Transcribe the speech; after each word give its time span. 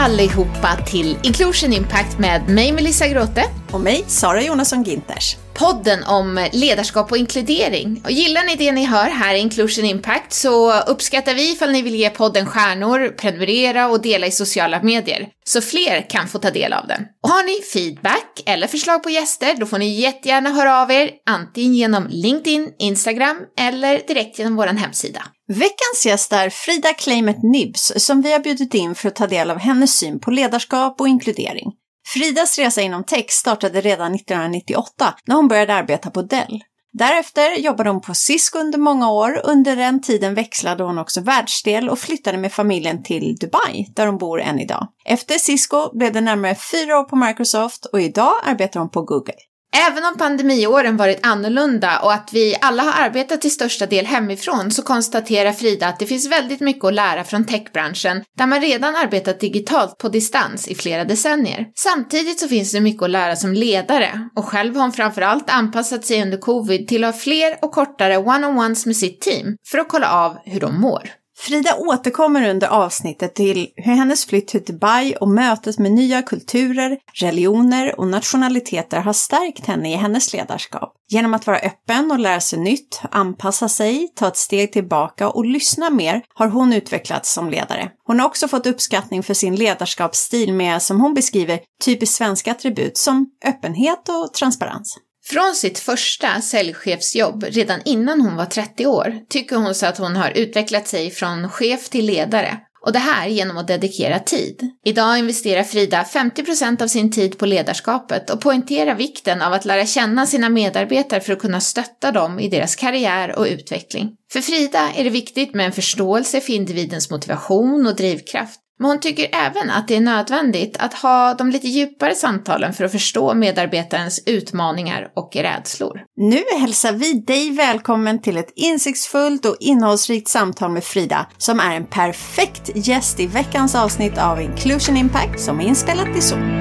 Allihopa 0.00 0.76
till 0.86 1.18
Inclusion 1.22 1.72
Impact 1.72 2.18
med 2.18 2.48
mig 2.48 2.72
Melissa 2.72 3.08
Grote. 3.08 3.44
Och 3.70 3.80
mig, 3.80 4.04
Sara 4.06 4.42
Jonasson 4.42 4.82
Ginters. 4.82 5.36
Podden 5.60 6.04
om 6.04 6.48
ledarskap 6.52 7.10
och 7.10 7.16
inkludering. 7.16 8.00
Och 8.04 8.10
gillar 8.10 8.44
ni 8.44 8.56
det 8.56 8.72
ni 8.72 8.84
hör 8.84 9.10
här 9.10 9.34
i 9.34 9.38
Inclusion 9.38 9.84
Impact 9.84 10.32
så 10.32 10.80
uppskattar 10.80 11.34
vi 11.34 11.52
ifall 11.52 11.72
ni 11.72 11.82
vill 11.82 11.94
ge 11.94 12.10
podden 12.10 12.46
stjärnor, 12.46 13.08
prenumerera 13.08 13.88
och 13.88 14.02
dela 14.02 14.26
i 14.26 14.30
sociala 14.30 14.82
medier. 14.82 15.28
Så 15.44 15.60
fler 15.60 16.10
kan 16.10 16.28
få 16.28 16.38
ta 16.38 16.50
del 16.50 16.72
av 16.72 16.86
den. 16.86 17.02
Och 17.22 17.30
har 17.30 17.42
ni 17.42 17.62
feedback 17.62 18.42
eller 18.46 18.66
förslag 18.66 19.02
på 19.02 19.10
gäster 19.10 19.54
då 19.54 19.66
får 19.66 19.78
ni 19.78 20.00
jättegärna 20.00 20.50
höra 20.50 20.82
av 20.82 20.90
er 20.90 21.10
antingen 21.30 21.74
genom 21.74 22.06
LinkedIn, 22.10 22.72
Instagram 22.78 23.36
eller 23.58 24.02
direkt 24.08 24.38
genom 24.38 24.56
vår 24.56 24.66
hemsida. 24.66 25.22
Veckans 25.48 26.06
gäst 26.06 26.32
är 26.32 26.50
Frida 26.50 26.92
Kleimet 26.92 27.42
Nibs 27.42 27.92
som 27.96 28.22
vi 28.22 28.32
har 28.32 28.38
bjudit 28.38 28.74
in 28.74 28.94
för 28.94 29.08
att 29.08 29.16
ta 29.16 29.26
del 29.26 29.50
av 29.50 29.58
hennes 29.58 29.98
syn 29.98 30.20
på 30.20 30.30
ledarskap 30.30 31.00
och 31.00 31.08
inkludering. 31.08 31.72
Fridas 32.12 32.58
resa 32.58 32.82
inom 32.82 33.04
tech 33.04 33.30
startade 33.30 33.80
redan 33.80 34.14
1998 34.14 35.14
när 35.26 35.36
hon 35.36 35.48
började 35.48 35.74
arbeta 35.74 36.10
på 36.10 36.22
Dell. 36.22 36.62
Därefter 36.92 37.58
jobbade 37.58 37.90
hon 37.90 38.00
på 38.00 38.14
Cisco 38.14 38.58
under 38.58 38.78
många 38.78 39.10
år. 39.10 39.40
Under 39.44 39.76
den 39.76 40.02
tiden 40.02 40.34
växlade 40.34 40.84
hon 40.84 40.98
också 40.98 41.20
världsdel 41.20 41.88
och 41.88 41.98
flyttade 41.98 42.38
med 42.38 42.52
familjen 42.52 43.02
till 43.02 43.36
Dubai, 43.36 43.86
där 43.96 44.06
hon 44.06 44.18
bor 44.18 44.40
än 44.40 44.60
idag. 44.60 44.88
Efter 45.04 45.38
Cisco 45.38 45.98
blev 45.98 46.12
det 46.12 46.20
närmare 46.20 46.54
fyra 46.54 46.98
år 46.98 47.04
på 47.04 47.16
Microsoft 47.16 47.86
och 47.86 48.00
idag 48.00 48.34
arbetar 48.44 48.80
hon 48.80 48.90
på 48.90 49.02
Google. 49.02 49.34
Även 49.76 50.04
om 50.04 50.18
pandemiåren 50.18 50.96
varit 50.96 51.26
annorlunda 51.26 51.98
och 51.98 52.12
att 52.12 52.30
vi 52.32 52.56
alla 52.60 52.82
har 52.82 53.04
arbetat 53.04 53.40
till 53.40 53.50
största 53.50 53.86
del 53.86 54.06
hemifrån 54.06 54.70
så 54.70 54.82
konstaterar 54.82 55.52
Frida 55.52 55.86
att 55.86 55.98
det 55.98 56.06
finns 56.06 56.30
väldigt 56.30 56.60
mycket 56.60 56.84
att 56.84 56.94
lära 56.94 57.24
från 57.24 57.44
techbranschen 57.44 58.24
där 58.38 58.46
man 58.46 58.60
redan 58.60 58.96
arbetat 58.96 59.40
digitalt 59.40 59.98
på 59.98 60.08
distans 60.08 60.68
i 60.68 60.74
flera 60.74 61.04
decennier. 61.04 61.66
Samtidigt 61.78 62.40
så 62.40 62.48
finns 62.48 62.72
det 62.72 62.80
mycket 62.80 63.02
att 63.02 63.10
lära 63.10 63.36
som 63.36 63.52
ledare 63.52 64.28
och 64.36 64.44
själv 64.44 64.74
har 64.74 64.82
hon 64.82 64.92
framförallt 64.92 65.50
anpassat 65.50 66.04
sig 66.04 66.22
under 66.22 66.38
covid 66.38 66.88
till 66.88 67.04
att 67.04 67.14
ha 67.14 67.20
fler 67.20 67.58
och 67.62 67.72
kortare 67.72 68.16
one-on-ones 68.16 68.86
med 68.86 68.96
sitt 68.96 69.20
team 69.20 69.56
för 69.70 69.78
att 69.78 69.88
kolla 69.88 70.10
av 70.12 70.36
hur 70.44 70.60
de 70.60 70.80
mår. 70.80 71.19
Frida 71.42 71.76
återkommer 71.76 72.50
under 72.50 72.68
avsnittet 72.68 73.34
till 73.34 73.68
hur 73.76 73.94
hennes 73.94 74.26
flytt 74.26 74.48
till 74.48 74.64
Dubai 74.64 75.14
och 75.20 75.28
mötet 75.28 75.78
med 75.78 75.92
nya 75.92 76.22
kulturer, 76.22 76.98
religioner 77.14 78.00
och 78.00 78.06
nationaliteter 78.06 79.00
har 79.00 79.12
stärkt 79.12 79.66
henne 79.66 79.92
i 79.92 79.96
hennes 79.96 80.32
ledarskap. 80.32 80.94
Genom 81.08 81.34
att 81.34 81.46
vara 81.46 81.58
öppen 81.58 82.10
och 82.10 82.18
lära 82.18 82.40
sig 82.40 82.58
nytt, 82.58 83.00
anpassa 83.10 83.68
sig, 83.68 84.08
ta 84.16 84.28
ett 84.28 84.36
steg 84.36 84.72
tillbaka 84.72 85.28
och 85.28 85.44
lyssna 85.44 85.90
mer 85.90 86.22
har 86.34 86.48
hon 86.48 86.72
utvecklats 86.72 87.32
som 87.32 87.50
ledare. 87.50 87.90
Hon 88.04 88.20
har 88.20 88.26
också 88.26 88.48
fått 88.48 88.66
uppskattning 88.66 89.22
för 89.22 89.34
sin 89.34 89.56
ledarskapsstil 89.56 90.52
med, 90.52 90.82
som 90.82 91.00
hon 91.00 91.14
beskriver, 91.14 91.60
typiskt 91.84 92.16
svenska 92.16 92.50
attribut 92.50 92.96
som 92.96 93.26
öppenhet 93.44 94.08
och 94.08 94.34
transparens. 94.34 94.98
Från 95.30 95.54
sitt 95.54 95.78
första 95.78 96.40
säljchefsjobb 96.40 97.44
redan 97.48 97.80
innan 97.84 98.20
hon 98.20 98.36
var 98.36 98.46
30 98.46 98.86
år 98.86 99.14
tycker 99.28 99.56
hon 99.56 99.74
så 99.74 99.86
att 99.86 99.98
hon 99.98 100.16
har 100.16 100.30
utvecklat 100.30 100.88
sig 100.88 101.10
från 101.10 101.48
chef 101.48 101.88
till 101.88 102.06
ledare. 102.06 102.58
Och 102.86 102.92
det 102.92 102.98
här 102.98 103.28
genom 103.28 103.58
att 103.58 103.68
dedikera 103.68 104.18
tid. 104.18 104.70
Idag 104.84 105.18
investerar 105.18 105.62
Frida 105.62 106.02
50% 106.02 106.82
av 106.82 106.86
sin 106.86 107.10
tid 107.10 107.38
på 107.38 107.46
ledarskapet 107.46 108.30
och 108.30 108.40
poängterar 108.40 108.94
vikten 108.94 109.42
av 109.42 109.52
att 109.52 109.64
lära 109.64 109.86
känna 109.86 110.26
sina 110.26 110.48
medarbetare 110.48 111.20
för 111.20 111.32
att 111.32 111.38
kunna 111.38 111.60
stötta 111.60 112.12
dem 112.12 112.40
i 112.40 112.48
deras 112.48 112.76
karriär 112.76 113.38
och 113.38 113.46
utveckling. 113.46 114.10
För 114.32 114.40
Frida 114.40 114.90
är 114.96 115.04
det 115.04 115.10
viktigt 115.10 115.54
med 115.54 115.66
en 115.66 115.72
förståelse 115.72 116.40
för 116.40 116.52
individens 116.52 117.10
motivation 117.10 117.86
och 117.86 117.96
drivkraft. 117.96 118.60
Men 118.80 118.90
hon 118.90 119.00
tycker 119.00 119.28
även 119.32 119.70
att 119.70 119.88
det 119.88 119.96
är 119.96 120.00
nödvändigt 120.00 120.76
att 120.78 120.94
ha 120.94 121.34
de 121.34 121.50
lite 121.50 121.68
djupare 121.68 122.14
samtalen 122.14 122.72
för 122.72 122.84
att 122.84 122.92
förstå 122.92 123.34
medarbetarens 123.34 124.22
utmaningar 124.26 125.08
och 125.16 125.36
rädslor. 125.36 126.00
Nu 126.16 126.60
hälsar 126.60 126.92
vi 126.92 127.12
dig 127.12 127.50
välkommen 127.50 128.22
till 128.22 128.36
ett 128.36 128.52
insiktsfullt 128.56 129.46
och 129.46 129.56
innehållsrikt 129.60 130.28
samtal 130.28 130.70
med 130.70 130.84
Frida 130.84 131.26
som 131.38 131.60
är 131.60 131.76
en 131.76 131.86
perfekt 131.86 132.70
gäst 132.74 133.20
i 133.20 133.26
veckans 133.26 133.74
avsnitt 133.74 134.18
av 134.18 134.40
Inclusion 134.40 134.96
Impact 134.96 135.40
som 135.40 135.60
är 135.60 135.64
inspelat 135.64 136.16
i 136.16 136.20
Zoom. 136.20 136.59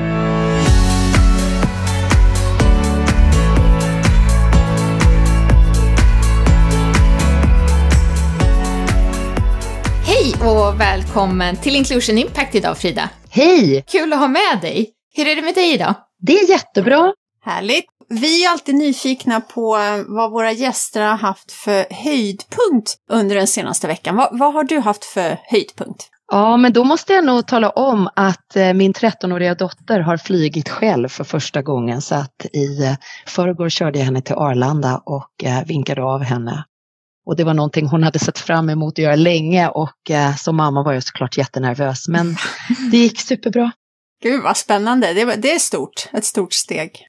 Hej 10.29 10.49
och 10.49 10.79
välkommen 10.79 11.55
till 11.55 11.75
Inclusion 11.75 12.17
Impact 12.17 12.55
idag 12.55 12.77
Frida. 12.77 13.09
Hej! 13.29 13.83
Kul 13.87 14.13
att 14.13 14.19
ha 14.19 14.27
med 14.27 14.61
dig. 14.61 14.89
Hur 15.15 15.27
är 15.27 15.35
det 15.35 15.41
med 15.41 15.55
dig 15.55 15.73
idag? 15.73 15.93
Det 16.19 16.33
är 16.33 16.49
jättebra. 16.49 17.13
Härligt. 17.45 17.85
Vi 18.09 18.45
är 18.45 18.49
alltid 18.49 18.75
nyfikna 18.75 19.41
på 19.41 19.77
vad 20.07 20.31
våra 20.31 20.51
gäster 20.51 21.01
har 21.01 21.17
haft 21.17 21.51
för 21.51 21.93
höjdpunkt 21.93 22.95
under 23.11 23.35
den 23.35 23.47
senaste 23.47 23.87
veckan. 23.87 24.15
Vad, 24.15 24.39
vad 24.39 24.53
har 24.53 24.63
du 24.63 24.79
haft 24.79 25.05
för 25.05 25.37
höjdpunkt? 25.43 26.09
Ja, 26.31 26.57
men 26.57 26.73
då 26.73 26.83
måste 26.83 27.13
jag 27.13 27.25
nog 27.25 27.47
tala 27.47 27.69
om 27.69 28.09
att 28.15 28.55
eh, 28.55 28.73
min 28.73 28.93
13-åriga 28.93 29.55
dotter 29.55 29.99
har 29.99 30.17
flygit 30.17 30.69
själv 30.69 31.07
för 31.07 31.23
första 31.23 31.61
gången. 31.61 32.01
Så 32.01 32.15
att 32.15 32.45
i 32.53 32.83
eh, 32.83 32.93
förrgår 33.27 33.69
körde 33.69 33.99
jag 33.99 34.05
henne 34.05 34.21
till 34.21 34.35
Arlanda 34.35 35.01
och 35.05 35.43
eh, 35.43 35.65
vinkade 35.65 36.03
av 36.03 36.23
henne. 36.23 36.63
Och 37.29 37.35
det 37.35 37.43
var 37.43 37.53
någonting 37.53 37.87
hon 37.87 38.03
hade 38.03 38.19
sett 38.19 38.39
fram 38.39 38.69
emot 38.69 38.93
att 38.93 39.03
göra 39.03 39.15
länge 39.15 39.67
och 39.67 40.11
eh, 40.11 40.35
som 40.35 40.55
mamma 40.55 40.83
var 40.83 40.93
jag 40.93 41.03
såklart 41.03 41.37
jättenervös. 41.37 42.07
Men 42.07 42.35
det 42.91 42.97
gick 42.97 43.19
superbra. 43.19 43.71
Gud 44.23 44.43
vad 44.43 44.57
spännande, 44.57 45.13
det, 45.13 45.35
det 45.35 45.51
är 45.53 45.59
stort, 45.59 46.09
ett 46.13 46.25
stort 46.25 46.53
steg. 46.53 47.07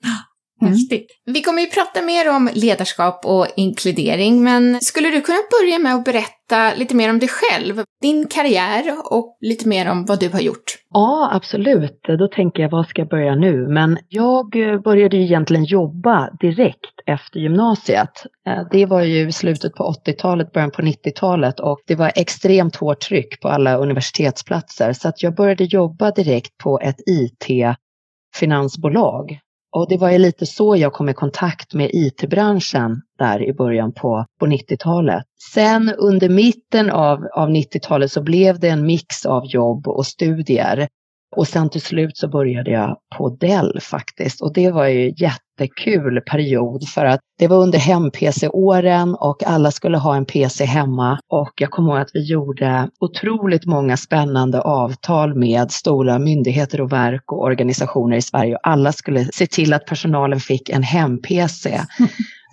Mm. 0.63 0.77
Vi 1.25 1.43
kommer 1.43 1.63
ju 1.63 1.67
prata 1.67 2.03
mer 2.03 2.37
om 2.37 2.51
ledarskap 2.55 3.25
och 3.25 3.47
inkludering, 3.57 4.45
men 4.45 4.81
skulle 4.81 5.11
du 5.11 5.21
kunna 5.21 5.39
börja 5.61 5.79
med 5.79 5.95
att 5.95 6.05
berätta 6.05 6.75
lite 6.77 6.95
mer 6.95 7.11
om 7.11 7.19
dig 7.19 7.29
själv, 7.29 7.85
din 8.03 8.27
karriär 8.27 8.97
och 9.05 9.39
lite 9.41 9.69
mer 9.69 9.91
om 9.91 10.05
vad 10.05 10.21
du 10.21 10.29
har 10.29 10.41
gjort? 10.41 10.77
Ja, 10.91 11.31
absolut. 11.33 12.01
Då 12.19 12.29
tänker 12.29 12.63
jag, 12.63 12.71
vad 12.71 12.87
ska 12.87 13.01
jag 13.01 13.09
börja 13.09 13.35
nu? 13.35 13.69
Men 13.69 13.99
jag 14.09 14.57
eh, 14.57 14.81
började 14.81 15.17
ju 15.17 15.23
egentligen 15.23 15.65
jobba 15.65 16.31
direkt 16.41 17.01
efter 17.07 17.41
gymnasiet. 17.41 18.27
Eh, 18.47 18.63
det 18.71 18.87
var 18.87 19.03
ju 19.03 19.33
slutet 19.33 19.75
på 19.75 19.95
80-talet, 20.07 20.53
början 20.53 20.71
på 20.71 20.83
90-talet 20.83 21.61
och 21.61 21.81
det 21.87 21.95
var 21.95 22.13
extremt 22.17 22.77
hårt 22.77 23.01
tryck 23.01 23.41
på 23.41 23.49
alla 23.49 23.77
universitetsplatser. 23.77 24.93
Så 24.93 25.09
att 25.09 25.23
jag 25.23 25.35
började 25.35 25.65
jobba 25.65 26.11
direkt 26.11 26.57
på 26.57 26.81
ett 26.81 26.97
IT-finansbolag 27.07 29.39
och 29.77 29.89
det 29.89 29.97
var 29.97 30.11
ju 30.11 30.19
lite 30.19 30.47
så 30.47 30.77
jag 30.77 30.93
kom 30.93 31.09
i 31.09 31.15
kontakt 31.15 31.75
med 31.75 31.91
IT-branschen 31.93 33.03
där 33.19 33.49
i 33.49 33.53
början 33.53 33.93
på, 33.93 34.27
på 34.41 34.47
90-talet. 34.47 35.23
Sen 35.53 35.95
under 35.99 36.29
mitten 36.29 36.91
av, 36.91 37.19
av 37.35 37.49
90-talet 37.49 38.13
så 38.13 38.23
blev 38.23 38.61
det 38.61 38.69
en 38.69 38.87
mix 38.87 39.27
av 39.27 39.47
jobb 39.47 39.89
och 39.89 40.07
studier. 40.07 40.89
Och 41.37 41.49
sen 41.49 41.71
till 41.71 41.81
slut 41.81 42.17
så 42.17 42.29
började 42.29 42.71
jag 42.71 42.97
på 43.17 43.29
Dell 43.29 43.81
faktiskt. 43.81 44.43
Och 44.43 44.53
det 44.53 44.71
var 44.71 44.87
ju 44.87 45.13
jättekul 45.17 46.21
period 46.21 46.89
för 46.89 47.05
att 47.05 47.21
det 47.39 47.49
var 47.49 47.57
under 47.57 47.79
hem-PC-åren 47.79 49.15
och 49.15 49.43
alla 49.47 49.71
skulle 49.71 49.99
ha 49.99 50.17
en 50.17 50.25
PC 50.25 50.65
hemma. 50.65 51.19
Och 51.29 51.53
jag 51.57 51.71
kommer 51.71 51.93
ihåg 51.93 52.01
att 52.01 52.11
vi 52.15 52.25
gjorde 52.25 52.89
otroligt 53.01 53.67
många 53.67 53.97
spännande 53.97 54.61
avtal 54.61 55.35
med 55.35 55.71
stora 55.71 56.19
myndigheter 56.19 56.81
och 56.81 56.93
verk 56.93 57.33
och 57.33 57.43
organisationer 57.43 58.17
i 58.17 58.23
Sverige. 58.23 58.55
Och 58.55 58.69
alla 58.69 58.93
skulle 58.93 59.25
se 59.33 59.47
till 59.47 59.73
att 59.73 59.87
personalen 59.87 60.41
fick 60.41 60.69
en 60.69 60.83
hem-PC 60.83 61.81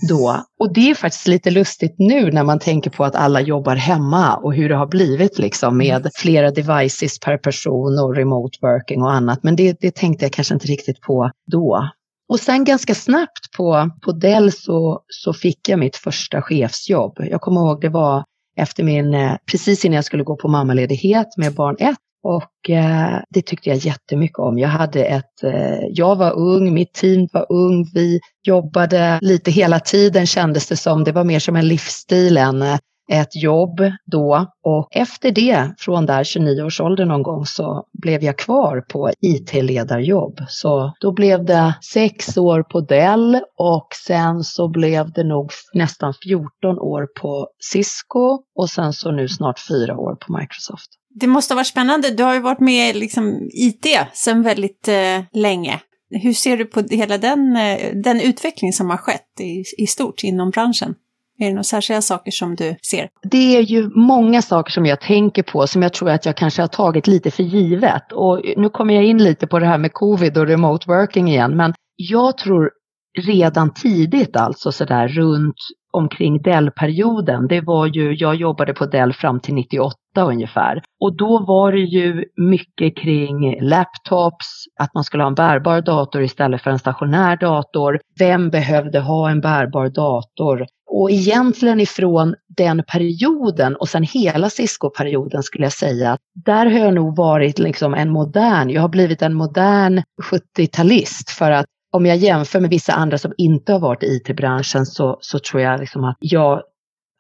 då. 0.10 0.44
Och 0.60 0.74
det 0.74 0.90
är 0.90 0.96
faktiskt 0.96 1.28
lite 1.28 1.52
lustigt 1.52 1.96
nu 1.98 2.32
när 2.32 2.44
man 2.44 2.60
tänker 2.60 2.90
på 2.90 3.04
att 3.06 3.16
alla 3.16 3.42
jobbar 3.42 3.76
hemma 3.76 4.36
och 4.36 4.54
hur 4.54 4.70
det 4.70 4.76
har 4.76 4.88
blivit 4.88 5.40
liksom 5.40 5.78
med 5.78 6.10
flera 6.16 6.52
devices 6.52 7.20
per 7.20 7.38
person 7.38 8.00
och 8.00 8.16
remote 8.16 8.58
working 8.62 9.04
och 9.04 9.12
annat. 9.12 9.44
Men 9.44 9.56
det, 9.56 9.78
det 9.82 9.96
tänkte 9.96 10.26
jag 10.26 10.32
kanske 10.32 10.54
inte 10.54 10.68
riktigt 10.68 11.02
på 11.02 11.32
då. 11.52 11.90
Och 12.30 12.40
sen 12.40 12.64
ganska 12.64 12.96
snabbt 12.96 13.52
på, 13.58 13.90
på 14.06 14.12
Dell 14.12 14.52
så, 14.52 15.02
så 15.08 15.34
fick 15.34 15.70
jag 15.70 15.80
mitt 15.80 15.96
första 15.96 16.42
chefsjobb. 16.42 17.18
Jag 17.18 17.42
kommer 17.42 17.62
ihåg 17.62 17.82
det 17.82 17.90
var 17.90 18.24
efter 18.58 18.84
min, 18.84 19.14
eh, 19.14 19.36
precis 19.52 19.86
innan 19.86 19.96
jag 19.96 20.06
skulle 20.06 20.24
gå 20.24 20.36
på 20.36 20.48
mammaledighet 20.48 21.28
med 21.38 21.54
barn 21.54 21.76
ett. 21.80 21.98
Och 22.24 22.70
eh, 22.70 23.20
det 23.30 23.42
tyckte 23.42 23.70
jag 23.70 23.78
jättemycket 23.78 24.40
om. 24.40 24.60
Jag 24.60 24.70
hade 24.70 25.06
ett, 25.06 25.44
eh, 25.44 25.80
jag 25.90 26.16
var 26.16 26.40
ung, 26.40 26.74
mitt 26.74 26.94
team 26.94 27.28
var 27.34 27.46
ung, 27.50 27.86
vi 27.94 28.20
jobbade 28.44 29.20
lite 29.22 29.52
hela 29.52 29.80
tiden 29.80 30.26
kändes 30.26 30.68
det 30.68 30.78
som. 30.78 31.04
Det 31.04 31.12
var 31.12 31.24
mer 31.24 31.40
som 31.40 31.56
en 31.56 31.68
livsstil 31.68 32.38
än 32.38 32.62
eh, 32.62 32.78
ett 33.12 33.44
jobb 33.44 33.82
då. 34.06 34.46
Och 34.64 34.88
efter 34.92 35.32
det, 35.32 35.74
från 35.78 36.06
där 36.06 36.24
29-årsåldern 36.24 37.08
någon 37.08 37.24
gång, 37.24 37.46
så 37.46 37.84
blev 37.94 38.24
jag 38.24 38.38
kvar 38.38 38.82
på 38.82 39.12
IT-ledarjobb. 39.22 40.40
Så 40.48 40.94
då 41.00 41.12
blev 41.12 41.46
det 41.46 41.74
sex 41.94 42.38
år 42.38 42.64
på 42.64 42.82
Dell 42.82 43.40
och 43.58 43.88
sen 44.08 44.44
så 44.44 44.68
blev 44.70 45.12
det 45.12 45.24
nog 45.24 45.52
nästan 45.74 46.14
14 46.24 46.80
år 46.80 47.08
på 47.22 47.48
Cisco 47.72 48.40
och 48.56 48.70
sen 48.70 48.94
så 48.94 49.12
nu 49.12 49.28
snart 49.28 49.60
fyra 49.70 49.98
år 49.98 50.16
på 50.16 50.38
Microsoft. 50.38 50.97
Det 51.20 51.28
måste 51.28 51.54
ha 51.54 51.56
varit 51.56 51.68
spännande. 51.68 52.10
Du 52.10 52.24
har 52.24 52.34
ju 52.34 52.40
varit 52.40 52.60
med 52.60 52.96
i 52.96 53.00
liksom, 53.00 53.50
IT 53.54 53.86
sedan 54.14 54.44
väldigt 54.44 54.88
eh, 54.88 55.24
länge. 55.34 55.80
Hur 56.10 56.34
ser 56.34 56.58
du 56.58 56.66
på 56.66 56.82
hela 56.90 57.18
den, 57.18 57.56
eh, 57.56 57.96
den 58.04 58.22
utveckling 58.22 58.74
som 58.74 58.90
har 58.90 58.98
skett 58.98 59.40
i, 59.40 59.64
i 59.78 59.88
stort 59.88 60.24
inom 60.24 60.50
branschen? 60.50 60.96
Är 61.40 61.46
det 61.46 61.52
några 61.52 61.64
särskilda 61.64 62.02
saker 62.02 62.32
som 62.32 62.56
du 62.56 62.76
ser? 62.90 63.10
Det 63.24 63.58
är 63.58 63.62
ju 63.62 63.90
många 63.96 64.42
saker 64.42 64.72
som 64.72 64.86
jag 64.86 65.02
tänker 65.02 65.44
på 65.44 65.68
som 65.68 65.82
jag 65.82 65.94
tror 65.94 66.10
att 66.10 66.26
jag 66.26 66.38
kanske 66.38 66.62
har 66.62 66.68
tagit 66.68 67.08
lite 67.08 67.32
för 67.32 67.44
givet. 67.44 68.12
Och 68.12 68.42
nu 68.58 68.70
kommer 68.70 68.94
jag 68.94 69.04
in 69.04 69.24
lite 69.24 69.48
på 69.48 69.60
det 69.60 69.66
här 69.66 69.78
med 69.78 69.94
covid 69.94 70.38
och 70.38 70.48
remote 70.48 70.86
working 70.88 71.28
igen. 71.28 71.58
Men 71.58 71.74
jag 71.96 72.38
tror 72.38 72.72
redan 73.18 73.74
tidigt 73.74 74.36
alltså 74.36 74.72
sådär 74.72 75.08
runt 75.08 75.56
omkring 75.92 76.42
Dell-perioden, 76.42 77.48
det 77.48 77.62
var 77.62 77.86
ju, 77.86 78.14
jag 78.14 78.36
jobbade 78.36 78.74
på 78.74 78.86
Dell 78.86 79.14
fram 79.14 79.40
till 79.40 79.54
98 79.54 79.96
ungefär. 80.22 80.82
Och 81.00 81.18
då 81.18 81.46
var 81.48 81.72
det 81.72 81.80
ju 81.80 82.26
mycket 82.38 82.98
kring 82.98 83.62
laptops, 83.62 84.48
att 84.80 84.94
man 84.94 85.04
skulle 85.04 85.24
ha 85.24 85.28
en 85.28 85.36
bärbar 85.36 85.82
dator 85.82 86.22
istället 86.22 86.62
för 86.62 86.72
en 86.72 86.80
stationär 86.80 87.38
dator. 87.38 88.00
Vem 88.20 88.50
behövde 88.50 89.00
ha 89.00 89.30
en 89.30 89.42
bärbar 89.42 89.90
dator? 89.90 90.66
Och 90.90 91.12
egentligen 91.12 91.80
ifrån 91.80 92.36
den 92.58 92.84
perioden 92.84 93.76
och 93.76 93.90
sen 93.90 94.04
hela 94.04 94.50
Cisco-perioden 94.50 95.44
skulle 95.44 95.66
jag 95.66 95.74
säga, 95.74 96.18
där 96.46 96.66
har 96.66 96.80
jag 96.80 96.94
nog 96.94 97.16
varit 97.16 97.60
liksom 97.60 97.94
en 97.94 98.10
modern, 98.10 98.70
jag 98.70 98.82
har 98.82 98.90
blivit 98.90 99.22
en 99.22 99.34
modern 99.34 100.02
70-talist 100.32 101.30
för 101.30 101.52
att 101.52 101.66
om 101.92 102.06
jag 102.06 102.18
jämför 102.18 102.60
med 102.60 102.70
vissa 102.70 102.94
andra 102.94 103.18
som 103.18 103.34
inte 103.38 103.74
har 103.74 103.80
varit 103.80 104.04
i 104.04 104.08
IT-branschen 104.08 104.86
så, 104.86 105.18
så 105.22 105.40
tror 105.40 105.62
jag 105.62 105.80
liksom 105.80 106.04
att 106.04 106.18
jag 106.20 106.62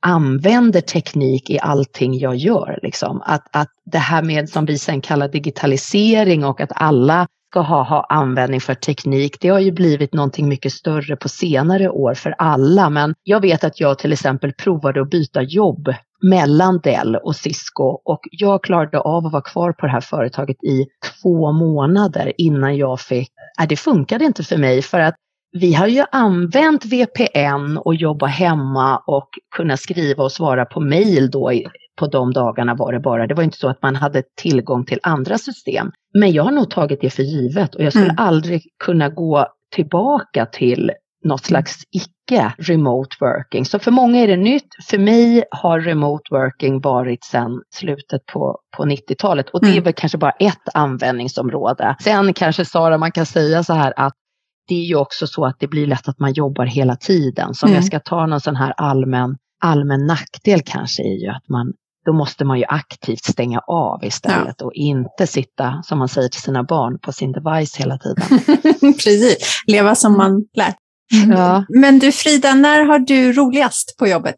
använder 0.01 0.81
teknik 0.81 1.49
i 1.49 1.59
allting 1.59 2.19
jag 2.19 2.35
gör. 2.35 2.79
Liksom. 2.81 3.21
Att, 3.25 3.47
att 3.51 3.69
det 3.85 3.97
här 3.97 4.23
med 4.23 4.49
som 4.49 4.65
vi 4.65 4.77
sen 4.77 5.01
kallar 5.01 5.27
digitalisering 5.27 6.45
och 6.45 6.61
att 6.61 6.71
alla 6.75 7.27
ska 7.51 7.61
ha, 7.61 7.83
ha 7.83 8.05
användning 8.09 8.61
för 8.61 8.73
teknik, 8.73 9.37
det 9.41 9.49
har 9.49 9.59
ju 9.59 9.71
blivit 9.71 10.13
någonting 10.13 10.49
mycket 10.49 10.73
större 10.73 11.15
på 11.15 11.29
senare 11.29 11.89
år 11.89 12.13
för 12.13 12.35
alla. 12.37 12.89
Men 12.89 13.15
jag 13.23 13.41
vet 13.41 13.63
att 13.63 13.79
jag 13.79 13.99
till 13.99 14.13
exempel 14.13 14.53
provade 14.53 15.01
att 15.01 15.09
byta 15.09 15.41
jobb 15.41 15.93
mellan 16.21 16.79
Dell 16.83 17.15
och 17.15 17.35
Cisco 17.35 17.83
och 17.83 18.19
jag 18.31 18.63
klarade 18.63 18.99
av 18.99 19.25
att 19.25 19.31
vara 19.31 19.41
kvar 19.41 19.71
på 19.71 19.85
det 19.85 19.91
här 19.91 20.01
företaget 20.01 20.63
i 20.63 20.85
två 21.21 21.51
månader 21.51 22.33
innan 22.37 22.77
jag 22.77 22.99
fick, 22.99 23.31
nej 23.59 23.67
det 23.67 23.75
funkade 23.75 24.25
inte 24.25 24.43
för 24.43 24.57
mig 24.57 24.81
för 24.81 24.99
att 24.99 25.15
vi 25.51 25.73
har 25.73 25.87
ju 25.87 26.03
använt 26.11 26.85
VPN 26.85 27.77
och 27.77 27.95
jobba 27.95 28.25
hemma 28.25 28.97
och 29.07 29.29
kunna 29.55 29.77
skriva 29.77 30.23
och 30.23 30.31
svara 30.31 30.65
på 30.65 30.79
mejl 30.79 31.31
då 31.31 31.51
på 31.99 32.07
de 32.07 32.33
dagarna 32.33 32.75
var 32.75 32.93
det 32.93 32.99
bara. 32.99 33.27
Det 33.27 33.33
var 33.33 33.43
inte 33.43 33.57
så 33.57 33.69
att 33.69 33.81
man 33.81 33.95
hade 33.95 34.23
tillgång 34.41 34.85
till 34.85 34.99
andra 35.03 35.37
system. 35.37 35.91
Men 36.13 36.31
jag 36.31 36.43
har 36.43 36.51
nog 36.51 36.69
tagit 36.69 37.01
det 37.01 37.09
för 37.09 37.23
givet 37.23 37.75
och 37.75 37.83
jag 37.83 37.93
skulle 37.93 38.05
mm. 38.05 38.15
aldrig 38.19 38.63
kunna 38.83 39.09
gå 39.09 39.47
tillbaka 39.75 40.45
till 40.45 40.91
något 41.23 41.45
slags 41.45 41.75
icke 41.91 42.53
remote 42.57 43.15
working. 43.19 43.65
Så 43.65 43.79
för 43.79 43.91
många 43.91 44.19
är 44.19 44.27
det 44.27 44.37
nytt. 44.37 44.67
För 44.89 44.97
mig 44.97 45.43
har 45.51 45.79
remote 45.79 46.23
working 46.31 46.81
varit 46.81 47.23
sedan 47.23 47.61
slutet 47.69 48.25
på, 48.25 48.59
på 48.77 48.85
90-talet 48.85 49.49
och 49.49 49.61
det 49.61 49.67
är 49.67 49.71
mm. 49.71 49.83
väl 49.83 49.93
kanske 49.93 50.17
bara 50.17 50.31
ett 50.31 50.69
användningsområde. 50.73 51.95
Sen 52.03 52.33
kanske 52.33 52.65
Sara, 52.65 52.97
man 52.97 53.11
kan 53.11 53.25
säga 53.25 53.63
så 53.63 53.73
här 53.73 53.93
att 53.95 54.13
det 54.67 54.75
är 54.75 54.85
ju 54.85 54.95
också 54.95 55.27
så 55.27 55.45
att 55.45 55.55
det 55.59 55.67
blir 55.67 55.87
lätt 55.87 56.07
att 56.07 56.19
man 56.19 56.33
jobbar 56.33 56.65
hela 56.65 56.95
tiden. 56.95 57.53
Så 57.53 57.65
om 57.65 57.69
mm. 57.69 57.75
jag 57.75 57.85
ska 57.85 57.99
ta 57.99 58.25
någon 58.25 58.41
sån 58.41 58.55
här 58.55 58.73
allmän, 58.77 59.37
allmän 59.63 60.05
nackdel 60.05 60.61
kanske 60.65 61.03
är 61.03 61.23
ju 61.23 61.27
att 61.27 61.49
man 61.49 61.73
då 62.05 62.13
måste 62.13 62.45
man 62.45 62.59
ju 62.59 62.65
aktivt 62.65 63.23
stänga 63.23 63.59
av 63.59 64.03
istället 64.03 64.55
ja. 64.59 64.65
och 64.65 64.73
inte 64.73 65.27
sitta, 65.27 65.81
som 65.83 65.99
man 65.99 66.07
säger 66.07 66.29
till 66.29 66.41
sina 66.41 66.63
barn, 66.63 66.99
på 66.99 67.11
sin 67.11 67.31
device 67.31 67.75
hela 67.75 67.97
tiden. 67.97 68.25
Precis, 68.93 69.63
leva 69.67 69.95
som 69.95 70.17
man 70.17 70.45
lär. 70.53 70.73
Mm. 71.13 71.37
Ja. 71.37 71.65
Men 71.69 71.99
du 71.99 72.11
Frida, 72.11 72.53
när 72.53 72.85
har 72.85 72.99
du 72.99 73.33
roligast 73.33 73.95
på 73.99 74.07
jobbet? 74.07 74.35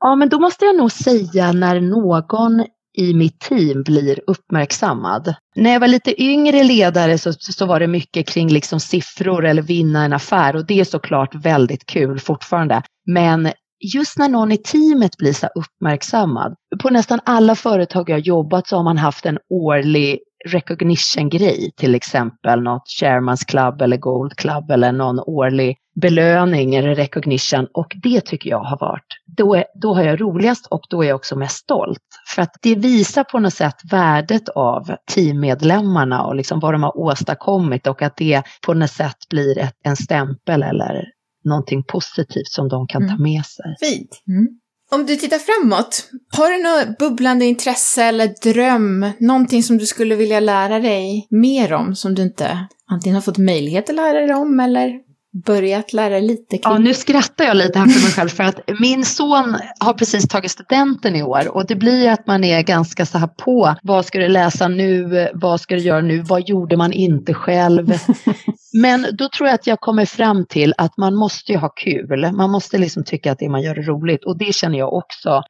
Ja, 0.00 0.16
men 0.16 0.28
då 0.28 0.40
måste 0.40 0.64
jag 0.64 0.76
nog 0.76 0.92
säga 0.92 1.52
när 1.52 1.80
någon 1.80 2.66
i 2.98 3.14
mitt 3.14 3.40
team 3.40 3.82
blir 3.82 4.20
uppmärksammad. 4.26 5.34
När 5.56 5.72
jag 5.72 5.80
var 5.80 5.88
lite 5.88 6.22
yngre 6.22 6.64
ledare 6.64 7.18
så, 7.18 7.32
så 7.32 7.66
var 7.66 7.80
det 7.80 7.86
mycket 7.86 8.28
kring 8.28 8.48
liksom 8.48 8.80
siffror 8.80 9.46
eller 9.46 9.62
vinna 9.62 10.04
en 10.04 10.12
affär 10.12 10.56
och 10.56 10.66
det 10.66 10.80
är 10.80 10.84
såklart 10.84 11.34
väldigt 11.34 11.86
kul 11.86 12.20
fortfarande. 12.20 12.82
Men 13.06 13.52
just 13.94 14.18
när 14.18 14.28
någon 14.28 14.52
i 14.52 14.56
teamet 14.56 15.16
blir 15.16 15.32
så 15.32 15.46
uppmärksammad. 15.46 16.54
På 16.82 16.90
nästan 16.90 17.20
alla 17.24 17.54
företag 17.54 18.10
jag 18.10 18.20
jobbat 18.20 18.68
så 18.68 18.76
har 18.76 18.84
man 18.84 18.98
haft 18.98 19.26
en 19.26 19.38
årlig 19.50 20.18
recognition-grej, 20.48 21.70
till 21.76 21.94
exempel 21.94 22.62
något 22.62 22.82
Chairman's 23.00 23.46
Club 23.48 23.82
eller 23.82 23.96
Gold 23.96 24.36
Club 24.36 24.70
eller 24.70 24.92
någon 24.92 25.20
årlig 25.20 25.76
belöning 26.00 26.74
eller 26.74 26.94
recognition 26.94 27.66
och 27.74 27.92
det 28.02 28.20
tycker 28.20 28.50
jag 28.50 28.64
har 28.64 28.78
varit, 28.80 29.06
då, 29.36 29.54
är, 29.54 29.64
då 29.82 29.94
har 29.94 30.02
jag 30.02 30.20
roligast 30.20 30.66
och 30.66 30.80
då 30.90 31.04
är 31.04 31.08
jag 31.08 31.16
också 31.16 31.36
mest 31.36 31.56
stolt. 31.56 32.02
För 32.34 32.42
att 32.42 32.56
det 32.62 32.74
visar 32.74 33.24
på 33.24 33.38
något 33.38 33.54
sätt 33.54 33.76
värdet 33.90 34.48
av 34.48 34.90
teammedlemmarna 35.14 36.22
och 36.22 36.34
liksom 36.34 36.60
vad 36.60 36.74
de 36.74 36.82
har 36.82 36.98
åstadkommit 36.98 37.86
och 37.86 38.02
att 38.02 38.16
det 38.16 38.42
på 38.66 38.74
något 38.74 38.90
sätt 38.90 39.16
blir 39.30 39.58
ett, 39.58 39.74
en 39.84 39.96
stämpel 39.96 40.62
eller 40.62 41.04
någonting 41.44 41.84
positivt 41.84 42.48
som 42.48 42.68
de 42.68 42.86
kan 42.86 43.02
mm. 43.02 43.16
ta 43.16 43.22
med 43.22 43.44
sig. 43.46 43.76
Fint. 43.80 44.22
Mm. 44.28 44.48
Om 44.90 45.06
du 45.06 45.16
tittar 45.16 45.38
framåt, 45.38 46.10
har 46.36 46.50
du 46.50 46.62
något 46.62 46.98
bubblande 46.98 47.44
intresse 47.44 48.04
eller 48.04 48.52
dröm, 48.52 49.10
någonting 49.20 49.62
som 49.62 49.78
du 49.78 49.86
skulle 49.86 50.16
vilja 50.16 50.40
lära 50.40 50.78
dig 50.78 51.26
mer 51.30 51.72
om 51.72 51.94
som 51.94 52.14
du 52.14 52.22
inte 52.22 52.66
antingen 52.90 53.14
har 53.14 53.22
fått 53.22 53.38
möjlighet 53.38 53.90
att 53.90 53.96
lära 53.96 54.20
dig 54.20 54.34
om 54.34 54.60
eller 54.60 55.07
börjat 55.46 55.92
lära 55.92 56.18
lite 56.18 56.58
kring? 56.58 56.72
Ja, 56.72 56.78
nu 56.78 56.94
skrattar 56.94 57.44
jag 57.44 57.56
lite 57.56 57.78
här 57.78 57.86
för 57.86 58.02
mig 58.02 58.12
själv 58.12 58.28
för 58.28 58.44
att 58.44 58.60
min 58.80 59.04
son 59.04 59.56
har 59.80 59.92
precis 59.92 60.28
tagit 60.28 60.50
studenten 60.50 61.16
i 61.16 61.22
år 61.22 61.56
och 61.56 61.66
det 61.66 61.76
blir 61.76 62.10
att 62.10 62.26
man 62.26 62.44
är 62.44 62.62
ganska 62.62 63.06
så 63.06 63.18
här 63.18 63.26
på. 63.26 63.74
Vad 63.82 64.06
ska 64.06 64.18
du 64.18 64.28
läsa 64.28 64.68
nu? 64.68 65.28
Vad 65.34 65.60
ska 65.60 65.74
du 65.74 65.80
göra 65.80 66.00
nu? 66.00 66.22
Vad 66.22 66.48
gjorde 66.48 66.76
man 66.76 66.92
inte 66.92 67.34
själv? 67.34 67.92
Men 68.72 69.06
då 69.12 69.28
tror 69.28 69.48
jag 69.48 69.54
att 69.54 69.66
jag 69.66 69.80
kommer 69.80 70.06
fram 70.06 70.46
till 70.46 70.74
att 70.78 70.96
man 70.96 71.14
måste 71.14 71.52
ju 71.52 71.58
ha 71.58 71.68
kul. 71.68 72.32
Man 72.32 72.50
måste 72.50 72.78
liksom 72.78 73.04
tycka 73.04 73.32
att 73.32 73.38
det 73.38 73.48
man 73.48 73.62
gör 73.62 73.78
är 73.78 73.82
roligt 73.82 74.24
och 74.24 74.38
det 74.38 74.54
känner 74.54 74.78
jag 74.78 74.92
också 74.92 75.42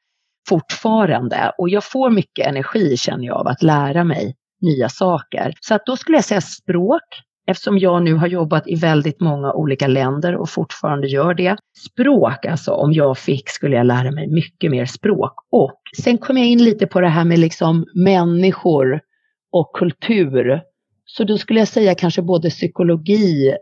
fortfarande. 0.49 1.53
Och 1.59 1.69
jag 1.69 1.85
får 1.85 2.11
mycket 2.11 2.47
energi 2.47 2.97
känner 2.97 3.25
jag 3.25 3.37
av 3.37 3.47
att 3.47 3.63
lära 3.63 4.05
mig 4.05 4.35
nya 4.61 4.89
saker. 4.89 5.53
Så 5.61 5.75
att 5.75 5.87
då 5.87 5.97
skulle 5.97 6.17
jag 6.17 6.25
säga 6.25 6.41
språk 6.41 7.03
eftersom 7.51 7.79
jag 7.79 8.03
nu 8.03 8.15
har 8.15 8.27
jobbat 8.27 8.69
i 8.69 8.75
väldigt 8.75 9.21
många 9.21 9.53
olika 9.53 9.87
länder 9.87 10.37
och 10.37 10.51
fortfarande 10.51 11.07
gör 11.07 11.35
det. 11.35 11.57
Språk, 11.87 12.47
alltså 12.47 12.71
om 12.73 12.93
jag 12.93 13.19
fick 13.19 13.49
skulle 13.49 13.77
jag 13.77 13.87
lära 13.87 14.11
mig 14.11 14.29
mycket 14.29 14.71
mer 14.71 14.87
språk. 14.87 15.33
Och 15.51 15.81
sen 16.03 16.19
kom 16.19 16.37
jag 16.37 16.47
in 16.47 16.65
lite 16.65 16.87
på 16.87 17.01
det 17.01 17.09
här 17.09 17.25
med 17.25 17.39
liksom 17.39 17.85
människor 17.95 19.01
och 19.53 19.71
kultur. 19.75 20.61
Så 21.05 21.25
då 21.25 21.39
skulle 21.39 21.59
jag 21.59 21.69
säga 21.69 21.95
kanske 21.95 22.23
både 22.23 22.51
psykologi, 22.51 23.55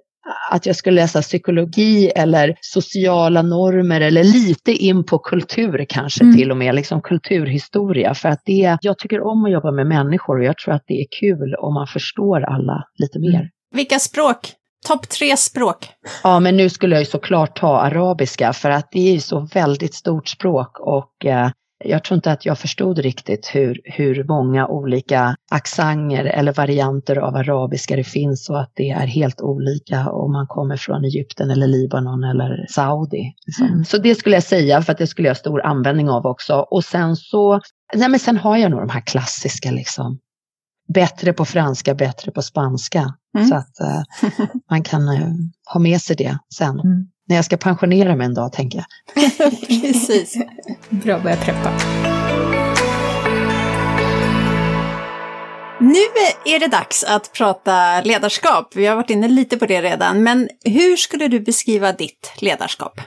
att 0.52 0.66
jag 0.66 0.76
skulle 0.76 1.00
läsa 1.00 1.22
psykologi 1.22 2.10
eller 2.16 2.54
sociala 2.60 3.42
normer 3.42 4.00
eller 4.00 4.24
lite 4.24 4.72
in 4.72 5.04
på 5.04 5.18
kultur 5.18 5.86
kanske 5.88 6.24
mm. 6.24 6.36
till 6.36 6.50
och 6.50 6.56
med, 6.56 6.74
liksom 6.74 7.02
kulturhistoria. 7.02 8.14
För 8.14 8.28
att 8.28 8.42
det, 8.44 8.78
jag 8.80 8.98
tycker 8.98 9.20
om 9.20 9.44
att 9.44 9.52
jobba 9.52 9.72
med 9.72 9.86
människor 9.86 10.38
och 10.38 10.44
jag 10.44 10.58
tror 10.58 10.74
att 10.74 10.84
det 10.86 10.94
är 10.94 11.06
kul 11.20 11.54
om 11.54 11.74
man 11.74 11.86
förstår 11.86 12.40
alla 12.40 12.84
lite 12.98 13.18
mer. 13.18 13.50
Vilka 13.76 13.98
språk? 13.98 14.52
Topp 14.88 15.08
tre 15.08 15.36
språk? 15.36 15.88
Ja, 16.22 16.40
men 16.40 16.56
nu 16.56 16.68
skulle 16.70 16.94
jag 16.94 17.02
ju 17.02 17.06
såklart 17.06 17.58
ta 17.58 17.78
arabiska 17.78 18.52
för 18.52 18.70
att 18.70 18.88
det 18.90 19.08
är 19.08 19.12
ju 19.12 19.20
så 19.20 19.48
väldigt 19.54 19.94
stort 19.94 20.28
språk 20.28 20.80
och 20.80 21.26
eh, 21.26 21.50
jag 21.84 22.04
tror 22.04 22.16
inte 22.16 22.32
att 22.32 22.46
jag 22.46 22.58
förstod 22.58 22.98
riktigt 22.98 23.50
hur, 23.54 23.80
hur 23.84 24.24
många 24.24 24.66
olika 24.66 25.36
accenter 25.50 26.24
eller 26.24 26.52
varianter 26.52 27.16
av 27.16 27.36
arabiska 27.36 27.96
det 27.96 28.04
finns 28.04 28.50
och 28.50 28.60
att 28.60 28.72
det 28.74 28.90
är 28.90 29.06
helt 29.06 29.40
olika 29.40 30.10
om 30.10 30.32
man 30.32 30.46
kommer 30.46 30.76
från 30.76 31.04
Egypten 31.04 31.50
eller 31.50 31.66
Libanon 31.66 32.24
eller 32.24 32.66
Saudi. 32.68 33.34
Liksom. 33.46 33.66
Mm. 33.66 33.84
Så 33.84 33.98
det 33.98 34.14
skulle 34.14 34.36
jag 34.36 34.42
säga 34.42 34.82
för 34.82 34.92
att 34.92 34.98
det 34.98 35.06
skulle 35.06 35.28
jag 35.28 35.34
ha 35.34 35.38
stor 35.38 35.66
användning 35.66 36.10
av 36.10 36.26
också. 36.26 36.54
Och 36.54 36.84
sen 36.84 37.16
så, 37.16 37.60
nej 37.94 38.08
men 38.08 38.20
sen 38.20 38.36
har 38.36 38.56
jag 38.56 38.70
nog 38.70 38.80
de 38.80 38.90
här 38.90 39.06
klassiska 39.06 39.70
liksom 39.70 40.18
bättre 40.88 41.32
på 41.32 41.44
franska, 41.44 41.94
bättre 41.94 42.32
på 42.32 42.42
spanska. 42.42 43.14
Mm. 43.36 43.48
Så 43.48 43.54
att 43.54 43.74
uh, 43.80 44.30
man 44.70 44.82
kan 44.82 45.08
uh, 45.08 45.32
ha 45.72 45.80
med 45.80 46.00
sig 46.00 46.16
det 46.16 46.38
sen. 46.54 46.80
Mm. 46.80 47.06
När 47.28 47.36
jag 47.36 47.44
ska 47.44 47.56
pensionera 47.56 48.16
mig 48.16 48.24
en 48.24 48.34
dag, 48.34 48.52
tänker 48.52 48.78
jag. 48.78 48.86
Precis. 49.68 50.36
Bra 50.90 51.16
att 51.16 51.22
börja 51.22 51.36
preppa. 51.36 51.72
Nu 55.80 55.98
är 56.44 56.60
det 56.60 56.66
dags 56.66 57.04
att 57.04 57.32
prata 57.32 58.00
ledarskap. 58.00 58.76
Vi 58.76 58.86
har 58.86 58.96
varit 58.96 59.10
inne 59.10 59.28
lite 59.28 59.56
på 59.56 59.66
det 59.66 59.82
redan, 59.82 60.22
men 60.22 60.48
hur 60.64 60.96
skulle 60.96 61.28
du 61.28 61.40
beskriva 61.40 61.92
ditt 61.92 62.32
ledarskap? 62.38 63.00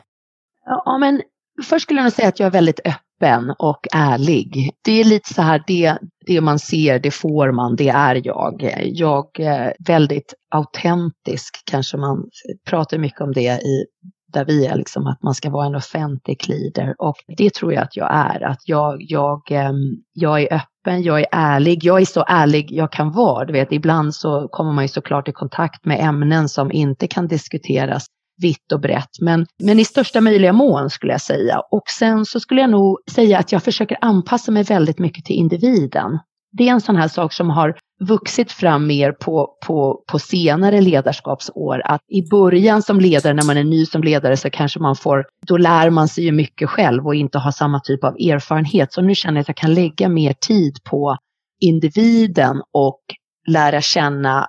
Ja, 0.65 0.97
men 0.97 1.21
först 1.63 1.83
skulle 1.83 2.01
jag 2.01 2.13
säga 2.13 2.27
att 2.27 2.39
jag 2.39 2.47
är 2.47 2.51
väldigt 2.51 2.79
öppen 2.79 3.08
öppen 3.19 3.55
och 3.59 3.87
ärlig. 3.93 4.71
Det 4.83 4.91
är 4.91 5.03
lite 5.03 5.33
så 5.33 5.41
här, 5.41 5.63
det, 5.67 5.97
det 6.27 6.41
man 6.41 6.59
ser, 6.59 6.99
det 6.99 7.11
får 7.11 7.51
man, 7.51 7.75
det 7.75 7.89
är 7.89 8.21
jag. 8.23 8.73
Jag 8.83 9.39
är 9.39 9.73
väldigt 9.87 10.33
autentisk, 10.51 11.63
kanske 11.65 11.97
man 11.97 12.23
pratar 12.69 12.97
mycket 12.97 13.21
om 13.21 13.31
det 13.33 13.61
i 13.61 13.85
där 14.33 14.45
vi 14.45 14.65
är, 14.65 14.75
liksom, 14.75 15.07
att 15.07 15.23
man 15.23 15.35
ska 15.35 15.49
vara 15.49 15.65
en 15.65 15.75
offentlig 15.75 16.49
leader. 16.49 16.95
Och 16.97 17.15
det 17.37 17.53
tror 17.53 17.73
jag 17.73 17.83
att 17.83 17.97
jag 17.97 18.09
är. 18.13 18.43
Att 18.43 18.61
jag, 18.65 18.97
jag, 18.99 19.51
ehm, 19.51 19.75
jag 20.13 20.41
är 20.41 20.53
öppen, 20.53 21.03
jag 21.03 21.19
är 21.19 21.25
ärlig. 21.31 21.83
Jag 21.83 22.01
är 22.01 22.05
så 22.05 22.25
ärlig 22.27 22.71
jag 22.71 22.91
kan 22.91 23.11
vara. 23.11 23.45
Du 23.45 23.53
vet, 23.53 23.71
ibland 23.71 24.15
så 24.15 24.47
kommer 24.47 24.73
man 24.73 24.83
ju 24.83 24.87
såklart 24.87 25.27
i 25.27 25.31
kontakt 25.31 25.85
med 25.85 25.99
ämnen 25.99 26.49
som 26.49 26.71
inte 26.71 27.07
kan 27.07 27.27
diskuteras 27.27 28.05
vitt 28.41 28.71
och 28.73 28.79
brett, 28.79 29.09
men, 29.21 29.45
men 29.63 29.79
i 29.79 29.85
största 29.85 30.21
möjliga 30.21 30.53
mån 30.53 30.89
skulle 30.89 31.11
jag 31.11 31.21
säga. 31.21 31.59
Och 31.71 31.83
sen 31.89 32.25
så 32.25 32.39
skulle 32.39 32.61
jag 32.61 32.69
nog 32.69 32.97
säga 33.11 33.39
att 33.39 33.51
jag 33.51 33.63
försöker 33.63 33.97
anpassa 34.01 34.51
mig 34.51 34.63
väldigt 34.63 34.99
mycket 34.99 35.25
till 35.25 35.35
individen. 35.35 36.19
Det 36.51 36.67
är 36.67 36.71
en 36.71 36.81
sån 36.81 36.95
här 36.95 37.07
sak 37.07 37.33
som 37.33 37.49
har 37.49 37.77
vuxit 37.99 38.51
fram 38.51 38.87
mer 38.87 39.11
på, 39.11 39.57
på, 39.65 40.03
på 40.11 40.19
senare 40.19 40.81
ledarskapsår. 40.81 41.81
Att 41.85 42.01
i 42.07 42.29
början 42.29 42.81
som 42.81 42.99
ledare, 42.99 43.33
när 43.33 43.45
man 43.45 43.57
är 43.57 43.63
ny 43.63 43.85
som 43.85 44.03
ledare, 44.03 44.37
så 44.37 44.49
kanske 44.49 44.79
man 44.79 44.95
får, 44.95 45.25
då 45.47 45.57
lär 45.57 45.89
man 45.89 46.07
sig 46.07 46.23
ju 46.23 46.31
mycket 46.31 46.69
själv 46.69 47.07
och 47.07 47.15
inte 47.15 47.37
har 47.37 47.51
samma 47.51 47.79
typ 47.79 48.03
av 48.03 48.13
erfarenhet. 48.13 48.93
Så 48.93 49.01
nu 49.01 49.15
känner 49.15 49.35
jag 49.35 49.41
att 49.41 49.47
jag 49.47 49.57
kan 49.57 49.73
lägga 49.73 50.09
mer 50.09 50.33
tid 50.33 50.77
på 50.89 51.17
individen 51.59 52.61
och 52.73 53.01
lära 53.47 53.81
känna 53.81 54.47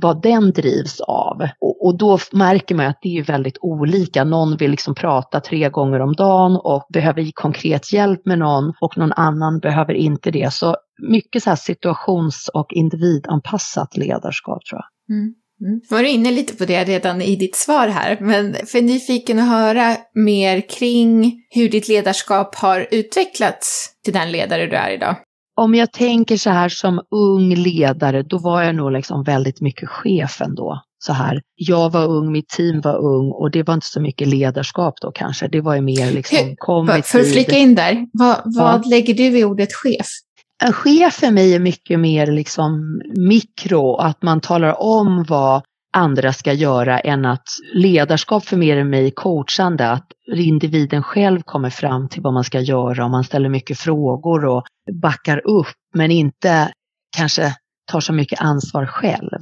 vad 0.00 0.22
den 0.22 0.52
drivs 0.52 1.00
av. 1.00 1.48
Och, 1.60 1.86
och, 1.86 1.98
då 1.98 2.18
märker 2.32 2.74
man 2.74 2.86
att 2.86 2.98
det 3.02 3.18
är 3.18 3.22
väldigt 3.22 3.58
olika. 3.60 4.24
Någon 4.24 4.56
vill 4.56 4.70
liksom 4.70 4.94
prata 4.94 5.40
tre 5.40 5.68
gånger 5.70 6.00
om 6.00 6.12
dagen 6.12 6.56
och 6.64 6.86
behöver 6.92 7.30
konkret 7.34 7.92
hjälp 7.92 8.26
med 8.26 8.38
någon 8.38 8.72
och 8.80 8.98
någon 8.98 9.12
annan 9.12 9.58
behöver 9.58 9.94
inte 9.94 10.30
det. 10.30 10.52
Så 10.52 10.76
mycket 11.10 11.42
så 11.42 11.50
här 11.50 11.56
situations 11.56 12.50
och 12.54 12.72
individanpassat 12.72 13.96
ledarskap 13.96 14.64
tror 14.64 14.80
jag. 14.80 15.16
Mm. 15.16 15.34
Mm. 15.60 15.80
Var 15.90 16.02
du 16.02 16.08
inne 16.08 16.30
lite 16.30 16.56
på 16.56 16.64
det 16.64 16.84
redan 16.84 17.22
i 17.22 17.36
ditt 17.36 17.56
svar 17.56 17.88
här, 17.88 18.18
men 18.20 18.54
för 18.66 18.82
nyfiken 18.82 19.38
att 19.38 19.48
höra 19.48 19.96
mer 20.14 20.68
kring 20.68 21.32
hur 21.50 21.68
ditt 21.68 21.88
ledarskap 21.88 22.54
har 22.54 22.86
utvecklats 22.90 23.90
till 24.04 24.12
den 24.12 24.32
ledare 24.32 24.66
du 24.66 24.76
är 24.76 24.90
idag 24.90 25.16
om 25.56 25.74
jag 25.74 25.92
tänker 25.92 26.36
så 26.36 26.50
här 26.50 26.68
som 26.68 27.00
ung 27.10 27.54
ledare, 27.54 28.22
då 28.22 28.38
var 28.38 28.62
jag 28.62 28.74
nog 28.74 28.92
liksom 28.92 29.22
väldigt 29.22 29.60
mycket 29.60 29.88
chef 29.88 30.40
ändå. 30.40 30.82
Så 30.98 31.12
här, 31.12 31.42
jag 31.54 31.92
var 31.92 32.06
ung, 32.06 32.32
mitt 32.32 32.48
team 32.48 32.80
var 32.80 32.96
ung 32.96 33.30
och 33.30 33.50
det 33.50 33.62
var 33.62 33.74
inte 33.74 33.86
så 33.86 34.00
mycket 34.00 34.28
ledarskap 34.28 34.94
då 35.00 35.12
kanske. 35.12 35.48
Det 35.48 35.60
var 35.60 35.74
ju 35.74 35.80
mer 35.80 36.12
liksom 36.12 36.54
kom 36.58 36.86
För 36.86 36.98
att 36.98 37.06
flika 37.06 37.56
in 37.56 37.74
där, 37.74 38.06
vad, 38.12 38.40
vad 38.44 38.84
ja. 38.84 38.90
lägger 38.90 39.14
du 39.14 39.38
i 39.38 39.44
ordet 39.44 39.72
chef? 39.72 40.06
En 40.64 40.72
chef 40.72 41.14
för 41.14 41.30
mig 41.30 41.54
är 41.54 41.58
mycket 41.58 42.00
mer 42.00 42.26
liksom 42.26 43.00
mikro, 43.16 43.96
att 43.96 44.22
man 44.22 44.40
talar 44.40 44.82
om 44.82 45.24
vad 45.28 45.62
andra 45.96 46.32
ska 46.32 46.52
göra 46.52 47.00
än 47.00 47.24
att 47.24 47.48
ledarskap 47.74 48.44
för 48.44 48.56
mer 48.56 48.76
än 48.76 48.90
mig 48.90 49.10
coachande, 49.10 49.90
att 49.90 50.06
individen 50.36 51.02
själv 51.02 51.42
kommer 51.42 51.70
fram 51.70 52.08
till 52.08 52.22
vad 52.22 52.32
man 52.32 52.44
ska 52.44 52.60
göra 52.60 53.04
och 53.04 53.10
man 53.10 53.24
ställer 53.24 53.48
mycket 53.48 53.78
frågor 53.78 54.44
och 54.44 54.64
backar 55.02 55.46
upp 55.46 55.76
men 55.94 56.10
inte 56.10 56.72
kanske 57.16 57.56
tar 57.90 58.00
så 58.00 58.12
mycket 58.12 58.40
ansvar 58.40 58.86
själv. 58.86 59.40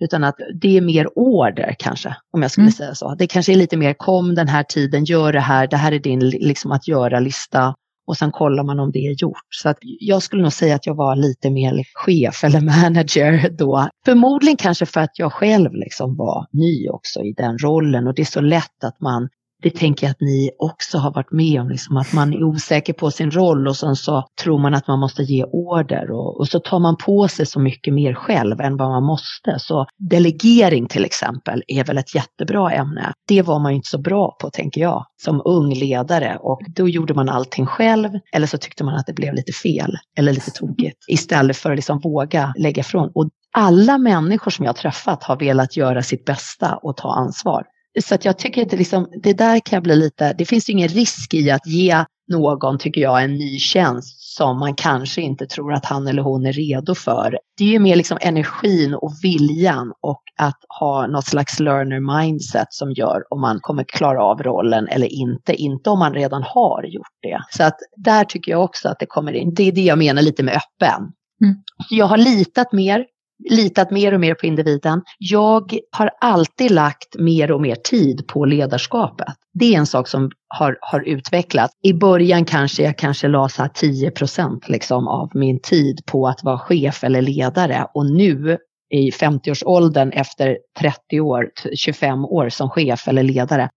Utan 0.00 0.24
att 0.24 0.36
det 0.60 0.76
är 0.76 0.80
mer 0.80 1.18
order 1.18 1.74
kanske, 1.78 2.16
om 2.32 2.42
jag 2.42 2.50
skulle 2.50 2.64
mm. 2.64 2.72
säga 2.72 2.94
så. 2.94 3.14
Det 3.14 3.26
kanske 3.26 3.52
är 3.52 3.56
lite 3.56 3.76
mer 3.76 3.94
kom 3.94 4.34
den 4.34 4.48
här 4.48 4.62
tiden, 4.62 5.04
gör 5.04 5.32
det 5.32 5.40
här, 5.40 5.66
det 5.66 5.76
här 5.76 5.92
är 5.92 5.98
din 5.98 6.28
liksom 6.28 6.72
att 6.72 6.88
göra-lista 6.88 7.74
och 8.10 8.16
sen 8.16 8.32
kollar 8.32 8.64
man 8.64 8.80
om 8.80 8.90
det 8.92 8.98
är 8.98 9.22
gjort. 9.22 9.46
Så 9.50 9.68
att 9.68 9.78
jag 9.82 10.22
skulle 10.22 10.42
nog 10.42 10.52
säga 10.52 10.74
att 10.74 10.86
jag 10.86 10.94
var 10.94 11.16
lite 11.16 11.50
mer 11.50 11.84
chef 11.94 12.44
eller 12.44 12.60
manager 12.82 13.50
då. 13.58 13.88
Förmodligen 14.04 14.56
kanske 14.56 14.86
för 14.86 15.00
att 15.00 15.18
jag 15.18 15.32
själv 15.32 15.74
liksom 15.74 16.16
var 16.16 16.46
ny 16.52 16.88
också 16.88 17.20
i 17.20 17.32
den 17.36 17.58
rollen 17.58 18.06
och 18.06 18.14
det 18.14 18.22
är 18.22 18.26
så 18.26 18.40
lätt 18.40 18.84
att 18.84 19.00
man 19.00 19.28
det 19.62 19.70
tänker 19.70 20.06
jag 20.06 20.10
att 20.10 20.20
ni 20.20 20.50
också 20.58 20.98
har 20.98 21.12
varit 21.12 21.32
med 21.32 21.60
om, 21.60 21.68
liksom, 21.68 21.96
att 21.96 22.12
man 22.12 22.32
är 22.34 22.44
osäker 22.44 22.92
på 22.92 23.10
sin 23.10 23.30
roll 23.30 23.68
och 23.68 23.76
sen 23.76 23.96
så 23.96 24.24
tror 24.42 24.58
man 24.58 24.74
att 24.74 24.86
man 24.86 25.00
måste 25.00 25.22
ge 25.22 25.44
order 25.44 26.10
och, 26.10 26.40
och, 26.40 26.48
så 26.48 26.60
tar 26.60 26.78
man 26.78 26.96
på 26.96 27.28
sig 27.28 27.46
så 27.46 27.60
mycket 27.60 27.94
mer 27.94 28.14
själv 28.14 28.60
än 28.60 28.76
vad 28.76 28.88
man 28.88 29.04
måste. 29.04 29.58
Så 29.58 29.86
delegering 30.10 30.86
till 30.86 31.04
exempel 31.04 31.62
är 31.66 31.84
väl 31.84 31.98
ett 31.98 32.14
jättebra 32.14 32.72
ämne. 32.72 33.12
Det 33.28 33.42
var 33.42 33.58
man 33.58 33.72
ju 33.72 33.76
inte 33.76 33.90
så 33.90 33.98
bra 33.98 34.36
på 34.40 34.50
tänker 34.50 34.80
jag 34.80 35.06
som 35.22 35.42
ung 35.44 35.74
ledare 35.74 36.38
och 36.40 36.60
då 36.76 36.88
gjorde 36.88 37.14
man 37.14 37.28
allting 37.28 37.66
själv 37.66 38.10
eller 38.32 38.46
så 38.46 38.58
tyckte 38.58 38.84
man 38.84 38.94
att 38.94 39.06
det 39.06 39.12
blev 39.12 39.34
lite 39.34 39.52
fel 39.52 39.96
eller 40.18 40.32
lite 40.32 40.50
tokigt 40.50 41.04
istället 41.08 41.56
för 41.56 41.70
att 41.70 41.76
liksom 41.76 42.00
våga 42.00 42.54
lägga 42.58 42.80
ifrån. 42.80 43.10
Och 43.14 43.28
alla 43.52 43.98
människor 43.98 44.50
som 44.50 44.64
jag 44.64 44.72
har 44.72 44.76
träffat 44.76 45.24
har 45.24 45.36
velat 45.36 45.76
göra 45.76 46.02
sitt 46.02 46.24
bästa 46.24 46.76
och 46.76 46.96
ta 46.96 47.12
ansvar. 47.12 47.64
Så 48.02 48.14
att 48.14 48.24
jag 48.24 48.38
tycker 48.38 48.62
att 48.62 48.70
det, 48.70 48.76
liksom, 48.76 49.08
det 49.22 49.32
där 49.32 49.60
kan 49.60 49.82
bli 49.82 49.96
lite, 49.96 50.32
det 50.32 50.44
finns 50.44 50.68
ju 50.68 50.72
ingen 50.72 50.88
risk 50.88 51.34
i 51.34 51.50
att 51.50 51.66
ge 51.66 52.04
någon, 52.30 52.78
tycker 52.78 53.00
jag, 53.00 53.24
en 53.24 53.34
ny 53.34 53.58
tjänst 53.58 54.20
som 54.36 54.58
man 54.58 54.74
kanske 54.74 55.20
inte 55.20 55.46
tror 55.46 55.72
att 55.72 55.84
han 55.84 56.08
eller 56.08 56.22
hon 56.22 56.46
är 56.46 56.52
redo 56.52 56.94
för. 56.94 57.38
Det 57.58 57.64
är 57.64 57.68
ju 57.68 57.78
mer 57.78 57.96
liksom 57.96 58.18
energin 58.20 58.94
och 58.94 59.12
viljan 59.22 59.92
och 60.00 60.22
att 60.38 60.58
ha 60.80 61.06
något 61.06 61.26
slags 61.26 61.60
learner 61.60 62.20
mindset 62.20 62.66
som 62.70 62.92
gör 62.92 63.22
om 63.30 63.40
man 63.40 63.60
kommer 63.60 63.84
klara 63.84 64.22
av 64.22 64.42
rollen 64.42 64.88
eller 64.88 65.06
inte, 65.06 65.54
inte 65.54 65.90
om 65.90 65.98
man 65.98 66.14
redan 66.14 66.42
har 66.42 66.84
gjort 66.84 67.18
det. 67.22 67.40
Så 67.50 67.62
att 67.62 67.76
där 67.96 68.24
tycker 68.24 68.52
jag 68.52 68.64
också 68.64 68.88
att 68.88 68.98
det 68.98 69.06
kommer 69.06 69.32
in, 69.32 69.54
det 69.54 69.68
är 69.68 69.72
det 69.72 69.84
jag 69.84 69.98
menar 69.98 70.22
lite 70.22 70.42
med 70.42 70.54
öppen. 70.54 71.02
Mm. 71.44 71.56
Jag 71.90 72.06
har 72.06 72.16
litat 72.16 72.72
mer 72.72 73.06
litat 73.50 73.90
mer 73.90 74.14
och 74.14 74.20
mer 74.20 74.34
på 74.34 74.46
individen. 74.46 75.02
Jag 75.18 75.74
har 75.90 76.10
alltid 76.20 76.70
lagt 76.70 77.18
mer 77.18 77.52
och 77.52 77.60
mer 77.60 77.74
tid 77.74 78.26
på 78.26 78.44
ledarskapet. 78.44 79.34
Det 79.52 79.74
är 79.74 79.78
en 79.78 79.86
sak 79.86 80.08
som 80.08 80.30
har, 80.48 80.78
har 80.80 81.00
utvecklats. 81.08 81.74
I 81.82 81.92
början 81.92 82.44
kanske 82.44 82.82
jag 82.82 82.98
kanske 82.98 83.28
la 83.28 83.48
10 83.74 84.10
procent 84.10 84.68
liksom 84.68 85.08
av 85.08 85.30
min 85.34 85.60
tid 85.60 86.00
på 86.06 86.28
att 86.28 86.44
vara 86.44 86.58
chef 86.58 87.04
eller 87.04 87.22
ledare 87.22 87.86
och 87.94 88.06
nu 88.06 88.58
i 88.90 89.10
50-årsåldern 89.10 90.10
efter 90.12 90.58
30 90.80 91.20
år, 91.20 91.50
25 91.76 92.24
år 92.24 92.48
som 92.48 92.70
chef 92.70 93.08
eller 93.08 93.22
ledare, 93.22 93.68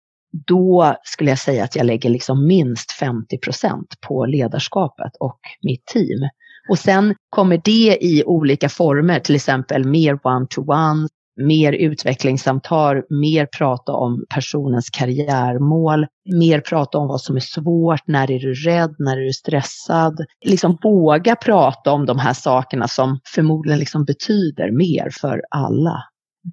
då 0.47 0.97
skulle 1.03 1.31
jag 1.31 1.39
säga 1.39 1.65
att 1.65 1.77
jag 1.77 1.87
lägger 1.87 2.11
liksom 2.11 2.47
minst 2.47 2.93
50 2.93 3.39
procent 3.39 3.87
på 4.07 4.27
ledarskapet 4.27 5.13
och 5.21 5.41
mitt 5.63 5.87
team. 5.87 6.29
Och 6.69 6.79
sen 6.79 7.15
kommer 7.31 7.61
det 7.65 7.99
i 8.01 8.25
olika 8.27 8.69
former, 8.69 9.21
till 9.21 9.35
exempel 9.35 9.85
mer 9.85 10.19
one-to-one, 10.23 11.09
mer 11.37 11.73
utvecklingssamtal, 11.73 13.03
mer 13.11 13.47
prata 13.59 13.93
om 13.93 14.25
personens 14.35 14.91
karriärmål, 14.91 16.07
mer 16.39 16.61
prata 16.61 16.99
om 16.99 17.09
vad 17.09 17.21
som 17.21 17.37
är 17.37 17.41
svårt, 17.41 18.07
när 18.07 18.31
är 18.31 18.39
du 18.39 18.55
rädd, 18.55 18.95
när 18.99 19.17
är 19.17 19.25
du 19.25 19.33
stressad. 19.33 20.21
Liksom 20.45 20.79
våga 20.83 21.37
prata 21.37 21.93
om 21.93 22.07
de 22.07 22.19
här 22.19 22.35
sakerna 22.35 22.89
som 22.89 23.21
förmodligen 23.35 23.79
liksom 23.79 24.05
betyder 24.05 24.71
mer 24.71 25.11
för 25.21 25.43
alla. 25.51 26.05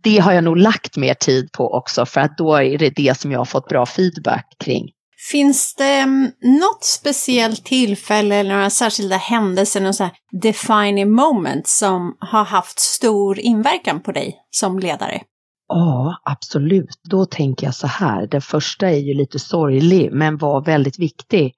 Det 0.03 0.17
har 0.17 0.33
jag 0.33 0.43
nog 0.43 0.57
lagt 0.57 0.97
mer 0.97 1.13
tid 1.13 1.51
på 1.51 1.73
också 1.73 2.05
för 2.05 2.21
att 2.21 2.37
då 2.37 2.55
är 2.55 2.77
det 2.77 2.89
det 2.89 3.17
som 3.17 3.31
jag 3.31 3.39
har 3.39 3.45
fått 3.45 3.69
bra 3.69 3.85
feedback 3.85 4.45
kring. 4.63 4.89
Finns 5.31 5.75
det 5.75 5.99
mm, 5.99 6.31
något 6.41 6.83
speciellt 6.83 7.65
tillfälle 7.65 8.35
eller 8.35 8.53
några 8.53 8.69
särskilda 8.69 9.15
händelser, 9.15 9.81
någon 9.81 9.93
så 9.93 10.03
här 10.03 10.13
defining 10.41 11.11
moment 11.11 11.67
som 11.67 12.17
har 12.19 12.43
haft 12.43 12.79
stor 12.79 13.39
inverkan 13.39 13.99
på 14.01 14.11
dig 14.11 14.35
som 14.49 14.79
ledare? 14.79 15.21
Ja, 15.67 16.21
absolut. 16.23 16.99
Då 17.09 17.25
tänker 17.25 17.67
jag 17.67 17.75
så 17.75 17.87
här. 17.87 18.27
Den 18.27 18.41
första 18.41 18.89
är 18.89 18.99
ju 18.99 19.13
lite 19.13 19.39
sorglig, 19.39 20.09
men 20.11 20.37
var 20.37 20.65
väldigt 20.65 20.99
viktig. 20.99 21.53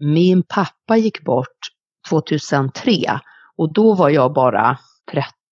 Min 0.00 0.42
pappa 0.42 0.96
gick 0.96 1.24
bort 1.24 1.58
2003 2.10 3.20
och 3.56 3.72
då 3.72 3.94
var 3.94 4.10
jag 4.10 4.32
bara 4.32 4.78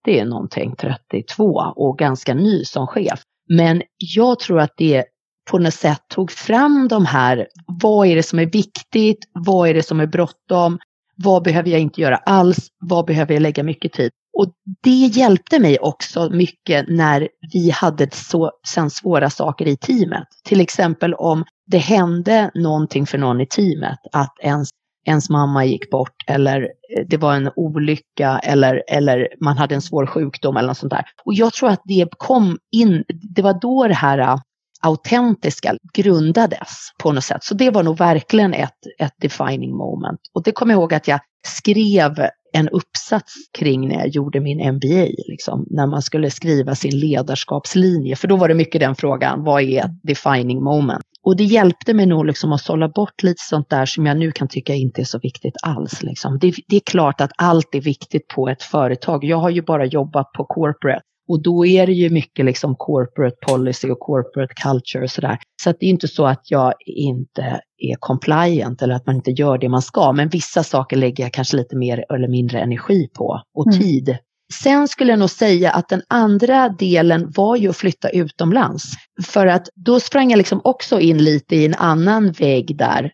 30 0.05 0.25
någonting, 0.25 0.75
32 0.77 1.45
och 1.77 1.99
ganska 1.99 2.35
ny 2.35 2.65
som 2.65 2.87
chef. 2.87 3.23
Men 3.49 3.83
jag 3.97 4.39
tror 4.39 4.61
att 4.61 4.75
det 4.77 5.05
på 5.51 5.59
något 5.59 5.75
sätt 5.75 6.01
tog 6.09 6.31
fram 6.31 6.89
de 6.89 7.07
här, 7.07 7.47
vad 7.67 8.07
är 8.07 8.17
det 8.17 8.23
som 8.23 8.39
är 8.39 8.47
viktigt, 8.47 9.19
vad 9.33 9.69
är 9.69 9.75
det 9.75 9.83
som 9.83 10.01
är 10.01 10.07
bråttom, 10.07 10.79
vad 11.17 11.43
behöver 11.43 11.71
jag 11.71 11.81
inte 11.81 12.01
göra 12.01 12.17
alls, 12.17 12.69
vad 12.81 13.07
behöver 13.07 13.35
jag 13.35 13.43
lägga 13.43 13.63
mycket 13.63 13.93
tid? 13.93 14.11
Och 14.39 14.53
det 14.83 14.91
hjälpte 14.91 15.59
mig 15.59 15.79
också 15.79 16.31
mycket 16.31 16.89
när 16.89 17.29
vi 17.53 17.71
hade 17.71 18.09
så 18.13 18.51
sen 18.69 18.91
svåra 18.91 19.31
saker 19.31 19.69
i 19.69 19.77
teamet. 19.77 20.29
Till 20.45 20.61
exempel 20.61 21.15
om 21.15 21.45
det 21.67 21.79
hände 21.79 22.51
någonting 22.55 23.07
för 23.07 23.19
någon 23.19 23.41
i 23.41 23.47
teamet, 23.47 23.99
att 24.13 24.35
ens, 24.41 24.69
ens 25.07 25.31
mamma 25.31 25.65
gick 25.65 25.91
bort 25.91 26.15
eller 26.27 26.63
eh, 26.63 27.07
det 27.09 27.17
var 27.17 27.35
en 27.35 27.51
olycka 27.57 28.39
eller, 28.39 28.83
eller 28.89 29.29
man 29.41 29.57
hade 29.57 29.75
en 29.75 29.83
svår 29.83 30.07
sjukdom 30.07 30.57
eller 30.57 30.69
något 30.69 30.79
sånt 30.79 30.93
där. 30.93 31.05
Och 31.25 31.35
jag 31.35 31.53
tror 31.53 31.69
att 31.69 31.83
det 31.85 32.09
kom 32.19 32.59
in, 32.73 33.05
det 33.37 33.43
var 33.43 33.61
då 33.61 33.89
det 33.89 33.95
här 33.95 34.39
autentiska 34.83 35.77
grundades 35.95 36.93
på 37.03 37.13
något 37.13 37.25
sätt. 37.25 37.45
Så 37.45 37.55
det 37.55 37.71
var 37.71 37.83
nog 37.83 37.99
verkligen 37.99 38.55
ett, 38.55 38.79
ett 38.99 39.15
defining 39.21 39.77
moment. 39.77 40.21
Och 40.35 40.43
det 40.43 40.53
kommer 40.53 40.75
jag 40.75 40.81
ihåg 40.81 40.95
att 40.95 41.09
jag 41.09 41.21
skrev 41.47 42.29
en 42.53 42.69
uppsats 42.69 43.33
kring 43.59 43.89
när 43.89 43.95
jag 43.95 44.09
gjorde 44.09 44.41
min 44.41 44.75
MBA, 44.75 45.07
liksom, 45.29 45.67
när 45.71 45.87
man 45.87 46.03
skulle 46.03 46.31
skriva 46.31 46.75
sin 46.75 46.99
ledarskapslinje. 46.99 48.17
För 48.17 48.29
då 48.29 48.37
var 48.37 48.49
det 48.49 48.55
mycket 48.55 48.81
den 48.81 48.95
frågan, 48.95 49.45
vad 49.45 49.63
är 49.63 49.85
ett 49.85 50.03
defining 50.03 50.63
moment? 50.63 51.05
Och 51.25 51.37
det 51.37 51.45
hjälpte 51.45 51.95
mig 51.95 52.07
nog 52.07 52.27
liksom 52.27 52.53
att 52.53 52.61
sålla 52.61 52.89
bort 52.89 53.23
lite 53.23 53.43
sånt 53.43 53.71
där 53.71 53.87
som 53.87 54.07
jag 54.07 54.17
nu 54.17 54.33
kan 54.33 54.49
tycka 54.49 54.75
inte 54.75 55.01
är 55.01 55.05
så 55.05 55.19
viktigt 55.19 55.55
alls. 55.63 56.03
Liksom. 56.03 56.39
Det, 56.39 56.55
det, 56.69 56.77
är 56.77 56.81
klart 56.81 57.21
att 57.21 57.31
allt 57.39 57.75
är 57.75 57.81
viktigt 57.81 58.29
på 58.29 58.49
ett 58.49 58.63
företag. 58.63 59.25
Jag 59.25 59.37
har 59.37 59.51
ju 59.51 59.63
bara 59.63 59.85
jobbat 59.85 60.33
på 60.33 60.45
corporate 60.45 61.05
och 61.29 61.43
då 61.43 61.67
är 61.67 61.87
det 61.87 61.93
ju 61.93 62.11
mycket 62.11 62.45
liksom 62.45 62.75
corporate 62.79 63.37
policy 63.47 63.91
och 63.91 64.01
corporate 64.01 64.55
culture 64.55 65.05
och 65.05 65.11
sådär. 65.11 65.39
Så 65.63 65.71
att 65.71 65.77
det 65.81 65.87
är 65.87 65.91
inte 65.91 66.09
så 66.09 66.27
att 66.27 66.51
jag 66.51 66.75
inte 66.87 67.61
är 67.79 67.97
compliant 68.01 68.83
eller 68.83 68.95
att 68.95 69.07
man 69.07 69.17
inte 69.17 69.31
gör 69.31 69.59
det 69.59 69.69
man 69.69 69.83
ska. 69.83 70.13
Men 70.13 70.29
vissa 70.29 70.63
saker 70.63 70.97
lägger 70.97 71.25
jag 71.25 71.33
kanske 71.33 71.57
lite 71.57 71.77
mer 71.77 72.05
eller 72.15 72.29
mindre 72.29 72.61
energi 72.61 73.09
på 73.15 73.43
och 73.55 73.67
mm. 73.67 73.81
tid. 73.81 74.17
Sen 74.63 74.89
skulle 74.89 75.13
jag 75.13 75.19
nog 75.19 75.31
säga 75.31 75.71
att 75.71 75.89
den 75.89 76.03
andra 76.09 76.69
delen 76.69 77.33
var 77.37 77.57
ju 77.57 77.69
att 77.69 77.77
flytta 77.77 78.09
utomlands. 78.09 78.85
För 79.25 79.47
att 79.47 79.69
då 79.75 80.01
sprang 80.01 80.31
jag 80.31 80.39
liksom 80.39 80.61
också 80.65 81.01
in 81.01 81.19
lite 81.19 81.57
i 81.57 81.67
en 81.67 81.75
annan 81.75 82.33
vägg 82.33 82.77
där. 82.77 83.13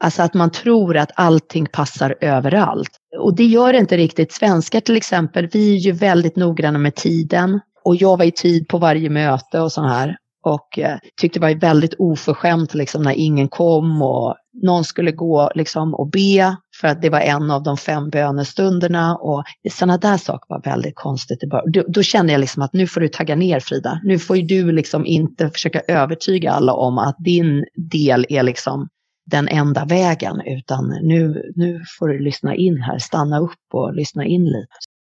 Alltså 0.00 0.22
att 0.22 0.34
man 0.34 0.50
tror 0.50 0.96
att 0.96 1.10
allting 1.14 1.66
passar 1.66 2.14
överallt. 2.20 2.90
Och 3.18 3.36
det 3.36 3.44
gör 3.44 3.74
inte 3.74 3.96
riktigt. 3.96 4.32
Svenskar 4.32 4.80
till 4.80 4.96
exempel, 4.96 5.48
vi 5.52 5.74
är 5.74 5.78
ju 5.78 5.92
väldigt 5.92 6.36
noggranna 6.36 6.78
med 6.78 6.94
tiden. 6.94 7.60
Och 7.84 7.96
jag 7.96 8.16
var 8.16 8.24
i 8.24 8.32
tid 8.32 8.68
på 8.68 8.78
varje 8.78 9.10
möte 9.10 9.60
och 9.60 9.72
så 9.72 9.82
här. 9.82 10.16
Och 10.44 10.78
eh, 10.78 10.98
tyckte 11.20 11.38
det 11.38 11.46
var 11.46 11.60
väldigt 11.60 11.94
oförskämt 11.98 12.74
liksom, 12.74 13.02
när 13.02 13.12
ingen 13.12 13.48
kom 13.48 14.02
och 14.02 14.34
någon 14.62 14.84
skulle 14.84 15.12
gå 15.12 15.50
liksom, 15.54 15.94
och 15.94 16.10
be 16.10 16.56
för 16.80 16.88
att 16.88 17.02
det 17.02 17.10
var 17.10 17.20
en 17.20 17.50
av 17.50 17.62
de 17.62 17.76
fem 17.76 18.10
bönestunderna. 18.10 19.16
Och 19.16 19.44
sådana 19.70 19.98
där 19.98 20.16
saker 20.16 20.46
var 20.48 20.62
väldigt 20.62 20.96
konstigt. 20.96 21.38
Då, 21.72 21.84
då 21.88 22.02
kände 22.02 22.32
jag 22.32 22.40
liksom 22.40 22.62
att 22.62 22.72
nu 22.72 22.86
får 22.86 23.00
du 23.00 23.08
tagga 23.08 23.36
ner 23.36 23.60
Frida. 23.60 24.00
Nu 24.04 24.18
får 24.18 24.36
ju 24.36 24.42
du 24.42 24.72
liksom 24.72 25.06
inte 25.06 25.50
försöka 25.50 25.80
övertyga 25.88 26.52
alla 26.52 26.72
om 26.72 26.98
att 26.98 27.16
din 27.18 27.64
del 27.90 28.26
är 28.28 28.42
liksom 28.42 28.88
den 29.26 29.48
enda 29.48 29.84
vägen, 29.84 30.40
utan 30.46 30.88
nu, 31.02 31.52
nu 31.56 31.82
får 31.98 32.08
du 32.08 32.18
lyssna 32.18 32.54
in 32.54 32.82
här, 32.82 32.98
stanna 32.98 33.38
upp 33.38 33.74
och 33.74 33.94
lyssna 33.94 34.24
in 34.24 34.44
lite. 34.44 34.72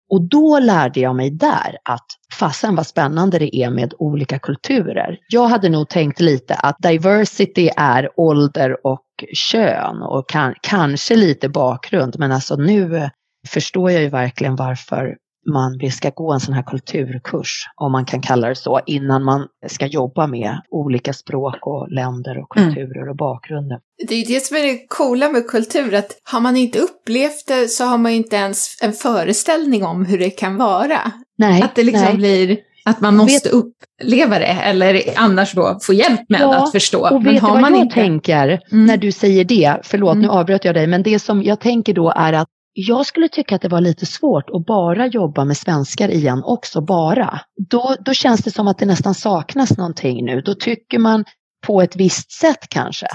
Och 0.10 0.22
då 0.30 0.60
lärde 0.60 1.00
jag 1.00 1.16
mig 1.16 1.30
där 1.30 1.78
att 1.84 2.06
fasen 2.40 2.76
vad 2.76 2.88
spännande 2.88 3.40
det 3.40 3.56
är 3.56 3.70
med 3.70 3.94
olika 4.00 4.40
kulturer. 4.40 5.18
Jag 5.30 5.48
hade 5.48 5.70
nog 5.70 5.90
tänkt 5.90 6.20
lite 6.20 6.56
att 6.56 6.76
diversity 6.80 7.70
är 7.78 8.10
ålder 8.20 8.88
och 8.88 9.06
kön 9.34 10.02
och 10.02 10.30
kan, 10.30 10.54
kanske 10.62 11.16
lite 11.16 11.50
bakgrund, 11.50 12.16
men 12.20 12.32
alltså 12.32 12.56
nu 12.56 13.10
förstår 13.48 13.92
jag 13.92 14.02
ju 14.02 14.10
verkligen 14.10 14.56
varför 14.56 15.16
man 15.52 15.92
ska 15.92 16.10
gå 16.10 16.34
en 16.34 16.40
sån 16.40 16.54
här 16.54 16.64
kulturkurs, 16.64 17.66
om 17.76 17.92
man 17.92 18.06
kan 18.06 18.22
kalla 18.22 18.50
det 18.50 18.56
så, 18.56 18.80
innan 18.86 19.24
man 19.24 19.48
ska 19.68 19.86
jobba 19.86 20.28
med 20.28 20.62
olika 20.70 21.14
språk 21.14 21.58
och 21.62 21.92
länder 21.92 22.44
och 22.44 22.58
mm. 22.58 22.70
kulturer 22.70 23.02
mm. 23.02 23.10
och 23.10 23.16
bakgrunder. 23.16 23.80
Det 24.08 24.16
är 24.16 24.20
ju 24.20 24.34
det 24.34 24.46
som 24.46 24.58
är 24.58 24.62
det 24.62 24.88
coola 24.88 25.30
med 25.30 25.48
kultur, 25.48 25.94
att 25.94 26.12
har 26.24 26.40
man 26.40 26.58
inte 26.58 26.80
upplevt 26.80 27.48
det 27.48 27.68
så 27.68 27.86
har 27.86 27.98
man 27.98 28.12
ju 28.12 28.18
inte 28.18 28.36
ens 28.36 28.82
en 28.82 28.94
föreställning 28.94 29.84
om 29.86 30.06
hur 30.06 30.20
det 30.20 30.30
kan 30.30 30.58
vara. 30.58 31.12
Nej, 31.38 31.62
att 31.62 31.76
det 31.76 31.84
liksom 31.84 32.06
nej. 32.06 32.18
blir 32.18 32.58
att 32.86 33.02
man 33.02 33.16
måste 33.16 33.50
uppleva 33.50 34.40
det 34.40 34.46
eller 34.46 35.04
annars 35.16 35.54
då 35.54 35.80
få 35.82 35.94
hjälp 35.94 36.30
med 36.30 36.42
ja, 36.42 36.64
att 36.64 36.72
förstå. 36.72 37.10
Och 37.10 37.26
vet 37.26 37.34
men 37.34 37.42
har 37.42 37.50
vad 37.50 37.62
man 37.62 37.74
jag 37.74 37.82
inte... 37.82 37.96
tänker 37.96 38.48
mm. 38.72 38.86
när 38.86 38.98
du 38.98 39.12
säger 39.12 39.44
det? 39.44 39.78
Förlåt, 39.84 40.14
mm. 40.14 40.22
nu 40.22 40.28
avbröt 40.28 40.66
jag 40.66 40.76
dig, 40.76 40.88
men 40.88 41.04
det 41.04 41.20
som 41.20 41.44
jag 41.44 41.60
tänker 41.60 41.94
då 41.94 42.14
är 42.16 42.34
att 42.34 42.48
jag 42.88 43.06
skulle 43.06 43.30
tycka 43.30 43.56
att 43.56 43.62
det 43.62 43.68
var 43.68 43.82
lite 43.82 44.06
svårt 44.06 44.50
att 44.50 44.66
bara 44.66 45.08
jobba 45.08 45.46
med 45.46 45.58
svenskar 45.58 46.10
igen 46.10 46.44
också, 46.46 46.82
bara. 46.82 47.42
Då, 47.70 47.96
då 48.00 48.14
känns 48.14 48.42
det 48.42 48.52
som 48.52 48.68
att 48.68 48.78
det 48.78 48.86
nästan 48.86 49.14
saknas 49.14 49.78
någonting 49.78 50.26
nu. 50.26 50.42
Då 50.42 50.54
tycker 50.54 51.00
man 51.00 51.26
på 51.68 51.82
ett 51.82 51.96
visst 51.96 52.32
sätt 52.32 52.70
kanske. 52.70 53.08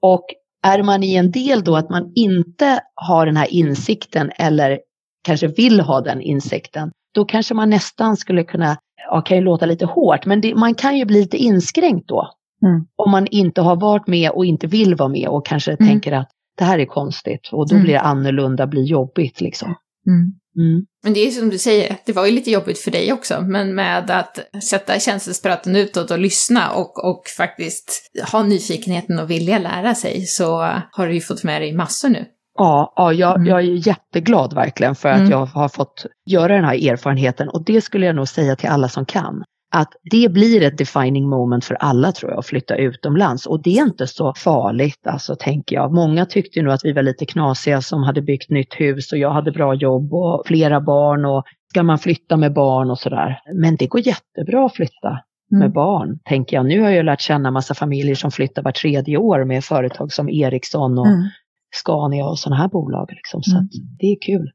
Och 0.00 0.24
är 0.66 0.82
man 0.82 1.02
i 1.02 1.14
en 1.14 1.30
del 1.30 1.64
då 1.64 1.76
att 1.76 1.90
man 1.90 2.12
inte 2.14 2.80
har 2.94 3.26
den 3.26 3.36
här 3.36 3.46
insikten 3.50 4.30
eller 4.36 4.78
kanske 5.24 5.46
vill 5.46 5.80
ha 5.80 6.00
den 6.00 6.20
insikten, 6.20 6.90
då 7.14 7.24
kanske 7.24 7.54
man 7.54 7.70
nästan 7.70 8.16
skulle 8.16 8.44
kunna, 8.44 8.76
ja, 9.10 9.20
kan 9.20 9.36
ju 9.36 9.42
låta 9.42 9.66
lite 9.66 9.86
hårt, 9.86 10.26
men 10.26 10.40
det, 10.40 10.54
man 10.54 10.74
kan 10.74 10.96
ju 10.96 11.04
bli 11.04 11.20
lite 11.20 11.36
inskränkt 11.36 12.08
då. 12.08 12.30
Mm. 12.62 12.86
Om 12.96 13.10
man 13.10 13.26
inte 13.26 13.60
har 13.60 13.76
varit 13.76 14.06
med 14.06 14.30
och 14.30 14.44
inte 14.44 14.66
vill 14.66 14.94
vara 14.94 15.08
med 15.08 15.28
och 15.28 15.46
kanske 15.46 15.72
mm. 15.72 15.88
tänker 15.88 16.12
att 16.12 16.28
det 16.58 16.64
här 16.64 16.78
är 16.78 16.86
konstigt 16.86 17.48
och 17.52 17.68
då 17.68 17.74
mm. 17.74 17.84
blir 17.84 17.94
det 17.94 18.00
annorlunda, 18.00 18.66
blir 18.66 18.82
jobbigt 18.82 19.40
liksom. 19.40 19.74
Mm. 20.06 20.32
Mm. 20.56 20.84
Men 21.02 21.12
det 21.12 21.26
är 21.26 21.30
som 21.30 21.50
du 21.50 21.58
säger, 21.58 21.96
det 22.06 22.12
var 22.12 22.26
ju 22.26 22.32
lite 22.32 22.50
jobbigt 22.50 22.78
för 22.78 22.90
dig 22.90 23.12
också, 23.12 23.40
men 23.42 23.74
med 23.74 24.10
att 24.10 24.38
sätta 24.62 25.00
känselspröten 25.00 25.76
utåt 25.76 26.10
och 26.10 26.18
lyssna 26.18 26.72
och, 26.72 27.04
och 27.04 27.22
faktiskt 27.36 28.10
ha 28.32 28.42
nyfikenheten 28.42 29.18
och 29.18 29.30
vilja 29.30 29.58
lära 29.58 29.94
sig 29.94 30.26
så 30.26 30.56
har 30.90 31.06
du 31.06 31.14
ju 31.14 31.20
fått 31.20 31.44
med 31.44 31.62
dig 31.62 31.72
massor 31.72 32.08
nu. 32.08 32.24
Ja, 32.58 32.92
ja 32.96 33.12
jag, 33.12 33.36
mm. 33.36 33.46
jag 33.48 33.58
är 33.58 33.88
jätteglad 33.88 34.54
verkligen 34.54 34.94
för 34.94 35.08
att 35.08 35.18
mm. 35.18 35.30
jag 35.30 35.46
har 35.46 35.68
fått 35.68 36.06
göra 36.26 36.54
den 36.54 36.64
här 36.64 36.92
erfarenheten 36.92 37.48
och 37.48 37.64
det 37.64 37.80
skulle 37.80 38.06
jag 38.06 38.16
nog 38.16 38.28
säga 38.28 38.56
till 38.56 38.68
alla 38.68 38.88
som 38.88 39.06
kan 39.06 39.44
att 39.70 39.92
det 40.10 40.32
blir 40.32 40.62
ett 40.62 40.78
defining 40.78 41.28
moment 41.28 41.64
för 41.64 41.74
alla 41.74 42.12
tror 42.12 42.30
jag 42.30 42.38
att 42.38 42.46
flytta 42.46 42.76
utomlands 42.76 43.46
och 43.46 43.62
det 43.62 43.78
är 43.78 43.82
inte 43.82 44.06
så 44.06 44.34
farligt 44.36 45.06
alltså 45.06 45.36
tänker 45.36 45.76
jag. 45.76 45.92
Många 45.92 46.26
tyckte 46.26 46.62
nog 46.62 46.72
att 46.72 46.84
vi 46.84 46.92
var 46.92 47.02
lite 47.02 47.26
knasiga 47.26 47.82
som 47.82 48.02
hade 48.02 48.22
byggt 48.22 48.50
nytt 48.50 48.74
hus 48.74 49.12
och 49.12 49.18
jag 49.18 49.30
hade 49.30 49.52
bra 49.52 49.74
jobb 49.74 50.14
och 50.14 50.42
flera 50.46 50.80
barn 50.80 51.24
och 51.24 51.44
ska 51.70 51.82
man 51.82 51.98
flytta 51.98 52.36
med 52.36 52.52
barn 52.52 52.90
och 52.90 52.98
sådär. 52.98 53.40
Men 53.54 53.76
det 53.76 53.86
går 53.86 54.00
jättebra 54.06 54.66
att 54.66 54.74
flytta 54.74 55.08
mm. 55.08 55.60
med 55.60 55.72
barn, 55.72 56.18
tänker 56.24 56.56
jag. 56.56 56.66
Nu 56.66 56.80
har 56.80 56.90
jag 56.90 57.04
lärt 57.04 57.20
känna 57.20 57.50
massa 57.50 57.74
familjer 57.74 58.14
som 58.14 58.30
flyttar 58.30 58.62
var 58.62 58.72
tredje 58.72 59.16
år 59.16 59.44
med 59.44 59.64
företag 59.64 60.12
som 60.12 60.28
Ericsson 60.28 60.98
och 60.98 61.06
mm. 61.06 61.28
Scania 61.74 62.26
och 62.26 62.38
sådana 62.38 62.62
här 62.62 62.68
bolag. 62.68 63.06
Liksom. 63.10 63.42
Så 63.42 63.56
mm. 63.56 63.68
det 63.98 64.06
är 64.06 64.16
kul. 64.20 64.50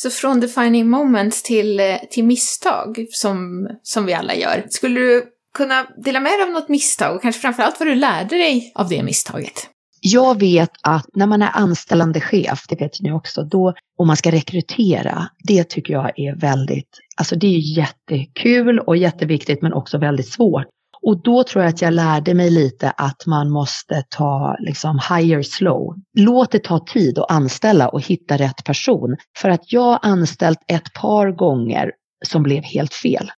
Så 0.00 0.10
från 0.10 0.40
defining 0.40 0.90
moments 0.90 1.42
till, 1.42 1.80
eh, 1.80 1.96
till 2.10 2.24
misstag 2.24 3.06
som, 3.10 3.68
som 3.82 4.06
vi 4.06 4.14
alla 4.14 4.34
gör. 4.34 4.66
Skulle 4.70 5.00
du 5.00 5.24
kunna 5.54 5.86
dela 6.04 6.20
med 6.20 6.32
dig 6.32 6.42
av 6.42 6.50
något 6.50 6.68
misstag 6.68 7.16
och 7.16 7.22
kanske 7.22 7.40
framförallt 7.40 7.80
vad 7.80 7.88
du 7.88 7.94
lärde 7.94 8.36
dig 8.36 8.72
av 8.74 8.88
det 8.88 9.02
misstaget? 9.02 9.68
Jag 10.00 10.40
vet 10.40 10.70
att 10.82 11.06
när 11.14 11.26
man 11.26 11.42
är 11.42 11.50
anställande 11.54 12.20
chef, 12.20 12.64
det 12.68 12.80
vet 12.80 13.00
ni 13.00 13.12
också, 13.12 13.42
då 13.42 13.74
om 13.98 14.06
man 14.06 14.16
ska 14.16 14.30
rekrytera, 14.30 15.28
det 15.44 15.64
tycker 15.64 15.92
jag 15.92 16.18
är 16.18 16.36
väldigt, 16.36 16.98
alltså 17.16 17.36
det 17.36 17.46
är 17.46 17.78
jättekul 17.78 18.78
och 18.78 18.96
jätteviktigt 18.96 19.62
men 19.62 19.72
också 19.72 19.98
väldigt 19.98 20.28
svårt. 20.28 20.66
Och 21.08 21.22
då 21.22 21.44
tror 21.44 21.64
jag 21.64 21.70
att 21.70 21.82
jag 21.82 21.92
lärde 21.92 22.34
mig 22.34 22.50
lite 22.50 22.90
att 22.90 23.26
man 23.26 23.50
måste 23.50 24.02
ta 24.08 24.56
liksom 24.58 25.00
higher 25.10 25.42
slow. 25.42 25.94
Låt 26.18 26.52
det 26.52 26.64
ta 26.64 26.78
tid 26.78 27.18
att 27.18 27.30
anställa 27.30 27.88
och 27.88 28.02
hitta 28.02 28.36
rätt 28.36 28.64
person. 28.64 29.16
För 29.38 29.48
att 29.48 29.72
jag 29.72 29.82
har 29.82 29.98
anställt 30.02 30.58
ett 30.66 30.92
par 31.00 31.30
gånger 31.30 31.92
som 32.26 32.42
blev 32.42 32.62
helt 32.62 32.94
fel. 32.94 33.30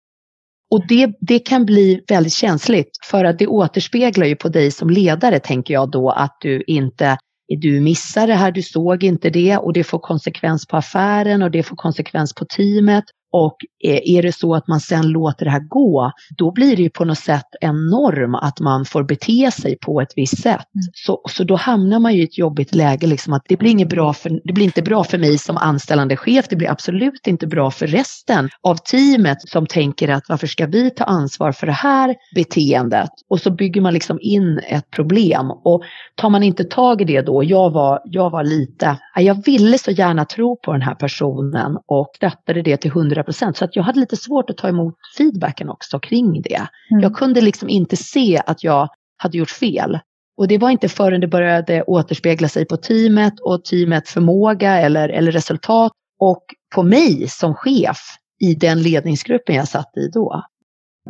Och 0.72 0.88
det, 0.88 1.12
det 1.22 1.40
kan 1.40 1.66
bli 1.66 2.02
väldigt 2.08 2.34
känsligt 2.34 2.90
för 3.12 3.26
att 3.26 3.40
det 3.40 3.48
återspeglar 3.48 4.26
ju 4.26 4.36
på 4.36 4.50
dig 4.50 4.72
som 4.72 4.90
ledare 4.90 5.40
tänker 5.40 5.74
jag 5.74 5.92
då 5.92 6.10
att 6.10 6.38
du 6.42 6.64
inte 6.68 7.18
du 7.58 7.82
missar 7.82 8.28
det 8.28 8.36
här, 8.36 8.52
du 8.52 8.62
såg 8.62 9.04
inte 9.04 9.30
det 9.30 9.58
och 9.58 9.74
det 9.74 9.84
får 9.84 10.00
konsekvens 10.00 10.68
på 10.68 10.78
affären 10.78 11.44
och 11.44 11.52
det 11.52 11.64
får 11.64 11.76
konsekvens 11.76 12.34
på 12.34 12.46
teamet 12.46 13.04
och 13.32 13.58
är 13.80 14.22
det 14.22 14.32
så 14.32 14.56
att 14.56 14.68
man 14.68 14.80
sen 14.80 15.08
låter 15.08 15.46
det 15.46 15.52
här 15.52 15.68
gå, 15.68 16.12
då 16.38 16.52
blir 16.52 16.76
det 16.76 16.82
ju 16.82 16.90
på 16.90 17.06
något 17.06 17.18
sätt 17.18 17.46
en 17.62 17.76
norm 17.90 18.36
att 18.36 18.60
man 18.60 18.86
får 18.86 19.04
bete 19.04 19.52
sig 19.52 19.78
på 19.82 20.02
ett 20.02 20.14
visst 20.16 20.42
sätt. 20.42 20.46
Mm. 20.76 20.84
Så, 20.94 21.22
så 21.30 21.44
då 21.44 21.56
hamnar 21.56 22.00
man 22.00 22.14
ju 22.14 22.22
i 22.22 22.24
ett 22.24 22.38
jobbigt 22.38 22.76
läge, 22.76 23.08
liksom 23.08 23.34
att 23.34 23.44
det 23.48 23.58
blir, 23.58 23.72
inget 23.72 23.90
bra 23.90 24.14
för, 24.14 24.42
det 24.44 24.54
blir 24.54 24.66
inte 24.66 24.82
bra 24.82 25.04
för 25.04 25.18
mig 25.18 25.38
som 25.38 25.58
anställande 25.58 26.18
chef, 26.18 26.46
det 26.50 26.56
blir 26.56 26.72
absolut 26.72 27.28
inte 27.28 27.48
bra 27.48 27.72
för 27.72 27.88
resten 27.88 28.50
av 28.64 28.76
teamet 28.76 29.38
som 29.42 29.68
tänker 29.68 30.08
att 30.08 30.24
varför 30.30 30.48
ska 30.48 30.66
vi 30.66 30.90
ta 30.90 31.04
ansvar 31.04 31.52
för 31.52 31.68
det 31.68 31.74
här 31.74 32.16
beteendet? 32.36 33.10
Och 33.30 33.40
så 33.40 33.52
bygger 33.52 33.82
man 33.82 33.94
liksom 33.94 34.20
in 34.22 34.60
ett 34.70 34.92
problem. 34.92 35.52
Och 35.52 35.84
tar 36.16 36.30
man 36.30 36.44
inte 36.44 36.64
tag 36.64 37.02
i 37.02 37.06
det 37.06 37.22
då, 37.22 37.44
jag 37.44 37.70
var, 37.70 38.02
jag 38.06 38.30
var 38.30 38.44
lite, 38.44 38.98
jag 39.16 39.46
ville 39.46 39.78
så 39.78 39.92
gärna 39.92 40.26
tro 40.26 40.56
på 40.56 40.72
den 40.72 40.82
här 40.82 40.96
personen 40.96 41.78
och 41.88 42.12
stöttade 42.16 42.62
det 42.62 42.78
till 42.78 42.92
100 43.20 43.24
procent. 43.24 43.58
Så 43.58 43.66
att 43.66 43.76
jag 43.76 43.84
hade 43.84 44.00
lite 44.00 44.18
svårt 44.18 44.50
att 44.50 44.58
ta 44.58 44.68
emot 44.68 44.96
feedbacken 45.18 45.70
också 45.70 46.00
kring 46.00 46.42
det. 46.42 46.68
Mm. 46.92 47.04
Jag 47.04 47.16
kunde 47.16 47.42
liksom 47.42 47.70
inte 47.70 47.96
se 47.96 48.42
att 48.46 48.64
jag 48.64 48.90
hade 49.18 49.38
gjort 49.38 49.50
fel. 49.50 50.00
Och 50.38 50.48
det 50.48 50.58
var 50.58 50.70
inte 50.70 50.90
förrän 50.90 51.22
det 51.22 51.28
började 51.28 51.84
återspegla 51.84 52.48
sig 52.48 52.66
på 52.66 52.78
teamet 52.78 53.34
och 53.40 53.66
teamets 53.66 54.14
förmåga 54.14 54.78
eller, 54.78 55.10
eller 55.10 55.32
resultat 55.32 55.92
och 56.20 56.44
på 56.76 56.84
mig 56.84 57.28
som 57.28 57.54
chef 57.56 57.98
i 58.40 58.56
den 58.56 58.82
ledningsgruppen 58.82 59.56
jag 59.56 59.68
satt 59.68 59.98
i 59.98 60.08
då. 60.14 60.44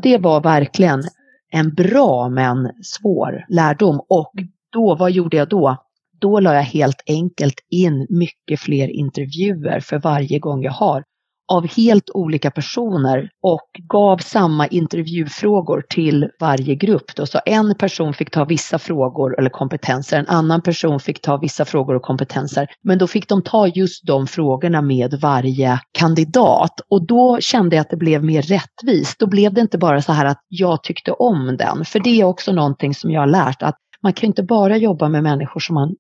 Det 0.02 0.18
var 0.18 0.42
verkligen 0.42 1.04
en 1.52 1.74
bra 1.74 2.30
men 2.30 2.72
svår 2.84 3.46
lärdom. 3.50 4.02
Och 4.10 4.34
då, 4.72 4.96
vad 4.96 5.12
gjorde 5.12 5.38
jag 5.38 5.50
då? 5.50 5.78
Då 6.22 6.40
la 6.40 6.54
jag 6.54 6.64
helt 6.64 7.04
enkelt 7.08 7.56
in 7.70 8.08
mycket 8.10 8.60
fler 8.60 8.88
intervjuer 8.88 9.80
för 9.80 10.00
varje 10.00 10.40
gång 10.40 10.64
jag 10.64 10.72
har 10.72 11.04
av 11.50 11.68
helt 11.68 12.10
olika 12.14 12.52
personer 12.52 13.30
och 13.44 13.70
gav 13.92 14.18
samma 14.18 14.68
intervjufrågor 14.68 15.84
till 15.90 16.30
varje 16.40 16.76
grupp. 16.76 17.16
Då. 17.16 17.26
Så 17.26 17.40
en 17.46 17.76
person 17.76 18.14
fick 18.14 18.32
ta 18.32 18.46
vissa 18.46 18.80
frågor 18.80 19.40
eller 19.40 19.50
kompetenser, 19.50 20.20
en 20.20 20.28
annan 20.28 20.62
person 20.62 21.00
fick 21.00 21.22
ta 21.22 21.38
vissa 21.38 21.66
frågor 21.66 21.96
och 21.96 22.02
kompetenser. 22.02 22.68
Men 22.84 22.98
då 22.98 23.08
fick 23.08 23.30
de 23.30 23.44
ta 23.44 23.68
just 23.68 24.08
de 24.08 24.28
frågorna 24.28 24.82
med 24.82 25.14
varje 25.22 25.80
kandidat 25.92 26.80
och 26.90 27.08
då 27.08 27.38
kände 27.42 27.76
jag 27.76 27.82
att 27.82 27.90
det 27.90 27.98
blev 27.98 28.24
mer 28.24 28.42
rättvist. 28.42 29.20
Då 29.20 29.28
blev 29.28 29.54
det 29.54 29.62
inte 29.62 29.78
bara 29.78 30.02
så 30.02 30.12
här 30.12 30.26
att 30.26 30.46
jag 30.48 30.84
tyckte 30.84 31.12
om 31.12 31.58
den, 31.58 31.86
för 31.86 32.00
det 32.00 32.22
är 32.22 32.24
också 32.24 32.52
någonting 32.52 32.94
som 32.94 33.12
jag 33.12 33.22
har 33.22 33.28
lärt 33.28 33.64
att 33.64 33.76
man 34.04 34.14
kan 34.14 34.28
inte 34.28 34.44
bara 34.44 34.78
jobba 34.78 35.10
med 35.10 35.24
människor 35.24 35.60
som 35.60 35.74
man 35.74 35.96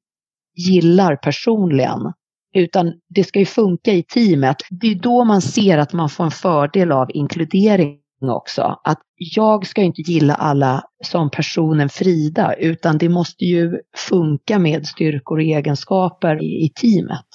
gillar 0.55 1.15
personligen 1.15 2.13
utan 2.55 2.93
det 3.15 3.23
ska 3.23 3.39
ju 3.39 3.45
funka 3.45 3.91
i 3.91 4.03
teamet. 4.03 4.57
Det 4.69 4.88
är 4.88 4.95
då 4.95 5.23
man 5.23 5.41
ser 5.41 5.77
att 5.77 5.93
man 5.93 6.09
får 6.09 6.23
en 6.23 6.31
fördel 6.31 6.91
av 6.91 7.07
inkludering 7.13 7.97
också. 8.21 8.79
Att 8.83 8.99
jag 9.15 9.67
ska 9.67 9.81
inte 9.81 10.01
gilla 10.01 10.35
alla 10.35 10.83
som 11.05 11.29
personen 11.29 11.89
Frida, 11.89 12.53
utan 12.53 12.97
det 12.97 13.09
måste 13.09 13.45
ju 13.45 13.79
funka 14.09 14.59
med 14.59 14.88
styrkor 14.88 15.38
och 15.38 15.43
egenskaper 15.43 16.43
i, 16.43 16.65
i 16.65 16.69
teamet. 16.69 17.25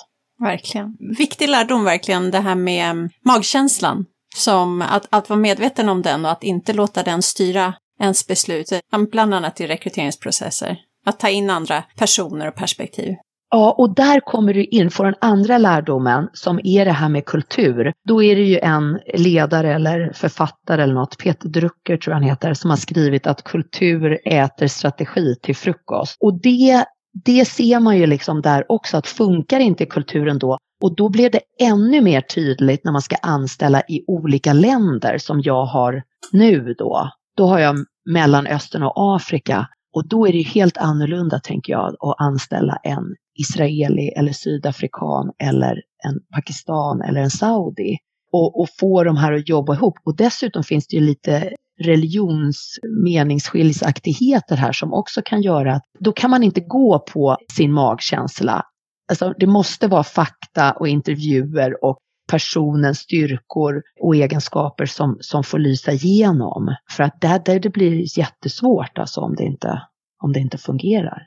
Verkligen. 0.40 0.96
Viktig 1.18 1.48
lärdom 1.48 1.84
verkligen 1.84 2.30
det 2.30 2.40
här 2.40 2.54
med 2.54 2.90
mm, 2.90 3.08
magkänslan. 3.24 4.06
Som 4.36 4.82
att, 4.82 5.06
att 5.10 5.28
vara 5.28 5.40
medveten 5.40 5.88
om 5.88 6.02
den 6.02 6.24
och 6.24 6.30
att 6.30 6.42
inte 6.42 6.72
låta 6.72 7.02
den 7.02 7.22
styra 7.22 7.74
ens 8.00 8.26
beslut, 8.26 8.72
bland 9.10 9.34
annat 9.34 9.60
i 9.60 9.66
rekryteringsprocesser. 9.66 10.76
Att 11.06 11.20
ta 11.20 11.28
in 11.28 11.50
andra 11.50 11.84
personer 11.96 12.48
och 12.48 12.54
perspektiv. 12.54 13.14
Ja, 13.54 13.74
och 13.78 13.94
där 13.94 14.20
kommer 14.20 14.54
du 14.54 14.64
in 14.64 14.90
på 14.90 15.02
den 15.02 15.14
andra 15.20 15.58
lärdomen 15.58 16.28
som 16.32 16.60
är 16.64 16.84
det 16.84 16.90
här 16.90 17.08
med 17.08 17.24
kultur. 17.24 17.92
Då 18.08 18.22
är 18.22 18.36
det 18.36 18.42
ju 18.42 18.58
en 18.58 19.00
ledare 19.14 19.74
eller 19.74 20.12
författare 20.14 20.82
eller 20.82 20.94
något, 20.94 21.18
Peter 21.18 21.48
Drucker 21.48 21.96
tror 21.96 22.12
jag 22.12 22.20
han 22.20 22.28
heter, 22.28 22.54
som 22.54 22.70
har 22.70 22.76
skrivit 22.76 23.26
att 23.26 23.44
kultur 23.44 24.18
äter 24.24 24.66
strategi 24.66 25.34
till 25.42 25.56
frukost. 25.56 26.16
Och 26.20 26.40
det, 26.40 26.84
det 27.24 27.44
ser 27.44 27.80
man 27.80 27.98
ju 27.98 28.06
liksom 28.06 28.42
där 28.42 28.64
också, 28.68 28.96
att 28.96 29.06
funkar 29.06 29.60
inte 29.60 29.86
kulturen 29.86 30.38
då, 30.38 30.58
och 30.82 30.96
då 30.96 31.08
blir 31.08 31.30
det 31.30 31.40
ännu 31.60 32.00
mer 32.00 32.20
tydligt 32.20 32.84
när 32.84 32.92
man 32.92 33.02
ska 33.02 33.16
anställa 33.22 33.80
i 33.88 34.04
olika 34.06 34.52
länder 34.52 35.18
som 35.18 35.40
jag 35.40 35.64
har 35.64 36.02
nu 36.32 36.74
då. 36.78 37.10
Då 37.36 37.46
har 37.46 37.58
jag 37.58 37.76
Mellanöstern 38.10 38.82
och 38.82 39.16
Afrika 39.16 39.68
och 39.94 40.08
då 40.08 40.28
är 40.28 40.32
det 40.32 40.42
helt 40.42 40.76
annorlunda, 40.76 41.40
tänker 41.40 41.72
jag, 41.72 41.86
att 41.86 42.14
anställa 42.18 42.76
en 42.82 43.14
israeli 43.34 44.08
eller 44.08 44.32
sydafrikan 44.32 45.32
eller 45.38 45.82
en 46.04 46.20
pakistan 46.34 47.02
eller 47.02 47.20
en 47.20 47.30
saudi. 47.30 47.96
Och, 48.32 48.60
och 48.60 48.68
få 48.78 49.04
de 49.04 49.16
här 49.16 49.32
att 49.32 49.48
jobba 49.48 49.74
ihop. 49.74 49.94
Och 50.04 50.16
dessutom 50.16 50.62
finns 50.62 50.86
det 50.86 50.96
ju 50.96 51.02
lite 51.02 51.54
religionsmeningsskiljaktigheter 51.82 54.56
här 54.56 54.72
som 54.72 54.92
också 54.92 55.22
kan 55.24 55.42
göra 55.42 55.74
att 55.74 55.82
då 55.98 56.12
kan 56.12 56.30
man 56.30 56.42
inte 56.42 56.60
gå 56.60 56.98
på 56.98 57.36
sin 57.56 57.72
magkänsla. 57.72 58.62
Alltså, 59.08 59.34
det 59.38 59.46
måste 59.46 59.88
vara 59.88 60.04
fakta 60.04 60.72
och 60.72 60.88
intervjuer 60.88 61.84
och 61.84 61.98
personens 62.30 62.98
styrkor 62.98 63.82
och 64.00 64.16
egenskaper 64.16 64.86
som, 64.86 65.16
som 65.20 65.44
får 65.44 65.58
lysa 65.58 65.92
igenom. 65.92 66.74
För 66.90 67.04
att 67.04 67.20
det, 67.20 67.58
det 67.58 67.70
blir 67.70 68.18
jättesvårt 68.18 68.98
alltså 68.98 69.20
om 69.20 69.36
det 69.36 69.44
inte, 69.44 69.82
om 70.22 70.32
det 70.32 70.40
inte 70.40 70.58
fungerar. 70.58 71.26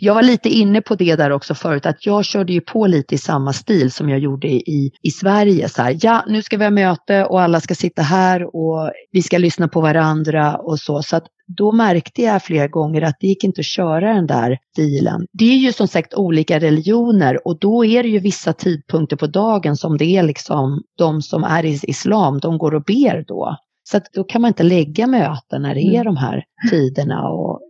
Jag 0.00 0.14
var 0.14 0.22
lite 0.22 0.48
inne 0.48 0.80
på 0.80 0.94
det 0.94 1.16
där 1.16 1.30
också 1.30 1.54
förut, 1.54 1.86
att 1.86 2.06
jag 2.06 2.24
körde 2.24 2.52
ju 2.52 2.60
på 2.60 2.86
lite 2.86 3.14
i 3.14 3.18
samma 3.18 3.52
stil 3.52 3.92
som 3.92 4.08
jag 4.08 4.18
gjorde 4.18 4.48
i, 4.48 4.90
i 5.02 5.10
Sverige. 5.10 5.68
Så 5.68 5.82
här, 5.82 5.96
ja, 6.00 6.24
nu 6.28 6.42
ska 6.42 6.56
vi 6.56 6.64
ha 6.64 6.70
möte 6.70 7.24
och 7.24 7.40
alla 7.40 7.60
ska 7.60 7.74
sitta 7.74 8.02
här 8.02 8.56
och 8.56 8.90
vi 9.12 9.22
ska 9.22 9.38
lyssna 9.38 9.68
på 9.68 9.80
varandra 9.80 10.56
och 10.56 10.78
så. 10.78 11.02
Så 11.02 11.16
att 11.16 11.26
då 11.46 11.72
märkte 11.72 12.22
jag 12.22 12.42
flera 12.42 12.68
gånger 12.68 13.02
att 13.02 13.16
det 13.20 13.26
gick 13.26 13.44
inte 13.44 13.60
att 13.60 13.66
köra 13.66 14.14
den 14.14 14.26
där 14.26 14.58
stilen. 14.72 15.26
Det 15.32 15.44
är 15.44 15.56
ju 15.56 15.72
som 15.72 15.88
sagt 15.88 16.14
olika 16.14 16.58
religioner 16.58 17.46
och 17.46 17.58
då 17.58 17.84
är 17.84 18.02
det 18.02 18.08
ju 18.08 18.18
vissa 18.18 18.52
tidpunkter 18.52 19.16
på 19.16 19.26
dagen 19.26 19.76
som 19.76 19.98
det 19.98 20.04
är 20.04 20.22
liksom 20.22 20.82
de 20.98 21.22
som 21.22 21.44
är 21.44 21.64
i 21.64 21.80
islam, 21.82 22.38
de 22.38 22.58
går 22.58 22.74
och 22.74 22.84
ber 22.84 23.24
då. 23.28 23.56
Så 23.90 23.96
att 23.96 24.12
då 24.12 24.24
kan 24.24 24.40
man 24.42 24.48
inte 24.48 24.62
lägga 24.62 25.06
möten 25.06 25.62
när 25.62 25.74
det 25.74 25.80
är 25.80 26.00
mm. 26.00 26.04
de 26.04 26.16
här 26.16 26.44
tiderna. 26.70 27.28
Och 27.28 27.60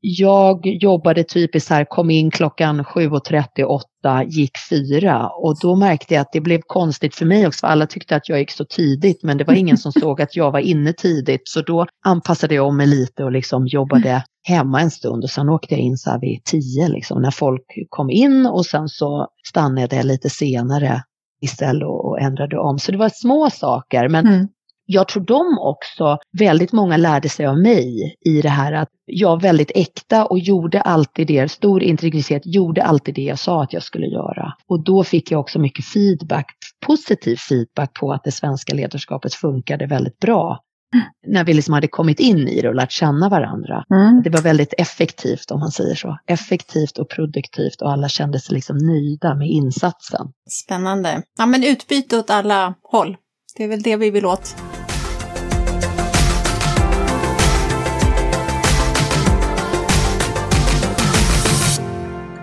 jag 0.00 0.66
jobbade 0.66 1.24
typiskt 1.24 1.70
här, 1.70 1.84
kom 1.84 2.10
in 2.10 2.30
klockan 2.30 2.82
7.38, 2.82 4.24
gick 4.28 4.52
fyra 4.70 5.28
och 5.28 5.56
då 5.60 5.76
märkte 5.76 6.14
jag 6.14 6.20
att 6.20 6.32
det 6.32 6.40
blev 6.40 6.60
konstigt 6.66 7.14
för 7.14 7.26
mig 7.26 7.46
också. 7.46 7.66
Alla 7.66 7.86
tyckte 7.86 8.16
att 8.16 8.28
jag 8.28 8.38
gick 8.38 8.50
så 8.50 8.64
tidigt 8.64 9.22
men 9.22 9.38
det 9.38 9.44
var 9.44 9.54
ingen 9.54 9.78
som 9.78 9.92
såg 10.00 10.22
att 10.22 10.36
jag 10.36 10.50
var 10.50 10.60
inne 10.60 10.92
tidigt 10.92 11.42
så 11.44 11.62
då 11.62 11.86
anpassade 12.04 12.54
jag 12.54 12.66
om 12.66 12.76
mig 12.76 12.86
lite 12.86 13.24
och 13.24 13.32
liksom 13.32 13.66
jobbade 13.66 14.24
hemma 14.42 14.80
en 14.80 14.90
stund 14.90 15.24
och 15.24 15.30
sen 15.30 15.48
åkte 15.48 15.74
jag 15.74 15.80
in 15.80 15.96
så 15.96 16.10
här 16.10 16.20
vid 16.20 16.44
tio 16.44 16.88
liksom 16.88 17.22
när 17.22 17.30
folk 17.30 17.66
kom 17.88 18.10
in 18.10 18.46
och 18.46 18.66
sen 18.66 18.88
så 18.88 19.28
stannade 19.48 19.96
jag 19.96 20.04
lite 20.04 20.30
senare 20.30 21.02
istället 21.42 21.88
och 21.88 22.20
ändrade 22.20 22.58
om. 22.58 22.78
Så 22.78 22.92
det 22.92 22.98
var 22.98 23.08
små 23.08 23.50
saker 23.50 24.08
men 24.08 24.26
mm 24.26 24.48
jag 24.90 25.08
tror 25.08 25.24
de 25.24 25.58
också, 25.58 26.18
väldigt 26.38 26.72
många 26.72 26.96
lärde 26.96 27.28
sig 27.28 27.46
av 27.46 27.58
mig 27.58 28.14
i 28.24 28.40
det 28.40 28.48
här 28.48 28.72
att 28.72 28.88
jag 29.06 29.42
väldigt 29.42 29.70
äkta 29.74 30.26
och 30.26 30.38
gjorde 30.38 30.80
alltid 30.80 31.26
det, 31.26 31.50
stor 31.50 31.82
integritet, 31.82 32.42
gjorde 32.44 32.84
alltid 32.84 33.14
det 33.14 33.22
jag 33.22 33.38
sa 33.38 33.62
att 33.62 33.72
jag 33.72 33.82
skulle 33.82 34.06
göra. 34.06 34.52
Och 34.68 34.84
då 34.84 35.04
fick 35.04 35.30
jag 35.30 35.40
också 35.40 35.58
mycket 35.58 35.84
feedback, 35.84 36.46
positiv 36.86 37.36
feedback 37.36 37.94
på 38.00 38.12
att 38.12 38.24
det 38.24 38.32
svenska 38.32 38.74
ledarskapet 38.74 39.34
funkade 39.34 39.86
väldigt 39.86 40.18
bra. 40.18 40.58
Mm. 40.94 41.06
När 41.26 41.44
vi 41.44 41.54
liksom 41.54 41.74
hade 41.74 41.88
kommit 41.88 42.20
in 42.20 42.48
i 42.48 42.60
det 42.60 42.68
och 42.68 42.74
lärt 42.74 42.92
känna 42.92 43.28
varandra. 43.28 43.84
Mm. 43.94 44.22
Det 44.22 44.30
var 44.30 44.42
väldigt 44.42 44.74
effektivt 44.78 45.50
om 45.50 45.60
man 45.60 45.70
säger 45.70 45.94
så. 45.94 46.18
Effektivt 46.26 46.98
och 46.98 47.10
produktivt 47.10 47.82
och 47.82 47.92
alla 47.92 48.08
kände 48.08 48.40
sig 48.40 48.54
liksom 48.54 48.76
nöjda 48.78 49.34
med 49.34 49.48
insatsen. 49.48 50.26
Spännande. 50.64 51.22
Ja 51.38 51.46
men 51.46 51.64
utbyte 51.64 52.18
åt 52.18 52.30
alla 52.30 52.74
håll. 52.82 53.16
Det 53.56 53.64
är 53.64 53.68
väl 53.68 53.82
det 53.82 53.96
vi 53.96 54.10
vill 54.10 54.26
åt. 54.26 54.56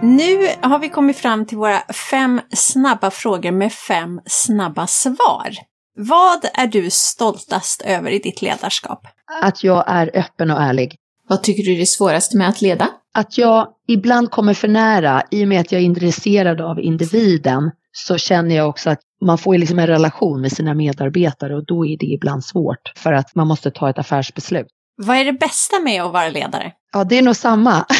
Nu 0.06 0.48
har 0.62 0.80
vi 0.80 0.89
kommit 0.89 1.18
fram 1.18 1.46
till 1.46 1.58
våra 1.58 1.80
fem 2.12 2.41
snabba 2.54 3.12
frågor 3.12 3.52
med 3.52 3.74
fem 3.74 4.22
snabba 4.26 4.88
svar. 4.88 5.50
Vad 5.98 6.46
är 6.54 6.68
du 6.68 6.89
stoltast 6.89 7.82
över 7.82 8.12
i 8.12 8.20
ditt 8.20 8.41
ledarskap? 8.41 9.08
Att 9.41 9.63
jag 9.63 9.84
är 9.88 10.12
öppen 10.13 10.52
och 10.52 10.62
ärlig. 10.62 10.96
Vad 11.28 11.44
tycker 11.44 11.63
du 11.63 11.74
är 11.74 11.80
det 11.80 11.86
svåraste 11.86 12.38
med 12.38 12.50
att 12.50 12.62
leda? 12.62 12.89
Att 13.13 13.38
jag 13.38 13.68
ibland 13.88 14.32
kommer 14.32 14.54
för 14.54 14.68
nära. 14.68 15.24
I 15.32 15.44
och 15.44 15.48
med 15.48 15.62
att 15.62 15.72
jag 15.72 15.82
är 15.82 15.86
intresserad 15.86 16.62
av 16.62 16.80
individen 16.80 17.72
så 17.91 18.18
känner 18.18 18.56
jag 18.56 18.70
också 18.70 18.89
att 18.89 19.02
man 19.22 19.38
får 19.38 19.58
liksom 19.58 19.80
en 19.80 19.88
relation 19.88 20.41
med 20.41 20.52
sina 20.52 20.74
medarbetare 20.74 21.56
och 21.56 21.65
då 21.65 21.86
är 21.86 21.98
det 21.98 22.06
ibland 22.06 22.44
svårt 22.44 22.94
för 22.96 23.13
att 23.13 23.36
man 23.36 23.48
måste 23.48 23.72
ta 23.72 23.89
ett 23.89 24.00
affärsbeslut. 24.00 24.68
Vad 24.98 25.18
är 25.18 25.26
det 25.26 25.34
bästa 25.34 25.80
med 25.80 26.04
att 26.04 26.13
vara 26.13 26.30
ledare? 26.30 26.72
Ja, 26.94 27.04
det 27.04 27.18
är 27.18 27.22
nog 27.22 27.36
samma. 27.36 27.86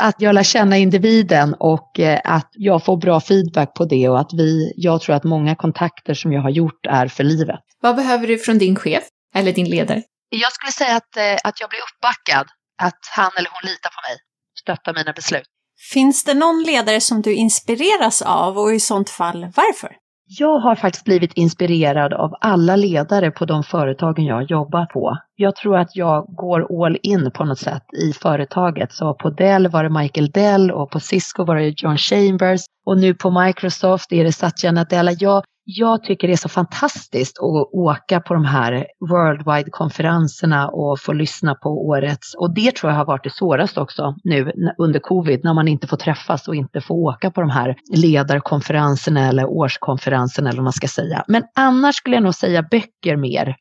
att 0.00 0.14
jag 0.18 0.34
lär 0.34 0.42
känna 0.42 0.76
individen 0.76 1.54
och 1.54 2.00
eh, 2.00 2.20
att 2.24 2.50
jag 2.52 2.84
får 2.84 2.96
bra 2.96 3.20
feedback 3.20 3.74
på 3.74 3.84
det 3.84 4.08
och 4.08 4.20
att 4.20 4.32
vi, 4.32 4.72
jag 4.76 5.00
tror 5.00 5.16
att 5.16 5.24
många 5.24 5.54
kontakter 5.54 6.14
som 6.14 6.32
jag 6.32 6.42
har 6.42 6.50
gjort 6.50 6.86
är 6.88 7.08
för 7.08 7.24
livet. 7.24 7.60
Vad 7.80 7.96
behöver 7.96 8.26
du 8.26 8.38
från 8.38 8.58
din 8.58 8.76
chef 8.76 9.04
eller 9.34 9.52
din 9.52 9.70
ledare? 9.70 10.02
Jag 10.28 10.52
skulle 10.52 10.72
säga 10.72 10.96
att, 10.96 11.16
eh, 11.16 11.48
att 11.48 11.60
jag 11.60 11.70
blir 11.70 11.80
uppbackad, 11.80 12.46
att 12.82 13.00
han 13.16 13.30
eller 13.38 13.50
hon 13.52 13.70
litar 13.70 13.90
på 13.90 14.08
mig, 14.08 14.16
stöttar 14.60 14.94
mina 14.94 15.12
beslut. 15.12 15.46
Finns 15.92 16.24
det 16.24 16.34
någon 16.34 16.62
ledare 16.62 17.00
som 17.00 17.22
du 17.22 17.34
inspireras 17.34 18.22
av 18.22 18.58
och 18.58 18.74
i 18.74 18.80
sånt 18.80 19.10
fall 19.10 19.40
varför? 19.56 19.96
Jag 20.38 20.58
har 20.58 20.74
faktiskt 20.74 21.04
blivit 21.04 21.32
inspirerad 21.32 22.12
av 22.12 22.34
alla 22.40 22.76
ledare 22.76 23.30
på 23.30 23.44
de 23.44 23.62
företagen 23.62 24.24
jag 24.24 24.50
jobbar 24.50 24.86
på. 24.86 25.18
Jag 25.36 25.56
tror 25.56 25.76
att 25.78 25.96
jag 25.96 26.26
går 26.28 26.84
all 26.86 26.98
in 27.02 27.30
på 27.30 27.44
något 27.44 27.58
sätt 27.58 27.82
i 27.92 28.12
företaget. 28.12 28.92
Så 28.92 29.14
på 29.14 29.30
Dell 29.30 29.68
var 29.68 29.84
det 29.84 29.90
Michael 29.90 30.30
Dell 30.30 30.70
och 30.70 30.90
på 30.90 31.00
Cisco 31.00 31.44
var 31.44 31.56
det 31.56 31.82
John 31.82 31.96
Chambers 31.96 32.60
och 32.86 32.98
nu 32.98 33.14
på 33.14 33.30
Microsoft 33.30 34.12
är 34.12 34.24
det 34.24 34.32
Satya 34.32 34.72
Nadella. 34.72 35.12
Jag, 35.12 35.42
jag 35.64 36.02
tycker 36.02 36.28
det 36.28 36.34
är 36.34 36.36
så 36.36 36.48
fantastiskt 36.48 37.38
att 37.38 37.74
åka 37.74 38.20
på 38.20 38.34
de 38.34 38.44
här 38.44 38.86
worldwide-konferenserna 39.10 40.68
och 40.68 41.00
få 41.00 41.12
lyssna 41.12 41.54
på 41.54 41.68
årets, 41.68 42.34
och 42.34 42.54
det 42.54 42.74
tror 42.76 42.92
jag 42.92 42.98
har 42.98 43.06
varit 43.06 43.24
det 43.24 43.32
svåraste 43.32 43.80
också 43.80 44.14
nu 44.24 44.52
under 44.78 45.00
covid, 45.00 45.40
när 45.44 45.54
man 45.54 45.68
inte 45.68 45.86
får 45.86 45.96
träffas 45.96 46.48
och 46.48 46.54
inte 46.54 46.80
får 46.80 46.94
åka 46.94 47.30
på 47.30 47.40
de 47.40 47.50
här 47.50 47.76
ledarkonferenserna 47.96 49.28
eller 49.28 49.46
årskonferenserna 49.46 50.48
eller 50.48 50.58
vad 50.58 50.64
man 50.64 50.72
ska 50.72 50.88
säga. 50.88 51.24
Men 51.28 51.42
annars 51.54 51.96
skulle 51.96 52.16
jag 52.16 52.22
nog 52.22 52.34
säga 52.34 52.62
böcker 52.70 53.16
mer. 53.16 53.56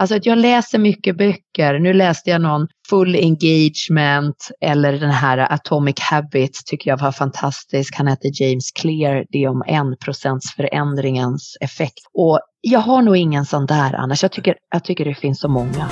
Alltså 0.00 0.16
att 0.16 0.26
jag 0.26 0.38
läser 0.38 0.78
mycket 0.78 1.16
böcker. 1.16 1.78
Nu 1.78 1.92
läste 1.92 2.30
jag 2.30 2.40
någon 2.40 2.66
Full 2.90 3.14
Engagement 3.14 4.48
eller 4.60 4.92
den 4.92 5.10
här 5.10 5.52
Atomic 5.52 6.00
Habits 6.00 6.64
tycker 6.64 6.90
jag 6.90 7.00
var 7.00 7.12
fantastisk. 7.12 7.94
Han 7.96 8.06
heter 8.06 8.30
James 8.42 8.70
Clear. 8.72 9.24
Det 9.28 9.44
är 9.44 9.48
om 9.48 9.62
en 9.66 9.96
procents 10.04 10.54
förändringens 10.56 11.56
effekt. 11.60 12.00
Och 12.14 12.40
jag 12.60 12.80
har 12.80 13.02
nog 13.02 13.16
ingen 13.16 13.44
sån 13.44 13.66
där 13.66 13.94
annars. 13.94 14.22
Jag 14.22 14.32
tycker, 14.32 14.54
jag 14.72 14.84
tycker 14.84 15.04
det 15.04 15.14
finns 15.14 15.40
så 15.40 15.48
många. 15.48 15.90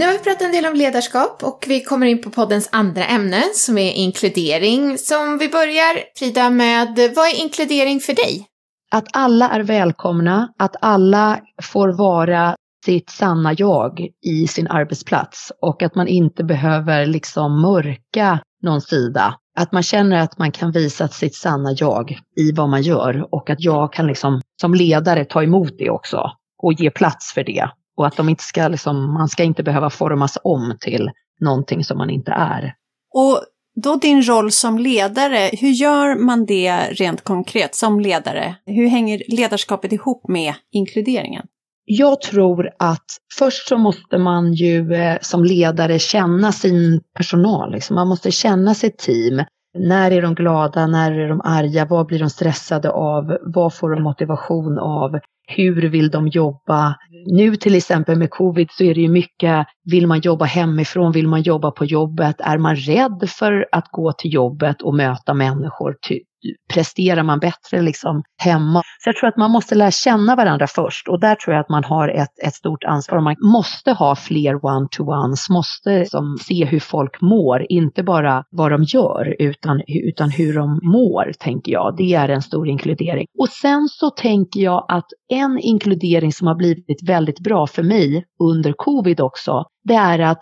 Nu 0.00 0.06
har 0.06 0.12
vi 0.12 0.18
pratat 0.18 0.42
en 0.42 0.52
del 0.52 0.66
om 0.66 0.74
ledarskap 0.74 1.42
och 1.42 1.64
vi 1.68 1.80
kommer 1.80 2.06
in 2.06 2.22
på 2.22 2.30
poddens 2.30 2.68
andra 2.72 3.04
ämne 3.04 3.42
som 3.54 3.78
är 3.78 3.92
inkludering. 3.92 4.98
Som 4.98 5.38
vi 5.38 5.48
börjar, 5.48 6.18
Frida, 6.18 6.50
med 6.50 6.88
vad 7.16 7.26
är 7.26 7.42
inkludering 7.42 8.00
för 8.00 8.14
dig? 8.14 8.46
Att 8.90 9.04
alla 9.12 9.48
är 9.48 9.60
välkomna, 9.60 10.48
att 10.58 10.76
alla 10.80 11.40
får 11.62 11.88
vara 11.88 12.54
sitt 12.84 13.10
sanna 13.10 13.52
jag 13.52 14.08
i 14.26 14.46
sin 14.46 14.66
arbetsplats 14.68 15.52
och 15.62 15.82
att 15.82 15.94
man 15.94 16.08
inte 16.08 16.44
behöver 16.44 17.06
liksom 17.06 17.60
mörka 17.60 18.40
någon 18.62 18.80
sida. 18.80 19.34
Att 19.58 19.72
man 19.72 19.82
känner 19.82 20.20
att 20.20 20.38
man 20.38 20.52
kan 20.52 20.72
visa 20.72 21.08
sitt 21.08 21.34
sanna 21.34 21.72
jag 21.76 22.18
i 22.36 22.52
vad 22.52 22.68
man 22.68 22.82
gör 22.82 23.34
och 23.34 23.50
att 23.50 23.60
jag 23.60 23.92
kan 23.92 24.06
liksom 24.06 24.40
som 24.60 24.74
ledare 24.74 25.24
ta 25.24 25.42
emot 25.42 25.72
det 25.78 25.90
också 25.90 26.30
och 26.62 26.72
ge 26.72 26.90
plats 26.90 27.32
för 27.34 27.44
det. 27.44 27.70
Och 28.00 28.06
att 28.06 28.16
de 28.16 28.28
inte 28.28 28.42
ska 28.42 28.68
liksom, 28.68 29.12
man 29.14 29.28
ska 29.28 29.42
inte 29.42 29.62
behöva 29.62 29.90
formas 29.90 30.38
om 30.44 30.76
till 30.80 31.10
någonting 31.40 31.84
som 31.84 31.98
man 31.98 32.10
inte 32.10 32.32
är. 32.32 32.74
Och 33.14 33.42
då 33.82 33.96
din 33.96 34.22
roll 34.22 34.50
som 34.50 34.78
ledare, 34.78 35.50
hur 35.52 35.68
gör 35.68 36.18
man 36.18 36.46
det 36.46 36.76
rent 36.76 37.24
konkret 37.24 37.74
som 37.74 38.00
ledare? 38.00 38.56
Hur 38.66 38.88
hänger 38.88 39.22
ledarskapet 39.28 39.92
ihop 39.92 40.28
med 40.28 40.54
inkluderingen? 40.72 41.46
Jag 41.84 42.20
tror 42.20 42.70
att 42.78 43.06
först 43.38 43.68
så 43.68 43.78
måste 43.78 44.18
man 44.18 44.52
ju 44.52 44.94
eh, 44.94 45.18
som 45.20 45.44
ledare 45.44 45.98
känna 45.98 46.52
sin 46.52 47.00
personal. 47.16 47.72
Liksom. 47.72 47.94
Man 47.94 48.08
måste 48.08 48.30
känna 48.30 48.74
sitt 48.74 48.98
team. 48.98 49.44
När 49.78 50.10
är 50.10 50.22
de 50.22 50.34
glada? 50.34 50.86
När 50.86 51.12
är 51.12 51.28
de 51.28 51.40
arga? 51.44 51.84
Vad 51.84 52.06
blir 52.06 52.18
de 52.18 52.30
stressade 52.30 52.90
av? 52.90 53.38
Vad 53.42 53.74
får 53.74 53.90
de 53.90 54.02
motivation 54.02 54.78
av? 54.78 55.18
Hur 55.56 55.88
vill 55.88 56.10
de 56.10 56.28
jobba? 56.28 56.94
Nu 57.26 57.56
till 57.56 57.74
exempel 57.74 58.18
med 58.18 58.30
covid 58.30 58.68
så 58.70 58.84
är 58.84 58.94
det 58.94 59.00
ju 59.00 59.08
mycket, 59.08 59.66
vill 59.84 60.06
man 60.06 60.20
jobba 60.20 60.44
hemifrån? 60.44 61.12
Vill 61.12 61.28
man 61.28 61.42
jobba 61.42 61.70
på 61.70 61.84
jobbet? 61.84 62.36
Är 62.38 62.58
man 62.58 62.76
rädd 62.76 63.24
för 63.28 63.66
att 63.72 63.88
gå 63.90 64.12
till 64.12 64.34
jobbet 64.34 64.82
och 64.82 64.94
möta 64.94 65.34
människor? 65.34 65.96
Typ? 66.02 66.29
Presterar 66.74 67.22
man 67.22 67.38
bättre 67.38 67.82
liksom 67.82 68.22
hemma. 68.42 68.82
Så 68.98 69.08
jag 69.08 69.16
tror 69.16 69.28
att 69.28 69.36
man 69.36 69.50
måste 69.50 69.74
lära 69.74 69.90
känna 69.90 70.36
varandra 70.36 70.66
först 70.66 71.08
och 71.08 71.20
där 71.20 71.34
tror 71.34 71.54
jag 71.54 71.60
att 71.60 71.68
man 71.68 71.84
har 71.84 72.08
ett, 72.08 72.38
ett 72.46 72.54
stort 72.54 72.84
ansvar. 72.84 73.20
Man 73.20 73.36
måste 73.52 73.92
ha 73.92 74.16
fler 74.16 74.64
one-to-ones, 74.64 75.50
måste 75.50 75.98
liksom 75.98 76.38
se 76.40 76.64
hur 76.64 76.80
folk 76.80 77.20
mår, 77.20 77.66
inte 77.68 78.02
bara 78.02 78.44
vad 78.50 78.70
de 78.72 78.82
gör 78.82 79.36
utan, 79.38 79.82
utan 79.86 80.30
hur 80.30 80.54
de 80.54 80.80
mår, 80.82 81.32
tänker 81.38 81.72
jag. 81.72 81.94
Det 81.96 82.14
är 82.14 82.28
en 82.28 82.42
stor 82.42 82.68
inkludering. 82.68 83.26
Och 83.38 83.48
sen 83.48 83.88
så 83.88 84.10
tänker 84.10 84.60
jag 84.60 84.84
att 84.88 85.06
en 85.28 85.58
inkludering 85.58 86.32
som 86.32 86.46
har 86.46 86.54
blivit 86.54 87.08
väldigt 87.08 87.40
bra 87.40 87.66
för 87.66 87.82
mig 87.82 88.24
under 88.42 88.72
covid 88.72 89.20
också, 89.20 89.64
det 89.84 89.94
är 89.94 90.18
att 90.18 90.38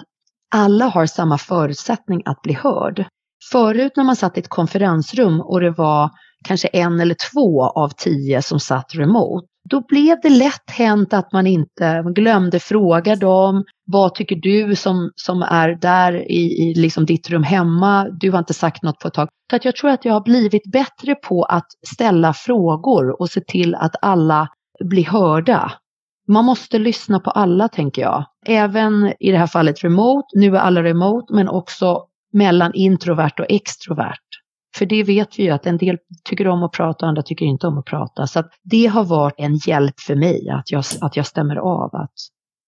alla 0.55 0.85
har 0.85 1.07
samma 1.07 1.39
förutsättning 1.39 2.23
att 2.25 2.43
bli 2.43 2.55
hörd. 2.55 3.07
Förut 3.53 3.93
när 3.97 4.05
man 4.05 4.17
satt 4.17 4.37
i 4.37 4.41
ett 4.41 4.49
konferensrum 4.49 5.41
och 5.41 5.61
det 5.61 5.71
var 5.71 6.11
kanske 6.45 6.69
en 6.69 7.01
eller 7.01 7.17
två 7.33 7.65
av 7.65 7.89
tio 7.89 8.43
som 8.43 8.61
satt 8.61 8.95
remote, 8.95 9.47
då 9.71 9.81
blev 9.89 10.17
det 10.23 10.29
lätt 10.29 10.71
hänt 10.71 11.13
att 11.13 11.33
man 11.33 11.47
inte 11.47 12.03
man 12.03 12.15
glömde 12.15 12.61
fråga 12.61 13.17
dem. 13.17 13.65
Vad 13.87 14.15
tycker 14.15 14.37
du 14.37 14.77
som, 14.77 15.11
som 15.17 15.43
är 15.43 15.69
där 15.81 16.31
i, 16.31 16.63
i 16.63 16.75
liksom 16.75 17.07
ditt 17.07 17.31
rum 17.31 17.43
hemma? 17.43 18.09
Du 18.21 18.31
har 18.31 18.39
inte 18.39 18.55
sagt 18.55 18.83
något 18.83 18.99
på 18.99 19.09
ett 19.09 19.15
tag. 19.15 19.29
Så 19.51 19.57
att 19.57 19.65
jag 19.65 19.77
tror 19.77 19.91
att 19.91 20.05
jag 20.05 20.13
har 20.13 20.21
blivit 20.21 20.73
bättre 20.73 21.15
på 21.15 21.43
att 21.43 21.67
ställa 21.87 22.35
frågor 22.35 23.21
och 23.21 23.31
se 23.31 23.41
till 23.41 23.75
att 23.75 23.95
alla 24.03 24.49
blir 24.85 25.05
hörda. 25.05 25.73
Man 26.29 26.45
måste 26.45 26.79
lyssna 26.79 27.21
på 27.21 27.31
alla 27.31 27.69
tänker 27.69 28.03
jag. 28.03 28.25
Även 28.47 29.13
i 29.21 29.31
det 29.31 29.39
här 29.39 29.47
fallet 29.47 29.85
remote, 29.85 30.27
nu 30.35 30.57
är 30.57 30.61
alla 30.61 30.83
remote, 30.83 31.35
men 31.35 31.49
också 31.49 32.05
mellan 32.33 32.75
introvert 32.75 33.35
och 33.39 33.47
extrovert. 33.49 34.29
För 34.77 34.87
det 34.87 35.03
vet 35.03 35.39
vi 35.39 35.43
ju 35.43 35.51
att 35.51 35.67
en 35.67 35.79
del 35.79 35.99
tycker 36.25 36.49
om 36.49 36.63
att 36.63 36.73
prata 36.73 37.05
och 37.05 37.09
andra 37.09 37.23
tycker 37.23 37.47
inte 37.47 37.67
om 37.67 37.79
att 37.79 37.85
prata. 37.85 38.27
Så 38.27 38.39
att 38.39 38.51
det 38.63 38.87
har 38.87 39.05
varit 39.05 39.35
en 39.39 39.57
hjälp 39.57 40.01
för 40.01 40.17
mig 40.17 40.49
att 40.49 40.73
jag, 40.73 40.85
att 41.01 41.17
jag 41.17 41.27
stämmer 41.27 41.57
av 41.57 41.95
att 41.95 42.15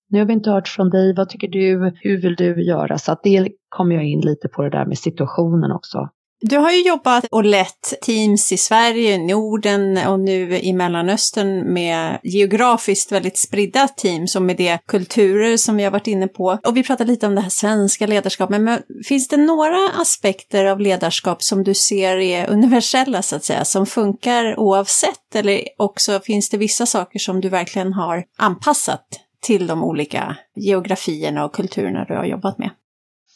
nu 0.09 0.19
har 0.19 0.27
vi 0.27 0.33
inte 0.33 0.51
hört 0.51 0.69
från 0.69 0.91
dig, 0.91 1.15
vad 1.15 1.29
tycker 1.29 1.49
du, 1.49 1.93
hur 2.01 2.23
vill 2.23 2.35
du 2.35 2.65
göra? 2.67 2.99
Så 2.99 3.13
att 3.13 3.23
det 3.23 3.49
kommer 3.69 3.95
jag 3.95 4.05
in 4.05 4.21
lite 4.21 4.49
på 4.49 4.63
det 4.63 4.71
där 4.71 4.87
med 4.87 4.99
situationen 4.99 5.73
också. 5.73 6.09
Du 6.43 6.59
har 6.59 6.71
ju 6.71 6.83
jobbat 6.83 7.25
och 7.31 7.45
lett 7.45 7.95
teams 8.03 8.53
i 8.53 8.57
Sverige, 8.57 9.19
Norden 9.19 9.99
och 10.07 10.21
nu 10.21 10.59
i 10.59 10.73
Mellanöstern 10.73 11.73
med 11.73 12.19
geografiskt 12.23 13.13
väldigt 13.13 13.39
spridda 13.39 13.89
teams 13.89 14.37
och 14.37 14.43
med 14.43 14.57
det 14.57 14.79
kulturer 14.87 15.57
som 15.57 15.77
vi 15.77 15.85
har 15.85 15.91
varit 15.91 16.07
inne 16.07 16.29
på. 16.29 16.59
Och 16.65 16.77
vi 16.77 16.83
pratade 16.83 17.11
lite 17.13 17.27
om 17.27 17.35
det 17.35 17.41
här 17.41 17.51
svenska 17.51 18.07
ledarskapet, 18.07 18.61
men 18.61 18.83
finns 19.05 19.29
det 19.29 19.37
några 19.37 19.91
aspekter 20.01 20.65
av 20.65 20.81
ledarskap 20.81 21.43
som 21.43 21.65
du 21.65 21.75
ser 21.75 22.17
är 22.17 22.51
universella 22.51 23.23
så 23.23 23.37
att 23.37 23.45
säga, 23.45 23.65
som 23.65 23.87
funkar 23.87 24.61
oavsett? 24.61 25.35
Eller 25.35 25.63
också 25.77 26.21
finns 26.25 26.51
det 26.51 26.57
vissa 26.57 26.87
saker 26.87 27.19
som 27.19 27.41
du 27.41 27.49
verkligen 27.49 27.93
har 27.93 28.25
anpassat 28.39 29.07
till 29.43 29.67
de 29.67 29.85
olika 29.85 30.37
geografierna 30.57 31.45
och 31.45 31.55
kulturerna 31.55 32.05
du 32.05 32.15
har 32.15 32.25
jobbat 32.25 32.59
med? 32.59 32.71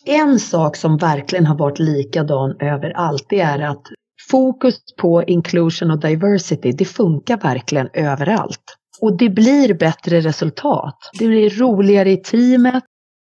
En 0.06 0.38
sak 0.40 0.76
som 0.76 0.96
verkligen 0.96 1.46
har 1.46 1.58
varit 1.58 1.78
likadan 1.78 2.56
överallt 2.60 3.26
det 3.28 3.40
är 3.40 3.58
att 3.58 3.82
fokus 4.30 4.78
på 4.96 5.24
inclusion 5.24 5.90
och 5.90 6.00
diversity, 6.00 6.72
det 6.72 6.84
funkar 6.84 7.36
verkligen 7.36 7.88
överallt. 7.92 8.76
Och 9.00 9.16
det 9.16 9.28
blir 9.28 9.74
bättre 9.74 10.20
resultat. 10.20 10.96
Det 11.18 11.26
blir 11.26 11.50
roligare 11.50 12.10
i 12.10 12.16
teamet, 12.16 12.84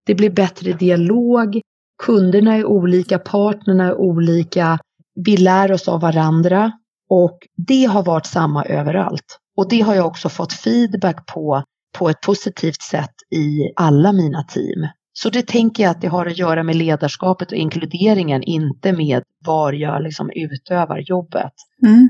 det 0.06 0.16
blir 0.16 0.30
bättre 0.30 0.74
dialog, 0.74 1.62
kunderna 2.04 2.56
är 2.56 2.66
olika, 2.66 3.20
partnerna 3.20 3.86
är 3.86 3.96
olika, 3.96 4.80
vi 5.26 5.38
lär 5.38 5.72
oss 5.72 5.88
av 5.88 6.02
varandra 6.02 6.72
och 7.10 7.40
det 7.68 7.86
har 7.86 8.04
varit 8.04 8.26
samma 8.26 8.66
överallt. 8.66 9.40
Och 9.58 9.70
det 9.70 9.82
har 9.82 9.96
jag 9.96 10.08
också 10.08 10.30
fått 10.30 10.54
feedback 10.54 11.34
på 11.34 11.64
på 11.98 12.10
ett 12.10 12.22
positivt 12.22 12.82
sätt 12.82 13.14
i 13.36 13.74
alla 13.76 14.14
mina 14.14 14.44
team. 14.44 14.88
Så 15.20 15.30
det 15.30 15.48
tänker 15.48 15.84
jag 15.84 15.92
att 15.92 16.02
det 16.02 16.08
har 16.08 16.26
att 16.26 16.38
göra 16.38 16.64
med 16.64 16.76
ledarskapet 16.76 17.52
och 17.52 17.58
inkluderingen, 17.58 18.44
inte 18.44 18.94
med 18.94 19.24
var 19.46 19.74
jag 19.74 20.04
liksom 20.04 20.30
utövar 20.36 21.00
jobbet. 21.00 21.54
Mm. 21.86 22.10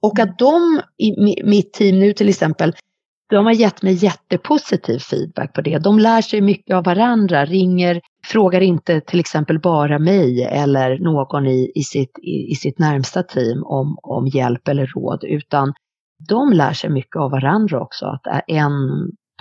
Och 0.00 0.18
att 0.18 0.38
de 0.38 0.80
i 0.98 1.42
mitt 1.44 1.72
team 1.72 1.98
nu 1.98 2.12
till 2.12 2.28
exempel, 2.28 2.74
de 3.30 3.46
har 3.46 3.52
gett 3.52 3.82
mig 3.82 3.94
jättepositiv 3.94 4.98
feedback 4.98 5.54
på 5.54 5.60
det. 5.60 5.78
De 5.78 5.98
lär 5.98 6.22
sig 6.22 6.40
mycket 6.40 6.76
av 6.76 6.84
varandra, 6.84 7.44
ringer, 7.44 8.00
frågar 8.26 8.60
inte 8.60 9.00
till 9.00 9.20
exempel 9.20 9.60
bara 9.60 9.98
mig 9.98 10.44
eller 10.44 10.98
någon 10.98 11.46
i, 11.46 11.72
i, 11.74 11.82
sitt, 11.82 12.18
i, 12.18 12.52
i 12.52 12.54
sitt 12.54 12.78
närmsta 12.78 13.22
team 13.22 13.64
om, 13.64 13.98
om 14.02 14.26
hjälp 14.26 14.68
eller 14.68 14.86
råd, 14.86 15.24
utan 15.24 15.72
de 16.28 16.52
lär 16.52 16.72
sig 16.72 16.90
mycket 16.90 17.16
av 17.16 17.30
varandra 17.30 17.80
också. 17.80 18.06
Att 18.06 18.42
en 18.46 18.72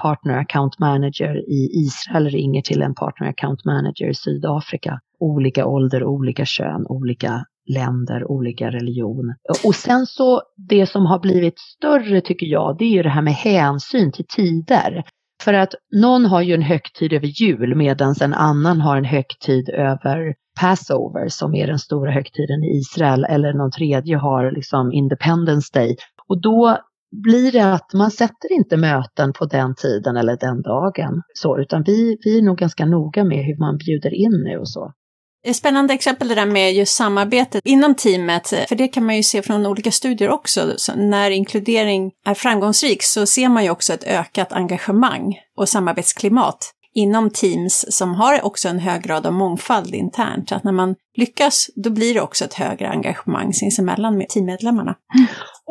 partner 0.02 0.38
account 0.38 0.80
manager 0.80 1.36
i 1.50 1.70
Israel 1.86 2.30
ringer 2.30 2.62
till 2.62 2.82
en 2.82 2.96
partner 2.96 3.28
account 3.28 3.66
manager 3.66 4.10
i 4.10 4.14
Sydafrika. 4.14 5.00
Olika 5.20 5.66
ålder, 5.66 6.04
olika 6.04 6.46
kön, 6.46 6.86
olika 6.90 7.46
länder, 7.70 8.32
olika 8.32 8.72
religion. 8.72 9.36
Och 9.66 9.76
sen 9.76 10.06
så 10.06 10.42
det 10.70 10.86
som 10.86 11.06
har 11.06 11.20
blivit 11.20 11.60
större 11.60 12.22
tycker 12.22 12.46
jag, 12.46 12.78
det 12.78 12.86
är 12.86 12.90
ju 12.90 13.04
det 13.04 13.10
här 13.10 13.22
med 13.22 13.34
hänsyn 13.34 14.12
till 14.12 14.26
tider. 14.36 15.04
För 15.44 15.54
att 15.54 15.74
någon 15.96 16.26
har 16.26 16.42
ju 16.42 16.54
en 16.54 16.62
högtid 16.62 17.14
över 17.14 17.28
jul 17.28 17.76
medan 17.76 18.16
en 18.22 18.34
annan 18.34 18.82
har 18.82 18.98
en 18.98 19.06
högtid 19.06 19.70
över 19.70 20.34
Passover 20.60 21.28
som 21.28 21.56
är 21.56 21.68
den 21.68 21.80
stora 21.80 22.12
högtiden 22.12 22.64
i 22.64 22.78
Israel 22.78 23.26
eller 23.30 23.54
någon 23.54 23.72
tredje 23.72 24.18
har 24.18 24.52
liksom 24.52 24.92
Independence 24.92 25.70
Day. 25.74 25.96
Och 26.28 26.42
då 26.42 26.78
blir 27.12 27.52
det 27.52 27.74
att 27.74 27.94
man 27.94 28.12
sätter 28.12 28.52
inte 28.52 28.78
möten 28.78 29.34
på 29.34 29.46
den 29.46 29.76
tiden 29.76 30.18
eller 30.18 30.38
den 30.38 30.62
dagen. 30.62 31.22
Så, 31.34 31.60
utan 31.60 31.84
vi, 31.84 32.18
vi 32.24 32.38
är 32.38 32.42
nog 32.42 32.58
ganska 32.58 32.86
noga 32.86 33.24
med 33.24 33.46
hur 33.46 33.60
man 33.60 33.78
bjuder 33.78 34.14
in 34.14 34.44
nu 34.44 34.58
och 34.58 34.70
så. 34.70 34.92
Spännande 35.54 35.94
exempel 35.94 36.28
det 36.28 36.36
där 36.36 36.46
med 36.46 36.74
just 36.74 36.96
samarbetet 36.96 37.62
inom 37.66 37.96
teamet, 37.96 38.48
för 38.48 38.76
det 38.76 38.88
kan 38.88 39.06
man 39.06 39.16
ju 39.16 39.24
se 39.24 39.42
från 39.42 39.66
olika 39.66 39.92
studier 39.92 40.30
också. 40.30 40.74
Så 40.78 40.96
när 40.96 41.32
inkludering 41.32 42.12
är 42.26 42.34
framgångsrik 42.34 43.04
så 43.04 43.26
ser 43.26 43.50
man 43.50 43.64
ju 43.64 43.70
också 43.70 43.94
ett 43.94 44.04
ökat 44.04 44.54
engagemang 44.54 45.36
och 45.58 45.70
samarbetsklimat 45.70 46.74
inom 46.94 47.30
teams 47.30 47.86
som 47.90 48.16
har 48.16 48.46
också 48.46 48.70
en 48.70 48.80
hög 48.80 49.04
grad 49.04 49.26
av 49.26 49.34
mångfald 49.34 49.96
internt. 49.96 50.52
Att 50.52 50.64
när 50.64 50.72
man 50.72 50.96
lyckas, 51.18 51.68
då 51.76 51.90
blir 51.90 52.14
det 52.14 52.22
också 52.22 52.46
ett 52.46 52.54
högre 52.54 52.90
engagemang 52.90 53.54
sinsemellan 53.54 54.18
med 54.18 54.30
teammedlemmarna. 54.30 54.96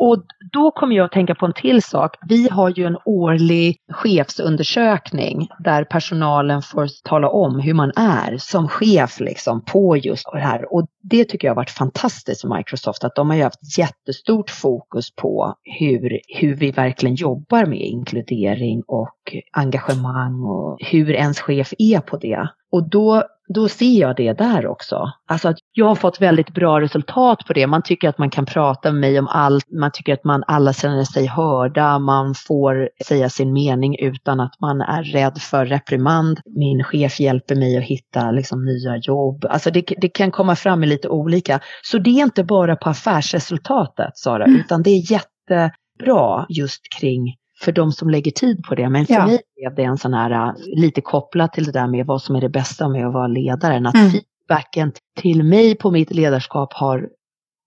Och 0.03 0.23
då 0.51 0.71
kommer 0.71 0.95
jag 0.95 1.05
att 1.05 1.11
tänka 1.11 1.35
på 1.35 1.45
en 1.45 1.53
till 1.53 1.81
sak. 1.81 2.15
Vi 2.29 2.49
har 2.51 2.69
ju 2.69 2.85
en 2.85 2.97
årlig 3.05 3.77
chefsundersökning 3.91 5.47
där 5.59 5.83
personalen 5.83 6.61
får 6.61 6.87
tala 7.03 7.29
om 7.29 7.59
hur 7.59 7.73
man 7.73 7.91
är 7.95 8.37
som 8.37 8.67
chef 8.67 9.19
liksom 9.19 9.65
på 9.65 9.97
just 9.97 10.27
det 10.33 10.39
här. 10.39 10.73
Och 10.73 10.87
det 11.03 11.25
tycker 11.25 11.47
jag 11.47 11.51
har 11.51 11.55
varit 11.55 11.69
fantastiskt 11.69 12.43
med 12.43 12.57
Microsoft, 12.57 13.03
att 13.03 13.15
de 13.15 13.29
har 13.29 13.37
ju 13.37 13.43
haft 13.43 13.77
jättestort 13.77 14.49
fokus 14.49 15.15
på 15.15 15.55
hur, 15.79 16.19
hur 16.27 16.55
vi 16.55 16.71
verkligen 16.71 17.15
jobbar 17.15 17.65
med 17.65 17.81
inkludering 17.81 18.83
och 18.87 19.35
engagemang 19.51 20.43
och 20.43 20.77
hur 20.79 21.11
ens 21.11 21.39
chef 21.39 21.73
är 21.77 21.99
på 21.99 22.17
det. 22.17 22.49
Och 22.71 22.89
då 22.89 23.23
då 23.53 23.69
ser 23.69 23.99
jag 23.99 24.15
det 24.15 24.33
där 24.33 24.67
också. 24.67 25.11
Alltså 25.27 25.49
att 25.49 25.57
jag 25.71 25.85
har 25.85 25.95
fått 25.95 26.21
väldigt 26.21 26.53
bra 26.53 26.81
resultat 26.81 27.39
på 27.47 27.53
det. 27.53 27.67
Man 27.67 27.81
tycker 27.81 28.09
att 28.09 28.17
man 28.17 28.29
kan 28.29 28.45
prata 28.45 28.91
med 28.91 29.01
mig 29.01 29.19
om 29.19 29.27
allt. 29.27 29.65
Man 29.79 29.91
tycker 29.93 30.13
att 30.13 30.23
man 30.23 30.43
alla 30.47 30.73
känner 30.73 31.03
sig 31.03 31.25
hörda. 31.25 31.99
Man 31.99 32.35
får 32.47 32.89
säga 33.05 33.29
sin 33.29 33.53
mening 33.53 33.99
utan 33.99 34.39
att 34.39 34.59
man 34.61 34.81
är 34.81 35.03
rädd 35.03 35.37
för 35.41 35.65
reprimand. 35.65 36.39
Min 36.45 36.83
chef 36.83 37.19
hjälper 37.19 37.55
mig 37.55 37.77
att 37.77 37.83
hitta 37.83 38.31
liksom, 38.31 38.65
nya 38.65 38.97
jobb. 38.97 39.45
Alltså 39.49 39.71
det, 39.71 39.81
det 40.01 40.09
kan 40.09 40.31
komma 40.31 40.55
fram 40.55 40.83
i 40.83 40.87
lite 40.87 41.09
olika. 41.09 41.59
Så 41.81 41.97
det 41.97 42.09
är 42.09 42.23
inte 42.23 42.43
bara 42.43 42.75
på 42.75 42.89
affärsresultatet 42.89 44.17
Sara, 44.17 44.45
mm. 44.45 44.59
utan 44.59 44.83
det 44.83 44.89
är 44.89 45.11
jättebra 45.11 46.45
just 46.49 46.81
kring 46.99 47.35
för 47.61 47.71
de 47.71 47.91
som 47.91 48.09
lägger 48.09 48.31
tid 48.31 48.63
på 48.63 48.75
det. 48.75 48.89
Men 48.89 49.05
för 49.05 49.13
ja. 49.13 49.27
mig 49.27 49.39
blev 49.55 49.75
det 49.75 49.83
en 49.83 49.97
sån 49.97 50.13
här, 50.13 50.31
äh, 50.31 50.53
lite 50.75 51.01
kopplat 51.01 51.53
till 51.53 51.63
det 51.63 51.71
där 51.71 51.87
med 51.87 52.05
vad 52.05 52.21
som 52.21 52.35
är 52.35 52.41
det 52.41 52.49
bästa 52.49 52.89
med 52.89 53.07
att 53.07 53.13
vara 53.13 53.27
ledaren. 53.27 53.85
Att 53.85 53.95
mm. 53.95 54.11
feedbacken 54.11 54.91
till 55.19 55.43
mig 55.43 55.75
på 55.75 55.91
mitt 55.91 56.11
ledarskap 56.11 56.73
har 56.73 57.09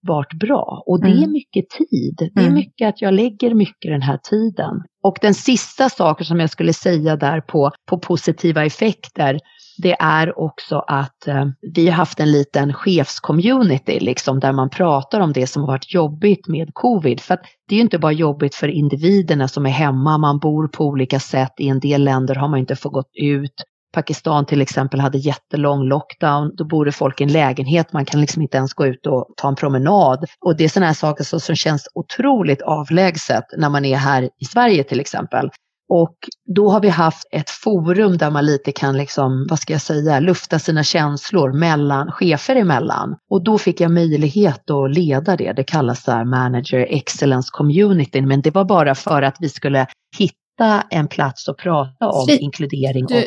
varit 0.06 0.32
bra. 0.32 0.82
Och 0.86 1.00
det 1.00 1.10
mm. 1.10 1.22
är 1.22 1.28
mycket 1.28 1.70
tid. 1.70 2.30
Det 2.34 2.40
är 2.40 2.44
mm. 2.44 2.54
mycket 2.54 2.88
att 2.88 3.02
jag 3.02 3.14
lägger 3.14 3.54
mycket 3.54 3.90
den 3.90 4.02
här 4.02 4.18
tiden. 4.30 4.82
Och 5.02 5.16
den 5.20 5.34
sista 5.34 5.88
saken 5.88 6.26
som 6.26 6.40
jag 6.40 6.50
skulle 6.50 6.72
säga 6.72 7.16
där 7.16 7.40
på, 7.40 7.70
på 7.90 7.98
positiva 7.98 8.64
effekter, 8.64 9.38
det 9.76 9.96
är 10.00 10.38
också 10.38 10.78
att 10.78 11.28
eh, 11.28 11.46
vi 11.74 11.86
har 11.88 11.94
haft 11.94 12.20
en 12.20 12.32
liten 12.32 12.72
chefscommunity 12.72 14.00
liksom, 14.00 14.40
där 14.40 14.52
man 14.52 14.70
pratar 14.70 15.20
om 15.20 15.32
det 15.32 15.46
som 15.46 15.62
har 15.62 15.66
varit 15.66 15.94
jobbigt 15.94 16.48
med 16.48 16.70
covid. 16.72 17.20
För 17.20 17.38
det 17.68 17.74
är 17.74 17.76
ju 17.76 17.82
inte 17.82 17.98
bara 17.98 18.12
jobbigt 18.12 18.54
för 18.54 18.68
individerna 18.68 19.48
som 19.48 19.66
är 19.66 19.70
hemma, 19.70 20.18
man 20.18 20.38
bor 20.38 20.68
på 20.68 20.84
olika 20.84 21.20
sätt. 21.20 21.52
I 21.58 21.68
en 21.68 21.80
del 21.80 22.04
länder 22.04 22.34
har 22.34 22.48
man 22.48 22.58
inte 22.58 22.76
fått 22.76 22.92
gå 22.92 23.04
ut. 23.14 23.54
Pakistan 23.94 24.46
till 24.46 24.62
exempel 24.62 25.00
hade 25.00 25.18
jättelång 25.18 25.82
lockdown. 25.82 26.50
Då 26.56 26.64
bor 26.64 26.84
det 26.84 26.92
folk 26.92 27.20
i 27.20 27.24
en 27.24 27.32
lägenhet, 27.32 27.92
man 27.92 28.04
kan 28.04 28.20
liksom 28.20 28.42
inte 28.42 28.56
ens 28.56 28.74
gå 28.74 28.86
ut 28.86 29.06
och 29.06 29.26
ta 29.36 29.48
en 29.48 29.54
promenad. 29.54 30.24
Och 30.40 30.56
det 30.56 30.64
är 30.64 30.68
sådana 30.68 30.86
här 30.86 30.94
saker 30.94 31.24
som, 31.24 31.40
som 31.40 31.54
känns 31.54 31.88
otroligt 31.94 32.62
avlägset 32.62 33.44
när 33.56 33.68
man 33.68 33.84
är 33.84 33.96
här 33.96 34.22
i 34.22 34.44
Sverige 34.44 34.84
till 34.84 35.00
exempel. 35.00 35.50
Och 35.88 36.16
då 36.54 36.70
har 36.70 36.80
vi 36.80 36.88
haft 36.88 37.28
ett 37.30 37.50
forum 37.50 38.16
där 38.18 38.30
man 38.30 38.46
lite 38.46 38.72
kan, 38.72 38.96
liksom, 38.96 39.46
vad 39.50 39.58
ska 39.58 39.72
jag 39.72 39.82
säga, 39.82 40.20
lufta 40.20 40.58
sina 40.58 40.84
känslor 40.84 41.52
mellan 41.52 42.12
chefer 42.12 42.56
emellan. 42.56 43.16
Och 43.30 43.44
då 43.44 43.58
fick 43.58 43.80
jag 43.80 43.90
möjlighet 43.90 44.70
att 44.70 44.94
leda 44.94 45.36
det. 45.36 45.52
Det 45.52 45.64
kallas 45.64 46.04
där 46.04 46.24
Manager 46.24 46.86
Excellence 46.90 47.48
Community. 47.52 48.20
Men 48.20 48.40
det 48.40 48.50
var 48.50 48.64
bara 48.64 48.94
för 48.94 49.22
att 49.22 49.36
vi 49.40 49.48
skulle 49.48 49.86
hitta 50.18 50.82
en 50.90 51.08
plats 51.08 51.48
att 51.48 51.56
prata 51.56 52.08
om 52.08 52.26
Fri 52.26 52.36
inkludering 52.36 53.04
och 53.04 53.22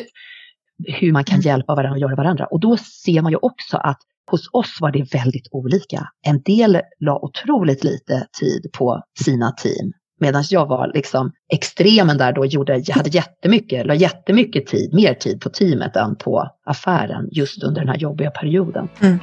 hur 0.86 1.12
man 1.12 1.24
kan 1.24 1.40
hjälpa 1.40 1.74
varandra 1.74 1.92
och 1.92 2.00
göra 2.00 2.16
varandra. 2.16 2.46
Och 2.46 2.60
då 2.60 2.76
ser 2.76 3.22
man 3.22 3.32
ju 3.32 3.38
också 3.42 3.76
att 3.76 3.98
hos 4.30 4.48
oss 4.52 4.78
var 4.80 4.92
det 4.92 5.14
väldigt 5.14 5.48
olika. 5.50 6.08
En 6.26 6.42
del 6.42 6.80
la 7.00 7.18
otroligt 7.22 7.84
lite 7.84 8.26
tid 8.40 8.70
på 8.78 9.02
sina 9.24 9.52
team 9.52 9.92
Medan 10.18 10.44
jag 10.50 10.66
var 10.66 10.90
liksom 10.94 11.32
extremen 11.52 12.18
där 12.18 12.32
då, 12.32 12.46
gjorde, 12.46 12.82
hade 12.90 13.10
jättemycket, 13.10 13.86
la 13.86 13.94
jättemycket 13.94 14.66
tid, 14.66 14.94
mer 14.94 15.14
tid 15.14 15.40
på 15.40 15.48
teamet 15.48 15.96
än 15.96 16.16
på 16.16 16.50
affären 16.66 17.28
just 17.32 17.62
under 17.62 17.80
den 17.80 17.88
här 17.88 17.98
jobbiga 17.98 18.30
perioden. 18.30 18.88
Mm. 19.00 19.18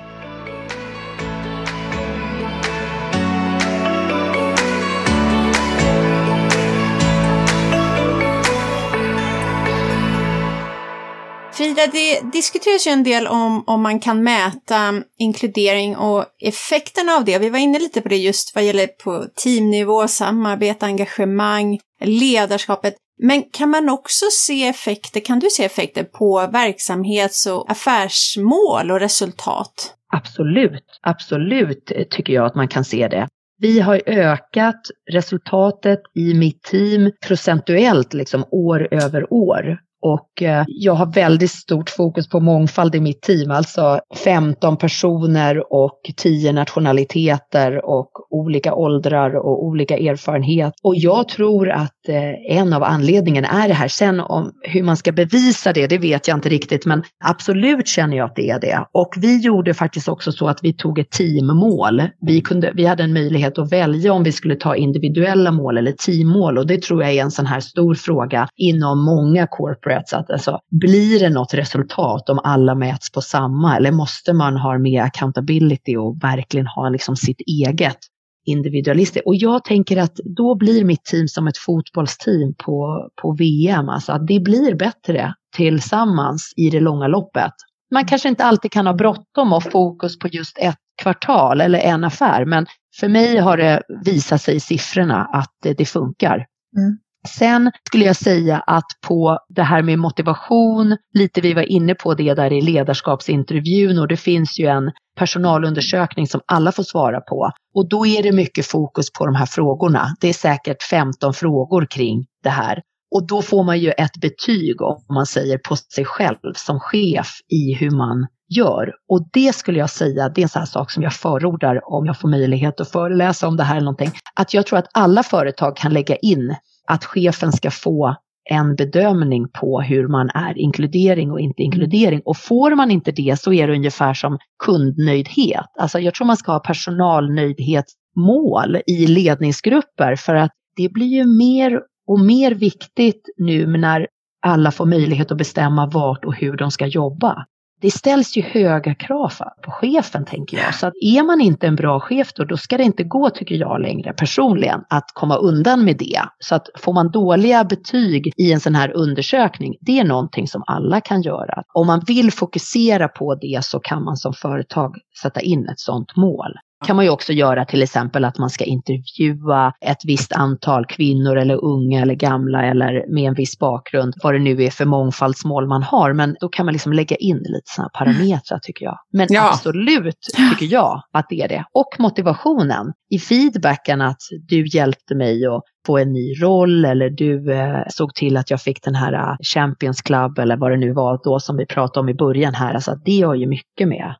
Frida, 11.75 11.91
det 11.91 12.31
diskuteras 12.31 12.87
ju 12.87 12.91
en 12.91 13.03
del 13.03 13.27
om, 13.27 13.63
om 13.67 13.81
man 13.81 13.99
kan 13.99 14.23
mäta 14.23 14.93
inkludering 15.17 15.97
och 15.97 16.25
effekterna 16.41 17.11
av 17.11 17.25
det. 17.25 17.39
Vi 17.39 17.49
var 17.49 17.59
inne 17.59 17.79
lite 17.79 18.01
på 18.01 18.09
det 18.09 18.17
just 18.17 18.55
vad 18.55 18.63
gäller 18.63 18.87
på 18.87 19.25
teamnivå, 19.43 20.07
samarbete, 20.07 20.85
engagemang, 20.85 21.79
ledarskapet. 22.03 22.95
Men 23.23 23.43
kan 23.53 23.69
man 23.69 23.89
också 23.89 24.25
se 24.31 24.67
effekter, 24.67 25.19
kan 25.19 25.39
du 25.39 25.47
se 25.49 25.65
effekter 25.65 26.03
på 26.03 26.49
verksamhets 26.51 27.45
och 27.45 27.71
affärsmål 27.71 28.91
och 28.91 28.99
resultat? 28.99 29.93
Absolut, 30.13 30.99
absolut 31.01 31.91
eh, 31.91 32.03
tycker 32.09 32.33
jag 32.33 32.45
att 32.45 32.55
man 32.55 32.67
kan 32.67 32.85
se 32.85 33.07
det. 33.07 33.27
Vi 33.57 33.79
har 33.79 34.01
ökat 34.05 34.81
resultatet 35.11 35.99
i 36.15 36.33
mitt 36.33 36.63
team 36.63 37.11
procentuellt 37.27 38.13
liksom 38.13 38.45
år 38.51 38.87
över 38.91 39.33
år. 39.33 39.84
Och 40.05 40.41
eh, 40.41 40.63
jag 40.67 40.93
har 40.93 41.13
väldigt 41.13 41.51
stort 41.51 41.89
fokus 41.89 42.29
på 42.29 42.39
mångfald 42.39 42.95
i 42.95 43.01
mitt 43.01 43.21
team, 43.21 43.51
alltså 43.51 43.99
15 44.23 44.77
personer 44.77 45.73
och 45.73 45.99
10 46.17 46.53
nationaliteter 46.53 47.85
och 47.85 48.11
olika 48.29 48.73
åldrar 48.73 49.35
och 49.35 49.65
olika 49.65 49.97
erfarenhet. 49.97 50.73
Och 50.83 50.95
jag 50.95 51.27
tror 51.27 51.69
att 51.69 52.09
eh, 52.09 52.57
en 52.57 52.73
av 52.73 52.83
anledningarna 52.83 53.47
är 53.47 53.67
det 53.67 53.73
här. 53.73 53.87
Sen 53.87 54.19
om 54.19 54.51
hur 54.61 54.83
man 54.83 54.97
ska 54.97 55.11
bevisa 55.11 55.73
det, 55.73 55.87
det 55.87 55.97
vet 55.97 56.27
jag 56.27 56.37
inte 56.37 56.49
riktigt, 56.49 56.85
men 56.85 57.03
absolut 57.23 57.87
känner 57.87 58.17
jag 58.17 58.25
att 58.25 58.35
det 58.35 58.49
är 58.49 58.59
det. 58.59 58.85
Och 58.93 59.13
vi 59.17 59.41
gjorde 59.41 59.73
faktiskt 59.73 60.07
också 60.07 60.31
så 60.31 60.47
att 60.47 60.59
vi 60.61 60.73
tog 60.73 60.99
ett 60.99 61.11
teammål. 61.11 62.01
Vi, 62.21 62.41
kunde, 62.41 62.71
vi 62.75 62.85
hade 62.85 63.03
en 63.03 63.13
möjlighet 63.13 63.59
att 63.59 63.71
välja 63.71 64.13
om 64.13 64.23
vi 64.23 64.31
skulle 64.31 64.55
ta 64.55 64.75
individuella 64.75 65.51
mål 65.51 65.77
eller 65.77 65.91
teammål 65.91 66.57
och 66.57 66.67
det 66.67 66.81
tror 66.81 67.03
jag 67.03 67.13
är 67.13 67.21
en 67.21 67.31
sån 67.31 67.45
här 67.45 67.59
stor 67.59 67.95
fråga 67.95 68.47
inom 68.57 69.05
många 69.05 69.47
corporate 69.47 69.94
corporates. 69.95 70.13
Att 70.13 70.31
alltså, 70.31 70.59
blir 70.71 71.19
det 71.19 71.29
något 71.29 71.53
resultat 71.53 72.29
om 72.29 72.39
alla 72.43 72.75
mäts 72.75 73.11
på 73.11 73.21
samma 73.21 73.77
eller 73.77 73.91
måste 73.91 74.33
man 74.33 74.57
ha 74.57 74.77
mer 74.77 75.01
accountability 75.01 75.95
och 75.97 76.23
verkligen 76.23 76.67
ha 76.67 76.89
liksom 76.89 77.15
sitt 77.15 77.41
eget 77.47 77.97
individualister. 78.45 79.27
Och 79.27 79.35
jag 79.35 79.63
tänker 79.63 79.97
att 79.97 80.15
då 80.37 80.55
blir 80.55 80.85
mitt 80.85 81.05
team 81.05 81.27
som 81.27 81.47
ett 81.47 81.57
fotbollsteam 81.57 82.53
på, 82.65 83.09
på 83.21 83.35
VM, 83.39 83.89
alltså 83.89 84.11
att 84.11 84.27
det 84.27 84.39
blir 84.39 84.75
bättre 84.75 85.33
tillsammans 85.55 86.53
i 86.55 86.69
det 86.69 86.79
långa 86.79 87.07
loppet. 87.07 87.53
Man 87.91 88.05
kanske 88.05 88.29
inte 88.29 88.43
alltid 88.43 88.71
kan 88.71 88.87
ha 88.87 88.93
bråttom 88.93 89.53
och 89.53 89.63
fokus 89.63 90.19
på 90.19 90.27
just 90.27 90.57
ett 90.57 90.77
kvartal 91.01 91.61
eller 91.61 91.79
en 91.79 92.03
affär, 92.03 92.45
men 92.45 92.65
för 92.99 93.07
mig 93.07 93.37
har 93.37 93.57
det 93.57 93.81
visat 94.05 94.41
sig 94.41 94.55
i 94.55 94.59
siffrorna 94.59 95.25
att 95.33 95.51
det, 95.63 95.73
det 95.73 95.85
funkar. 95.85 96.45
Mm. 96.77 96.97
Sen 97.27 97.71
skulle 97.87 98.05
jag 98.05 98.15
säga 98.15 98.57
att 98.67 98.85
på 99.07 99.39
det 99.49 99.63
här 99.63 99.81
med 99.81 99.99
motivation, 99.99 100.97
lite 101.13 101.41
vi 101.41 101.53
var 101.53 101.71
inne 101.71 101.95
på 101.95 102.13
det 102.13 102.33
där 102.33 102.53
i 102.53 102.61
ledarskapsintervjun 102.61 103.99
och 103.99 104.07
det 104.07 104.17
finns 104.17 104.59
ju 104.59 104.65
en 104.65 104.91
personalundersökning 105.17 106.27
som 106.27 106.41
alla 106.45 106.71
får 106.71 106.83
svara 106.83 107.21
på. 107.21 107.51
Och 107.75 107.89
då 107.89 108.05
är 108.05 108.23
det 108.23 108.31
mycket 108.31 108.65
fokus 108.65 109.11
på 109.11 109.25
de 109.25 109.35
här 109.35 109.45
frågorna. 109.45 110.15
Det 110.21 110.29
är 110.29 110.33
säkert 110.33 110.83
15 110.83 111.33
frågor 111.33 111.85
kring 111.89 112.25
det 112.43 112.49
här. 112.49 112.81
Och 113.15 113.27
då 113.27 113.41
får 113.41 113.63
man 113.63 113.79
ju 113.79 113.91
ett 113.91 114.21
betyg 114.21 114.81
om 114.81 115.03
man 115.15 115.25
säger 115.25 115.57
på 115.57 115.75
sig 115.75 116.05
själv 116.05 116.53
som 116.55 116.79
chef 116.79 117.27
i 117.49 117.73
hur 117.73 117.91
man 117.91 118.27
gör. 118.49 118.91
Och 119.09 119.29
det 119.33 119.55
skulle 119.55 119.79
jag 119.79 119.89
säga, 119.89 120.29
det 120.29 120.41
är 120.41 120.43
en 120.43 120.49
sån 120.49 120.59
här 120.59 120.65
sak 120.65 120.91
som 120.91 121.03
jag 121.03 121.13
förordar 121.13 121.93
om 121.93 122.05
jag 122.05 122.19
får 122.19 122.29
möjlighet 122.29 122.79
att 122.79 122.91
föreläsa 122.91 123.47
om 123.47 123.57
det 123.57 123.63
här 123.63 123.75
eller 123.75 123.85
någonting. 123.85 124.11
Att 124.35 124.53
jag 124.53 124.65
tror 124.65 124.79
att 124.79 124.89
alla 124.93 125.23
företag 125.23 125.77
kan 125.77 125.93
lägga 125.93 126.15
in 126.15 126.55
att 126.87 127.05
chefen 127.05 127.51
ska 127.51 127.71
få 127.71 128.15
en 128.49 128.75
bedömning 128.75 129.47
på 129.49 129.81
hur 129.81 130.07
man 130.07 130.29
är 130.29 130.57
inkludering 130.57 131.31
och 131.31 131.39
inte 131.39 131.63
inkludering. 131.63 132.21
Och 132.25 132.37
får 132.37 132.75
man 132.75 132.91
inte 132.91 133.11
det 133.11 133.39
så 133.39 133.53
är 133.53 133.67
det 133.67 133.73
ungefär 133.73 134.13
som 134.13 134.37
kundnöjdhet. 134.65 135.65
Alltså 135.79 135.99
jag 135.99 136.13
tror 136.13 136.27
man 136.27 136.37
ska 136.37 136.51
ha 136.51 136.59
personalnöjdhetsmål 136.59 138.77
i 138.87 139.07
ledningsgrupper 139.07 140.15
för 140.15 140.35
att 140.35 140.51
det 140.75 140.89
blir 140.89 141.07
ju 141.07 141.25
mer 141.25 141.81
och 142.07 142.19
mer 142.19 142.51
viktigt 142.51 143.21
nu 143.37 143.77
när 143.77 144.07
alla 144.45 144.71
får 144.71 144.85
möjlighet 144.85 145.31
att 145.31 145.37
bestämma 145.37 145.85
vart 145.85 146.25
och 146.25 146.35
hur 146.35 146.57
de 146.57 146.71
ska 146.71 146.87
jobba 146.87 147.45
det 147.85 147.91
ställs 147.91 148.37
ju 148.37 148.41
höga 148.41 148.95
krav 148.95 149.31
på 149.61 149.71
chefen 149.71 150.25
tänker 150.25 150.57
jag. 150.57 150.75
Så 150.75 150.87
att 150.87 150.93
är 151.01 151.23
man 151.23 151.41
inte 151.41 151.67
en 151.67 151.75
bra 151.75 151.99
chef 151.99 152.33
då, 152.33 152.43
då 152.43 152.57
ska 152.57 152.77
det 152.77 152.83
inte 152.83 153.03
gå 153.03 153.29
tycker 153.29 153.55
jag 153.55 153.81
längre 153.81 154.13
personligen 154.13 154.81
att 154.89 155.05
komma 155.13 155.35
undan 155.35 155.85
med 155.85 155.97
det. 155.97 156.21
Så 156.39 156.55
att 156.55 156.67
får 156.77 156.93
man 156.93 157.11
dåliga 157.11 157.63
betyg 157.63 158.33
i 158.37 158.51
en 158.51 158.59
sån 158.59 158.75
här 158.75 158.91
undersökning, 158.91 159.75
det 159.81 159.99
är 159.99 160.03
någonting 160.03 160.47
som 160.47 160.63
alla 160.67 161.01
kan 161.01 161.21
göra. 161.21 161.63
Om 161.73 161.87
man 161.87 162.01
vill 162.07 162.31
fokusera 162.31 163.07
på 163.07 163.35
det 163.35 163.59
så 163.63 163.79
kan 163.79 164.03
man 164.03 164.17
som 164.17 164.33
företag 164.33 164.95
sätta 165.21 165.41
in 165.41 165.69
ett 165.69 165.79
sådant 165.79 166.15
mål 166.15 166.53
kan 166.85 166.95
man 166.95 167.05
ju 167.05 167.11
också 167.11 167.33
göra 167.33 167.65
till 167.65 167.83
exempel 167.83 168.25
att 168.25 168.37
man 168.37 168.49
ska 168.49 168.63
intervjua 168.63 169.73
ett 169.81 170.05
visst 170.05 170.33
antal 170.33 170.85
kvinnor 170.85 171.37
eller 171.37 171.63
unga 171.63 172.01
eller 172.01 172.15
gamla 172.15 172.65
eller 172.65 173.13
med 173.13 173.23
en 173.23 173.33
viss 173.33 173.59
bakgrund, 173.59 174.13
vad 174.23 174.33
det 174.33 174.39
nu 174.39 174.63
är 174.63 174.69
för 174.69 174.85
mångfaldsmål 174.85 175.67
man 175.67 175.83
har. 175.83 176.13
Men 176.13 176.35
då 176.39 176.49
kan 176.49 176.65
man 176.65 176.73
liksom 176.73 176.93
lägga 176.93 177.15
in 177.15 177.37
lite 177.37 177.65
sådana 177.65 177.89
parametrar 177.89 178.59
tycker 178.61 178.85
jag. 178.85 178.97
Men 179.13 179.27
ja. 179.29 179.49
absolut 179.49 180.19
tycker 180.35 180.73
jag 180.73 181.01
att 181.11 181.25
det 181.29 181.41
är 181.41 181.47
det. 181.47 181.65
Och 181.73 181.95
motivationen 181.99 182.93
i 183.09 183.19
feedbacken 183.19 184.01
att 184.01 184.21
du 184.47 184.67
hjälpte 184.67 185.15
mig 185.15 185.45
att 185.45 185.61
få 185.85 185.97
en 185.97 186.13
ny 186.13 186.33
roll 186.41 186.85
eller 186.85 187.09
du 187.09 187.53
eh, 187.53 187.83
såg 187.89 188.13
till 188.13 188.37
att 188.37 188.49
jag 188.49 188.61
fick 188.61 188.83
den 188.83 188.95
här 188.95 189.13
uh, 189.13 189.37
Champions 189.53 190.01
Club 190.01 190.39
eller 190.39 190.57
vad 190.57 190.71
det 190.71 190.77
nu 190.77 190.93
var 190.93 191.19
då 191.23 191.39
som 191.39 191.57
vi 191.57 191.65
pratade 191.65 191.99
om 191.99 192.09
i 192.09 192.13
början 192.13 192.53
här. 192.53 192.73
Alltså 192.73 192.95
det 193.05 193.21
har 193.21 193.35
ju 193.35 193.47
mycket 193.47 193.87
med 193.87 194.15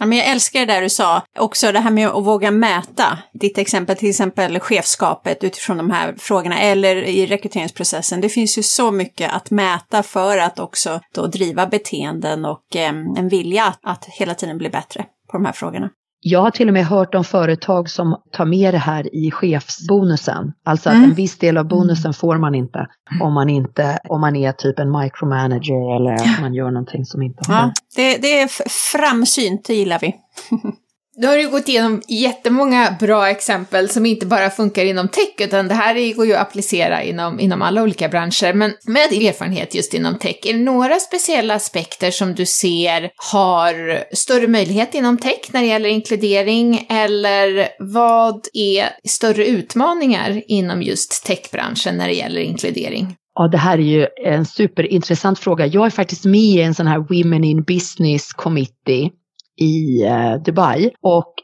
Ja, 0.00 0.06
men 0.06 0.18
jag 0.18 0.26
älskar 0.26 0.60
det 0.60 0.66
där 0.66 0.82
du 0.82 0.90
sa, 0.90 1.22
också 1.38 1.72
det 1.72 1.80
här 1.80 1.90
med 1.90 2.08
att 2.08 2.24
våga 2.24 2.50
mäta. 2.50 3.18
Ditt 3.32 3.58
exempel, 3.58 3.96
till 3.96 4.10
exempel 4.10 4.60
chefskapet 4.60 5.44
utifrån 5.44 5.76
de 5.76 5.90
här 5.90 6.14
frågorna, 6.18 6.60
eller 6.60 6.96
i 6.96 7.26
rekryteringsprocessen. 7.26 8.20
Det 8.20 8.28
finns 8.28 8.58
ju 8.58 8.62
så 8.62 8.90
mycket 8.90 9.32
att 9.32 9.50
mäta 9.50 10.02
för 10.02 10.38
att 10.38 10.58
också 10.58 11.00
då 11.14 11.26
driva 11.26 11.66
beteenden 11.66 12.44
och 12.44 12.76
eh, 12.76 12.88
en 13.18 13.28
vilja 13.28 13.74
att 13.82 14.04
hela 14.04 14.34
tiden 14.34 14.58
bli 14.58 14.70
bättre 14.70 15.04
på 15.30 15.36
de 15.36 15.44
här 15.44 15.52
frågorna. 15.52 15.90
Jag 16.22 16.40
har 16.40 16.50
till 16.50 16.68
och 16.68 16.74
med 16.74 16.86
hört 16.86 17.14
om 17.14 17.24
företag 17.24 17.90
som 17.90 18.16
tar 18.32 18.44
med 18.44 18.74
det 18.74 18.78
här 18.78 19.14
i 19.14 19.30
chefsbonusen. 19.30 20.52
Alltså 20.64 20.88
att 20.88 20.94
mm. 20.94 21.10
en 21.10 21.14
viss 21.14 21.38
del 21.38 21.56
av 21.56 21.68
bonusen 21.68 22.14
får 22.14 22.38
man 22.38 22.54
inte 22.54 22.86
om 23.20 23.34
man, 23.34 23.48
inte, 23.48 23.98
om 24.08 24.20
man 24.20 24.36
är 24.36 24.52
typ 24.52 24.78
en 24.78 24.90
micromanager 24.90 25.96
eller 25.96 26.12
att 26.12 26.40
man 26.40 26.54
gör 26.54 26.70
någonting 26.70 27.04
som 27.04 27.22
inte 27.22 27.40
har... 27.46 27.54
Ja, 27.54 27.72
det, 27.96 28.16
det 28.16 28.40
är 28.40 28.48
framsynt, 28.92 29.64
det 29.64 29.74
gillar 29.74 29.98
vi. 29.98 30.14
Nu 31.16 31.26
har 31.26 31.36
du 31.36 31.50
gått 31.50 31.68
igenom 31.68 32.02
jättemånga 32.08 32.96
bra 33.00 33.28
exempel 33.28 33.88
som 33.88 34.06
inte 34.06 34.26
bara 34.26 34.50
funkar 34.50 34.84
inom 34.84 35.08
tech, 35.08 35.34
utan 35.38 35.68
det 35.68 35.74
här 35.74 36.14
går 36.14 36.26
ju 36.26 36.34
att 36.34 36.40
applicera 36.40 37.02
inom, 37.02 37.40
inom 37.40 37.62
alla 37.62 37.82
olika 37.82 38.08
branscher. 38.08 38.52
Men 38.52 38.72
med 38.86 39.12
erfarenhet 39.12 39.74
just 39.74 39.94
inom 39.94 40.18
tech, 40.18 40.36
är 40.44 40.52
det 40.52 40.58
några 40.58 40.98
speciella 40.98 41.54
aspekter 41.54 42.10
som 42.10 42.34
du 42.34 42.46
ser 42.46 43.10
har 43.32 44.04
större 44.16 44.46
möjlighet 44.46 44.94
inom 44.94 45.18
tech 45.18 45.40
när 45.52 45.60
det 45.60 45.66
gäller 45.66 45.88
inkludering, 45.88 46.86
eller 46.88 47.68
vad 47.78 48.46
är 48.52 49.08
större 49.08 49.46
utmaningar 49.46 50.42
inom 50.46 50.82
just 50.82 51.24
techbranschen 51.26 51.96
när 51.96 52.08
det 52.08 52.14
gäller 52.14 52.40
inkludering? 52.40 53.16
Ja, 53.34 53.48
det 53.48 53.58
här 53.58 53.78
är 53.78 53.82
ju 53.82 54.06
en 54.26 54.46
superintressant 54.46 55.38
fråga. 55.38 55.66
Jag 55.66 55.86
är 55.86 55.90
faktiskt 55.90 56.24
med 56.24 56.40
i 56.40 56.60
en 56.60 56.74
sån 56.74 56.86
här 56.86 56.98
Women 56.98 57.44
in 57.44 57.62
Business 57.62 58.32
Committee 58.32 59.10
i 59.60 60.02
eh, 60.02 60.42
Dubai. 60.44 60.90
Och 61.02 61.34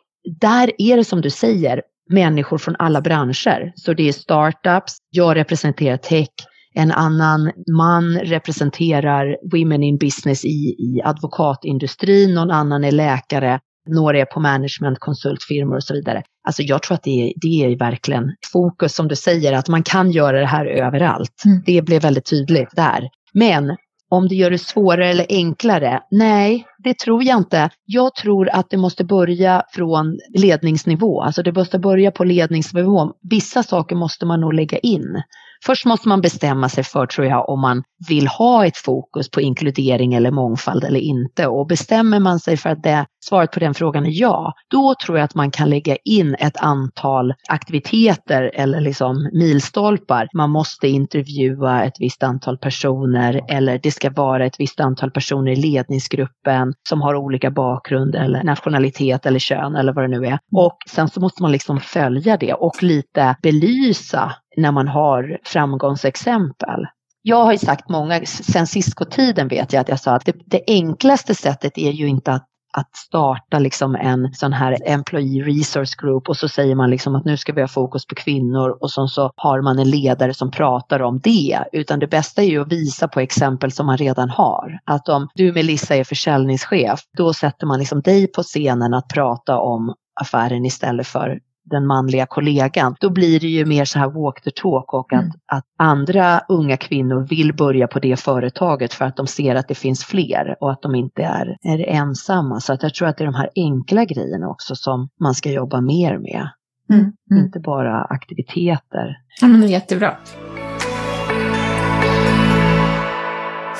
där 0.40 0.72
är 0.78 0.96
det 0.96 1.04
som 1.04 1.20
du 1.20 1.30
säger 1.30 1.82
människor 2.10 2.58
från 2.58 2.76
alla 2.78 3.00
branscher. 3.00 3.72
Så 3.76 3.92
det 3.92 4.08
är 4.08 4.12
startups, 4.12 4.96
jag 5.10 5.36
representerar 5.36 5.96
tech, 5.96 6.28
en 6.74 6.92
annan 6.92 7.52
man 7.76 8.18
representerar 8.18 9.36
women 9.52 9.82
in 9.82 9.98
business 9.98 10.44
i, 10.44 10.76
i 10.78 11.00
advokatindustrin, 11.04 12.34
någon 12.34 12.50
annan 12.50 12.84
är 12.84 12.92
läkare, 12.92 13.60
några 13.88 14.18
är 14.18 14.24
på 14.24 14.40
management, 14.40 14.98
konsultfirmor 14.98 15.76
och 15.76 15.84
så 15.84 15.94
vidare. 15.94 16.22
Alltså 16.46 16.62
jag 16.62 16.82
tror 16.82 16.94
att 16.94 17.02
det 17.02 17.28
är, 17.28 17.32
det 17.36 17.64
är 17.64 17.78
verkligen 17.78 18.32
fokus 18.52 18.94
som 18.94 19.08
du 19.08 19.16
säger, 19.16 19.52
att 19.52 19.68
man 19.68 19.82
kan 19.82 20.10
göra 20.10 20.40
det 20.40 20.46
här 20.46 20.66
överallt. 20.66 21.42
Mm. 21.46 21.62
Det 21.66 21.82
blev 21.82 22.02
väldigt 22.02 22.30
tydligt 22.30 22.76
där. 22.76 23.08
Men 23.32 23.76
om 24.10 24.28
det 24.28 24.34
gör 24.34 24.50
det 24.50 24.58
svårare 24.58 25.08
eller 25.10 25.26
enklare? 25.28 26.00
Nej, 26.10 26.66
det 26.86 26.98
tror 26.98 27.24
jag 27.24 27.38
inte. 27.38 27.70
Jag 27.84 28.14
tror 28.14 28.48
att 28.48 28.70
det 28.70 28.76
måste 28.76 29.04
börja 29.04 29.62
från 29.70 30.18
ledningsnivå, 30.34 31.22
alltså 31.22 31.42
det 31.42 31.52
måste 31.52 31.78
börja 31.78 32.10
på 32.10 32.24
ledningsnivå. 32.24 33.12
Vissa 33.30 33.62
saker 33.62 33.96
måste 33.96 34.26
man 34.26 34.40
nog 34.40 34.54
lägga 34.54 34.78
in. 34.78 35.22
Först 35.64 35.86
måste 35.86 36.08
man 36.08 36.20
bestämma 36.20 36.68
sig 36.68 36.84
för, 36.84 37.06
tror 37.06 37.26
jag, 37.26 37.48
om 37.48 37.60
man 37.60 37.82
vill 38.08 38.26
ha 38.26 38.66
ett 38.66 38.76
fokus 38.76 39.30
på 39.30 39.40
inkludering 39.40 40.14
eller 40.14 40.30
mångfald 40.30 40.84
eller 40.84 41.00
inte. 41.00 41.46
Och 41.46 41.66
bestämmer 41.66 42.20
man 42.20 42.38
sig 42.38 42.56
för 42.56 42.70
att 42.70 42.82
det, 42.82 43.06
svaret 43.24 43.52
på 43.52 43.60
den 43.60 43.74
frågan 43.74 44.06
är 44.06 44.20
ja, 44.20 44.52
då 44.70 44.94
tror 45.04 45.18
jag 45.18 45.24
att 45.24 45.34
man 45.34 45.50
kan 45.50 45.70
lägga 45.70 45.96
in 46.04 46.34
ett 46.38 46.56
antal 46.56 47.34
aktiviteter 47.48 48.50
eller 48.54 48.80
liksom 48.80 49.30
milstolpar. 49.32 50.28
Man 50.34 50.50
måste 50.50 50.88
intervjua 50.88 51.84
ett 51.84 51.96
visst 52.00 52.22
antal 52.22 52.58
personer 52.58 53.40
eller 53.48 53.80
det 53.82 53.90
ska 53.90 54.10
vara 54.10 54.46
ett 54.46 54.60
visst 54.60 54.80
antal 54.80 55.10
personer 55.10 55.52
i 55.52 55.56
ledningsgruppen 55.56 56.74
som 56.88 57.02
har 57.02 57.14
olika 57.14 57.50
bakgrund 57.50 58.14
eller 58.14 58.42
nationalitet 58.42 59.26
eller 59.26 59.38
kön 59.38 59.76
eller 59.76 59.92
vad 59.92 60.04
det 60.04 60.18
nu 60.20 60.26
är. 60.26 60.38
Och 60.52 60.76
sen 60.90 61.08
så 61.08 61.20
måste 61.20 61.42
man 61.42 61.52
liksom 61.52 61.80
följa 61.80 62.36
det 62.36 62.54
och 62.54 62.82
lite 62.82 63.36
belysa 63.42 64.32
när 64.56 64.72
man 64.72 64.88
har 64.88 65.38
framgångsexempel. 65.44 66.86
Jag 67.22 67.44
har 67.44 67.52
ju 67.52 67.58
sagt 67.58 67.88
många, 67.88 68.20
sen 68.26 68.66
Cisco-tiden 68.66 69.48
vet 69.48 69.72
jag 69.72 69.80
att 69.80 69.88
jag 69.88 70.00
sa 70.00 70.14
att 70.14 70.24
det, 70.24 70.36
det 70.46 70.62
enklaste 70.66 71.34
sättet 71.34 71.78
är 71.78 71.90
ju 71.90 72.06
inte 72.06 72.32
att 72.32 72.46
att 72.72 72.96
starta 72.96 73.58
liksom 73.58 73.94
en 73.94 74.34
sån 74.34 74.52
här 74.52 74.78
Employee 74.84 75.42
Resource 75.44 75.96
Group 76.02 76.28
och 76.28 76.36
så 76.36 76.48
säger 76.48 76.74
man 76.74 76.90
liksom 76.90 77.14
att 77.14 77.24
nu 77.24 77.36
ska 77.36 77.52
vi 77.52 77.60
ha 77.60 77.68
fokus 77.68 78.06
på 78.06 78.14
kvinnor 78.14 78.78
och 78.80 78.90
sen 78.90 79.08
så 79.08 79.30
har 79.36 79.62
man 79.62 79.78
en 79.78 79.90
ledare 79.90 80.34
som 80.34 80.50
pratar 80.50 81.02
om 81.02 81.20
det. 81.24 81.58
Utan 81.72 81.98
det 81.98 82.06
bästa 82.06 82.42
är 82.42 82.46
ju 82.46 82.62
att 82.62 82.72
visa 82.72 83.08
på 83.08 83.20
exempel 83.20 83.72
som 83.72 83.86
man 83.86 83.96
redan 83.96 84.30
har. 84.30 84.78
Att 84.84 85.08
om 85.08 85.28
du 85.34 85.52
Melissa 85.52 85.96
är 85.96 86.04
försäljningschef, 86.04 87.00
då 87.16 87.32
sätter 87.32 87.66
man 87.66 87.78
liksom 87.78 88.02
dig 88.02 88.26
på 88.26 88.42
scenen 88.42 88.94
att 88.94 89.08
prata 89.08 89.58
om 89.58 89.94
affären 90.20 90.64
istället 90.64 91.06
för 91.06 91.38
den 91.70 91.86
manliga 91.86 92.26
kollegan, 92.26 92.96
då 93.00 93.10
blir 93.10 93.40
det 93.40 93.46
ju 93.46 93.66
mer 93.66 93.84
så 93.84 93.98
här 93.98 94.10
walk 94.10 94.42
the 94.42 94.50
talk 94.50 94.94
och 94.94 95.12
att, 95.12 95.22
mm. 95.22 95.32
att 95.46 95.64
andra 95.78 96.40
unga 96.48 96.76
kvinnor 96.76 97.26
vill 97.28 97.54
börja 97.54 97.86
på 97.86 97.98
det 97.98 98.20
företaget 98.20 98.92
för 98.92 99.04
att 99.04 99.16
de 99.16 99.26
ser 99.26 99.54
att 99.54 99.68
det 99.68 99.74
finns 99.74 100.04
fler 100.04 100.56
och 100.60 100.72
att 100.72 100.82
de 100.82 100.94
inte 100.94 101.22
är, 101.22 101.56
är 101.62 101.78
ensamma. 101.78 102.60
Så 102.60 102.72
att 102.72 102.82
jag 102.82 102.94
tror 102.94 103.08
att 103.08 103.16
det 103.16 103.24
är 103.24 103.26
de 103.26 103.34
här 103.34 103.50
enkla 103.56 104.04
grejerna 104.04 104.48
också 104.48 104.74
som 104.74 105.08
man 105.20 105.34
ska 105.34 105.50
jobba 105.50 105.80
mer 105.80 106.18
med. 106.18 106.48
Mm. 106.90 107.12
Mm. 107.30 107.44
Inte 107.44 107.60
bara 107.60 108.04
aktiviteter. 108.04 109.16
Ja, 109.40 109.48
men 109.48 109.60
det 109.60 109.66
är 109.66 109.70
jättebra. 109.70 110.16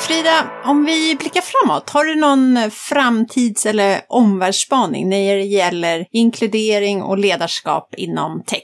Frida, 0.07 0.51
om 0.65 0.85
vi 0.85 1.17
blickar 1.19 1.41
framåt, 1.41 1.91
har 1.91 2.05
du 2.05 2.15
någon 2.15 2.71
framtids 2.71 3.67
eller 3.67 4.01
omvärldsspaning 4.09 5.09
när 5.09 5.37
det 5.37 5.43
gäller 5.43 6.07
inkludering 6.13 7.03
och 7.03 7.19
ledarskap 7.19 7.95
inom 7.97 8.43
tech? 8.47 8.63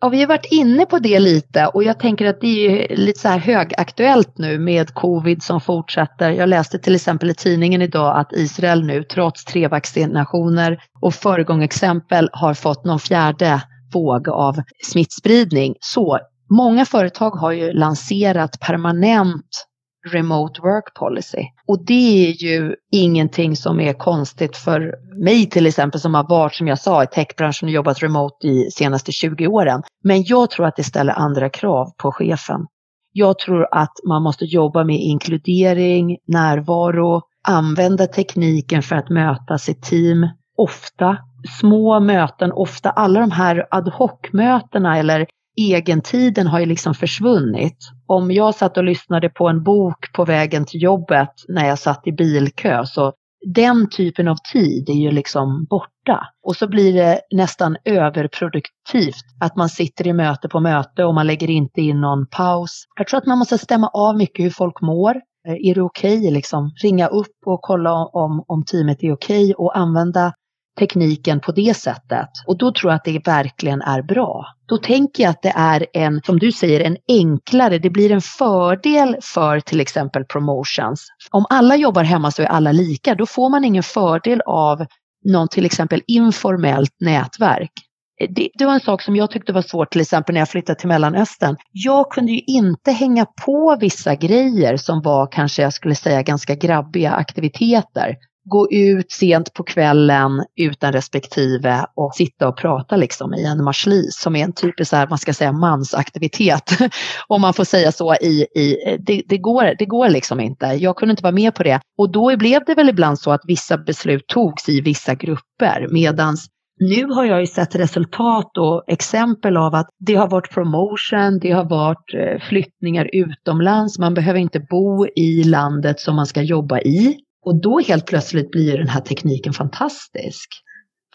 Ja, 0.00 0.08
vi 0.08 0.20
har 0.20 0.28
varit 0.28 0.46
inne 0.50 0.86
på 0.86 0.98
det 0.98 1.18
lite 1.18 1.66
och 1.66 1.84
jag 1.84 2.00
tänker 2.00 2.26
att 2.26 2.40
det 2.40 2.46
är 2.46 2.96
lite 2.96 3.20
så 3.20 3.28
här 3.28 3.38
högaktuellt 3.38 4.38
nu 4.38 4.58
med 4.58 4.94
covid 4.94 5.42
som 5.42 5.60
fortsätter. 5.60 6.30
Jag 6.30 6.48
läste 6.48 6.78
till 6.78 6.94
exempel 6.94 7.30
i 7.30 7.34
tidningen 7.34 7.82
idag 7.82 8.18
att 8.18 8.32
Israel 8.32 8.86
nu 8.86 9.02
trots 9.02 9.44
tre 9.44 9.68
vaccinationer 9.68 10.82
och 11.02 11.14
föregångsexempel 11.14 12.30
har 12.32 12.54
fått 12.54 12.84
någon 12.84 13.00
fjärde 13.00 13.62
våg 13.92 14.28
av 14.28 14.54
smittspridning. 14.84 15.74
Så 15.80 16.18
många 16.50 16.84
företag 16.84 17.30
har 17.30 17.52
ju 17.52 17.72
lanserat 17.72 18.60
permanent 18.60 19.66
remote 20.10 20.60
work 20.62 20.94
policy. 20.94 21.42
Och 21.66 21.84
det 21.86 22.28
är 22.28 22.32
ju 22.32 22.74
ingenting 22.92 23.56
som 23.56 23.80
är 23.80 23.92
konstigt 23.92 24.56
för 24.56 24.94
mig 25.24 25.50
till 25.50 25.66
exempel 25.66 26.00
som 26.00 26.14
har 26.14 26.28
varit, 26.28 26.54
som 26.54 26.68
jag 26.68 26.78
sa, 26.78 27.04
i 27.04 27.06
techbranschen 27.06 27.68
och 27.68 27.72
jobbat 27.72 28.02
remote 28.02 28.46
i 28.46 28.70
senaste 28.70 29.12
20 29.12 29.46
åren. 29.46 29.82
Men 30.04 30.22
jag 30.22 30.50
tror 30.50 30.66
att 30.66 30.76
det 30.76 30.84
ställer 30.84 31.12
andra 31.12 31.48
krav 31.48 31.90
på 32.02 32.12
chefen. 32.12 32.66
Jag 33.12 33.38
tror 33.38 33.68
att 33.70 33.92
man 34.08 34.22
måste 34.22 34.44
jobba 34.44 34.84
med 34.84 34.96
inkludering, 34.96 36.18
närvaro, 36.26 37.22
använda 37.48 38.06
tekniken 38.06 38.82
för 38.82 38.96
att 38.96 39.10
möta 39.10 39.58
sitt 39.58 39.82
team 39.82 40.28
ofta. 40.56 41.16
Små 41.60 42.00
möten, 42.00 42.52
ofta 42.52 42.90
alla 42.90 43.20
de 43.20 43.30
här 43.30 43.66
ad 43.70 43.90
hoc-mötena 43.90 44.98
eller 44.98 45.26
egentiden 45.56 46.46
har 46.46 46.60
ju 46.60 46.66
liksom 46.66 46.94
försvunnit. 46.94 47.76
Om 48.06 48.30
jag 48.30 48.54
satt 48.54 48.76
och 48.76 48.84
lyssnade 48.84 49.28
på 49.28 49.48
en 49.48 49.62
bok 49.62 50.12
på 50.12 50.24
vägen 50.24 50.64
till 50.64 50.82
jobbet 50.82 51.32
när 51.48 51.68
jag 51.68 51.78
satt 51.78 52.06
i 52.06 52.12
bilkö 52.12 52.86
så 52.86 53.12
den 53.46 53.88
typen 53.90 54.28
av 54.28 54.36
tid 54.52 54.88
är 54.88 54.94
ju 54.94 55.10
liksom 55.10 55.66
borta. 55.70 56.26
Och 56.42 56.56
så 56.56 56.68
blir 56.68 56.92
det 56.94 57.20
nästan 57.32 57.76
överproduktivt 57.84 59.24
att 59.40 59.56
man 59.56 59.68
sitter 59.68 60.06
i 60.06 60.12
möte 60.12 60.48
på 60.48 60.60
möte 60.60 61.04
och 61.04 61.14
man 61.14 61.26
lägger 61.26 61.50
inte 61.50 61.80
in 61.80 62.00
någon 62.00 62.26
paus. 62.26 62.84
Jag 62.96 63.06
tror 63.06 63.18
att 63.18 63.26
man 63.26 63.38
måste 63.38 63.58
stämma 63.58 63.88
av 63.88 64.16
mycket 64.16 64.44
hur 64.44 64.50
folk 64.50 64.80
mår. 64.80 65.14
Eh, 65.48 65.70
är 65.70 65.74
det 65.74 65.82
okej 65.82 66.18
okay, 66.18 66.30
liksom? 66.30 66.70
Ringa 66.82 67.06
upp 67.06 67.36
och 67.46 67.60
kolla 67.62 67.92
om, 67.92 68.44
om 68.48 68.64
teamet 68.64 69.02
är 69.02 69.12
okej 69.12 69.44
okay 69.44 69.54
och 69.54 69.76
använda 69.76 70.32
tekniken 70.78 71.40
på 71.40 71.52
det 71.52 71.76
sättet. 71.76 72.28
Och 72.46 72.58
då 72.58 72.72
tror 72.72 72.92
jag 72.92 72.96
att 72.96 73.04
det 73.04 73.26
verkligen 73.26 73.82
är 73.82 74.02
bra. 74.02 74.46
Då 74.68 74.78
tänker 74.78 75.22
jag 75.22 75.30
att 75.30 75.42
det 75.42 75.52
är 75.56 75.86
en, 75.92 76.20
som 76.26 76.38
du 76.38 76.52
säger, 76.52 76.80
en 76.80 76.96
enklare, 77.08 77.78
det 77.78 77.90
blir 77.90 78.12
en 78.12 78.20
fördel 78.20 79.16
för 79.22 79.60
till 79.60 79.80
exempel 79.80 80.24
promotions. 80.24 81.06
Om 81.30 81.46
alla 81.50 81.76
jobbar 81.76 82.04
hemma 82.04 82.30
så 82.30 82.42
är 82.42 82.46
alla 82.46 82.72
lika, 82.72 83.14
då 83.14 83.26
får 83.26 83.50
man 83.50 83.64
ingen 83.64 83.82
fördel 83.82 84.40
av 84.46 84.86
någon 85.24 85.48
till 85.48 85.66
exempel 85.66 86.02
informellt 86.06 86.96
nätverk. 87.00 87.72
Eh, 88.20 88.28
det, 88.30 88.48
det, 88.58 88.64
var 88.64 88.72
en 88.72 88.80
sak 88.80 89.02
som 89.02 89.16
jag 89.16 89.30
tyckte 89.30 89.52
var 89.52 89.62
svårt 89.62 89.90
till 89.90 90.00
exempel 90.00 90.32
när 90.32 90.40
jag 90.40 90.48
flyttade 90.48 90.78
till 90.78 90.88
Mellanöstern. 90.88 91.56
Jag 91.72 92.10
kunde 92.10 92.32
ju 92.32 92.40
inte 92.40 92.92
hänga 92.92 93.26
på 93.44 93.76
vissa 93.80 94.14
grejer 94.14 94.76
som 94.76 95.02
var 95.02 95.32
kanske 95.32 95.62
jag 95.62 95.72
skulle 95.72 95.94
säga 95.94 96.22
ganska 96.22 96.54
grabbiga 96.54 97.12
aktiviteter 97.12 98.16
gå 98.44 98.70
ut 98.70 99.12
sent 99.12 99.54
på 99.54 99.62
kvällen 99.62 100.44
utan 100.56 100.92
respektive 100.92 101.86
och 101.96 102.14
sitta 102.14 102.48
och 102.48 102.56
prata 102.56 102.96
liksom 102.96 103.34
i 103.34 103.44
en 103.44 103.64
marslis 103.64 104.20
som 104.20 104.36
är 104.36 104.44
en 104.44 104.52
typisk 104.52 104.90
så 104.90 104.96
här, 104.96 105.08
man 105.08 105.18
ska 105.18 105.34
säga 105.34 105.52
mansaktivitet. 105.52 106.70
Om 107.28 107.40
man 107.40 107.54
får 107.54 107.64
säga 107.64 107.92
så 107.92 108.14
i, 108.14 108.46
i 108.54 108.96
det, 109.00 109.22
det, 109.28 109.38
går, 109.38 109.74
det 109.78 109.86
går 109.86 110.08
liksom 110.08 110.40
inte. 110.40 110.66
Jag 110.66 110.96
kunde 110.96 111.10
inte 111.10 111.22
vara 111.22 111.34
med 111.34 111.54
på 111.54 111.62
det. 111.62 111.80
Och 111.98 112.12
då 112.12 112.36
blev 112.36 112.64
det 112.66 112.74
väl 112.74 112.88
ibland 112.88 113.18
så 113.18 113.30
att 113.30 113.42
vissa 113.46 113.78
beslut 113.78 114.26
togs 114.26 114.68
i 114.68 114.80
vissa 114.80 115.14
grupper 115.14 115.86
medans 115.90 116.48
nu 116.90 117.04
har 117.04 117.24
jag 117.24 117.40
ju 117.40 117.46
sett 117.46 117.74
resultat 117.74 118.58
och 118.58 118.84
exempel 118.86 119.56
av 119.56 119.74
att 119.74 119.88
det 119.98 120.14
har 120.14 120.28
varit 120.28 120.50
promotion, 120.50 121.38
det 121.38 121.50
har 121.50 121.64
varit 121.64 122.14
eh, 122.14 122.48
flyttningar 122.48 123.10
utomlands, 123.12 123.98
man 123.98 124.14
behöver 124.14 124.40
inte 124.40 124.60
bo 124.60 125.06
i 125.06 125.44
landet 125.44 126.00
som 126.00 126.16
man 126.16 126.26
ska 126.26 126.42
jobba 126.42 126.80
i. 126.80 127.16
Och 127.44 127.60
då 127.60 127.80
helt 127.80 128.06
plötsligt 128.06 128.50
blir 128.50 128.78
den 128.78 128.88
här 128.88 129.00
tekniken 129.00 129.52
fantastisk. 129.52 130.48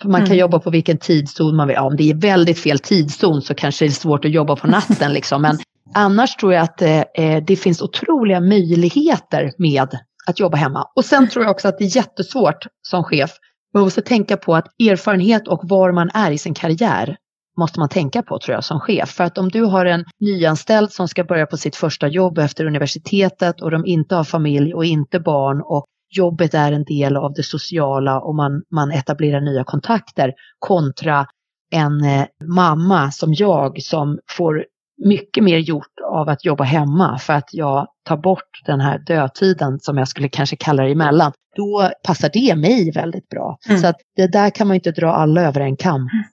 För 0.01 0.09
man 0.09 0.21
kan 0.21 0.28
mm. 0.28 0.38
jobba 0.38 0.59
på 0.59 0.69
vilken 0.69 0.97
tidszon 0.97 1.55
man 1.55 1.67
vill. 1.67 1.75
Ja, 1.75 1.82
om 1.82 1.95
det 1.95 2.09
är 2.09 2.15
väldigt 2.15 2.59
fel 2.59 2.80
tidszon 2.80 3.41
så 3.41 3.53
kanske 3.53 3.86
det 3.86 3.89
är 3.89 3.91
svårt 3.91 4.25
att 4.25 4.32
jobba 4.32 4.55
på 4.55 4.67
natten. 4.78 5.13
liksom. 5.13 5.41
Men 5.41 5.57
annars 5.93 6.36
tror 6.36 6.53
jag 6.53 6.63
att 6.63 6.82
eh, 6.82 6.99
eh, 6.99 7.43
det 7.47 7.55
finns 7.55 7.82
otroliga 7.82 8.39
möjligheter 8.39 9.51
med 9.57 9.97
att 10.28 10.39
jobba 10.39 10.57
hemma. 10.57 10.86
Och 10.95 11.05
sen 11.05 11.30
tror 11.30 11.45
jag 11.45 11.51
också 11.51 11.67
att 11.67 11.78
det 11.78 11.84
är 11.84 11.95
jättesvårt 11.95 12.67
som 12.82 13.03
chef. 13.03 13.32
Man 13.73 13.84
måste 13.84 14.01
tänka 14.01 14.38
på 14.38 14.55
att 14.55 14.65
erfarenhet 14.80 15.47
och 15.47 15.59
var 15.63 15.91
man 15.91 16.09
är 16.13 16.32
i 16.32 16.38
sin 16.38 16.53
karriär 16.53 17.17
måste 17.57 17.80
man 17.80 17.89
tänka 17.89 18.23
på 18.23 18.39
tror 18.39 18.55
jag 18.55 18.63
som 18.63 18.80
chef. 18.80 19.09
För 19.09 19.23
att 19.23 19.38
om 19.38 19.49
du 19.49 19.63
har 19.63 19.86
en 19.86 20.05
nyanställd 20.19 20.91
som 20.91 21.07
ska 21.07 21.23
börja 21.23 21.45
på 21.45 21.57
sitt 21.57 21.75
första 21.75 22.07
jobb 22.07 22.38
efter 22.38 22.65
universitetet 22.65 23.61
och 23.61 23.71
de 23.71 23.86
inte 23.86 24.15
har 24.15 24.23
familj 24.23 24.73
och 24.73 24.86
inte 24.86 25.19
barn 25.19 25.61
och 25.65 25.86
jobbet 26.10 26.53
är 26.53 26.72
en 26.72 26.84
del 26.84 27.18
av 27.18 27.34
det 27.34 27.43
sociala 27.43 28.20
och 28.20 28.36
man, 28.36 28.64
man 28.72 28.91
etablerar 28.91 29.41
nya 29.41 29.64
kontakter 29.64 30.34
kontra 30.60 31.28
en 31.72 32.03
eh, 32.03 32.26
mamma 32.55 33.12
som 33.12 33.34
jag 33.34 33.82
som 33.82 34.20
får 34.38 34.66
mycket 35.05 35.43
mer 35.43 35.58
gjort 35.58 35.99
av 36.12 36.30
att 36.30 36.45
jobba 36.45 36.64
hemma 36.64 37.20
för 37.20 37.34
att 37.34 37.49
jag 37.51 37.88
tar 38.05 38.18
bort 38.18 38.62
den 38.66 38.80
här 38.80 38.99
dödtiden 38.99 39.80
som 39.80 39.97
jag 39.97 40.08
skulle 40.08 40.30
kanske 40.30 40.55
kalla 40.55 40.84
det 40.84 40.91
emellan. 40.91 41.32
Då 41.55 41.91
passar 42.03 42.30
det 42.34 42.55
mig 42.55 42.91
väldigt 42.91 43.30
bra. 43.30 43.58
Mm. 43.70 43.82
Så 43.82 43.88
att 43.88 43.95
det 44.16 44.28
där 44.28 44.49
kan 44.49 44.68
man 44.68 44.76
inte 44.76 44.91
dra 44.91 45.12
alla 45.12 45.41
över 45.41 45.62
en 45.62 45.78
kam. 45.78 45.95
Mm. 45.95 46.24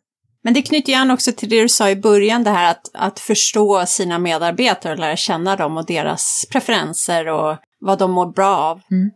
Men 0.43 0.55
det 0.55 0.63
knyter 0.63 0.93
ju 0.93 0.99
an 0.99 1.11
också 1.11 1.33
till 1.33 1.49
det 1.49 1.63
du 1.63 1.69
sa 1.69 1.91
i 1.91 1.97
början, 1.97 2.45
det 2.45 2.51
här 2.51 2.71
att, 2.71 2.91
att 2.95 3.19
förstå 3.21 3.87
sina 3.87 4.19
medarbetare 4.19 4.93
och 4.93 4.99
lära 4.99 5.17
känna 5.17 5.57
dem 5.57 5.77
och 5.77 5.87
deras 5.87 6.47
preferenser 6.53 7.29
och 7.29 7.57
vad 7.81 7.99
de 7.99 8.11
mår 8.11 8.33
bra 8.33 8.57
av. 8.57 8.81
Mm. 8.91 9.11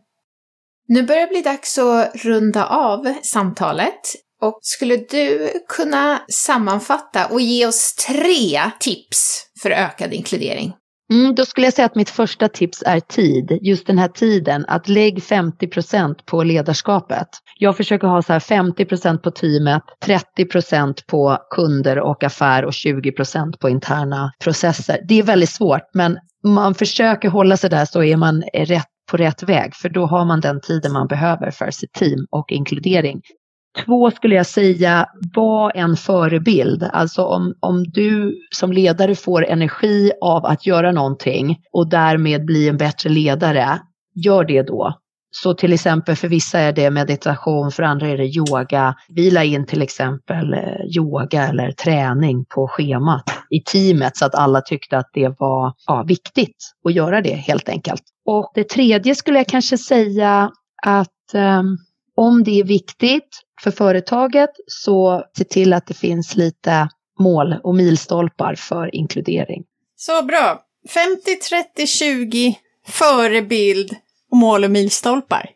Nu 0.91 1.03
börjar 1.03 1.21
det 1.21 1.27
bli 1.27 1.41
dags 1.41 1.77
att 1.77 2.15
runda 2.15 2.65
av 2.65 3.13
samtalet. 3.23 3.99
Och 4.41 4.59
skulle 4.61 4.97
du 4.97 5.49
kunna 5.67 6.21
sammanfatta 6.31 7.25
och 7.25 7.41
ge 7.41 7.65
oss 7.65 7.95
tre 8.07 8.61
tips 8.79 9.45
för 9.61 9.71
ökad 9.71 10.13
inkludering? 10.13 10.73
Mm, 11.13 11.35
då 11.35 11.45
skulle 11.45 11.67
jag 11.67 11.73
säga 11.73 11.85
att 11.85 11.95
mitt 11.95 12.09
första 12.09 12.47
tips 12.47 12.83
är 12.85 12.99
tid. 12.99 13.59
Just 13.61 13.87
den 13.87 13.97
här 13.97 14.07
tiden, 14.07 14.65
att 14.67 14.87
lägg 14.87 15.23
50 15.23 15.67
procent 15.67 16.25
på 16.25 16.43
ledarskapet. 16.43 17.27
Jag 17.59 17.77
försöker 17.77 18.07
ha 18.07 18.21
så 18.21 18.33
här 18.33 18.39
50 18.39 18.85
procent 18.85 19.21
på 19.21 19.31
teamet, 19.31 19.83
30 20.05 20.45
procent 20.45 21.07
på 21.07 21.37
kunder 21.55 21.99
och 21.99 22.23
affär 22.23 22.65
och 22.65 22.73
20 22.73 23.11
procent 23.11 23.59
på 23.59 23.69
interna 23.69 24.31
processer. 24.43 24.99
Det 25.07 25.19
är 25.19 25.23
väldigt 25.23 25.49
svårt, 25.49 25.89
men 25.93 26.17
man 26.43 26.75
försöker 26.75 27.29
hålla 27.29 27.57
sig 27.57 27.69
där 27.69 27.85
så 27.85 28.03
är 28.03 28.17
man 28.17 28.43
rätt 28.53 28.85
på 29.11 29.17
rätt 29.17 29.43
väg, 29.43 29.75
för 29.75 29.89
då 29.89 30.05
har 30.05 30.25
man 30.25 30.41
den 30.41 30.61
tiden 30.61 30.93
man 30.93 31.07
behöver 31.07 31.51
för 31.51 31.71
sitt 31.71 31.93
team 31.93 32.25
och 32.31 32.51
inkludering. 32.51 33.21
Två 33.85 34.11
skulle 34.11 34.35
jag 34.35 34.45
säga, 34.45 35.05
var 35.35 35.71
en 35.75 35.95
förebild. 35.95 36.83
Alltså 36.83 37.23
om, 37.23 37.53
om 37.59 37.83
du 37.83 38.35
som 38.55 38.73
ledare 38.73 39.15
får 39.15 39.45
energi 39.45 40.11
av 40.21 40.45
att 40.45 40.65
göra 40.65 40.91
någonting 40.91 41.57
och 41.71 41.89
därmed 41.89 42.45
bli 42.45 42.69
en 42.69 42.77
bättre 42.77 43.09
ledare, 43.09 43.79
gör 44.15 44.43
det 44.43 44.63
då. 44.63 44.93
Så 45.31 45.53
till 45.53 45.73
exempel 45.73 46.15
för 46.15 46.27
vissa 46.27 46.59
är 46.59 46.71
det 46.71 46.89
meditation, 46.89 47.71
för 47.71 47.83
andra 47.83 48.07
är 48.07 48.17
det 48.17 48.37
yoga. 48.37 48.95
Vi 49.09 49.31
la 49.31 49.43
in 49.43 49.65
till 49.65 49.81
exempel 49.81 50.53
eh, 50.53 50.97
yoga 50.97 51.47
eller 51.47 51.71
träning 51.71 52.45
på 52.45 52.67
schemat 52.67 53.23
i 53.49 53.61
teamet 53.63 54.17
så 54.17 54.25
att 54.25 54.35
alla 54.35 54.61
tyckte 54.61 54.97
att 54.97 55.09
det 55.13 55.39
var 55.39 55.73
ja, 55.85 56.03
viktigt 56.07 56.73
att 56.85 56.93
göra 56.93 57.21
det 57.21 57.33
helt 57.33 57.69
enkelt. 57.69 58.01
Och 58.25 58.51
det 58.55 58.69
tredje 58.69 59.15
skulle 59.15 59.37
jag 59.37 59.47
kanske 59.47 59.77
säga 59.77 60.51
att 60.85 61.33
um, 61.33 61.77
om 62.15 62.43
det 62.43 62.59
är 62.59 62.63
viktigt 62.63 63.41
för 63.63 63.71
företaget 63.71 64.49
så 64.67 65.23
se 65.37 65.43
till 65.43 65.73
att 65.73 65.87
det 65.87 65.93
finns 65.93 66.35
lite 66.35 66.89
mål 67.19 67.55
och 67.63 67.75
milstolpar 67.75 68.55
för 68.55 68.95
inkludering. 68.95 69.63
Så 69.95 70.23
bra! 70.23 70.61
50, 70.89 71.35
30, 71.75 71.87
20, 71.87 72.55
förebild 72.87 73.95
och 74.31 74.37
mål 74.37 74.63
och 74.63 74.71
milstolpar. 74.71 75.49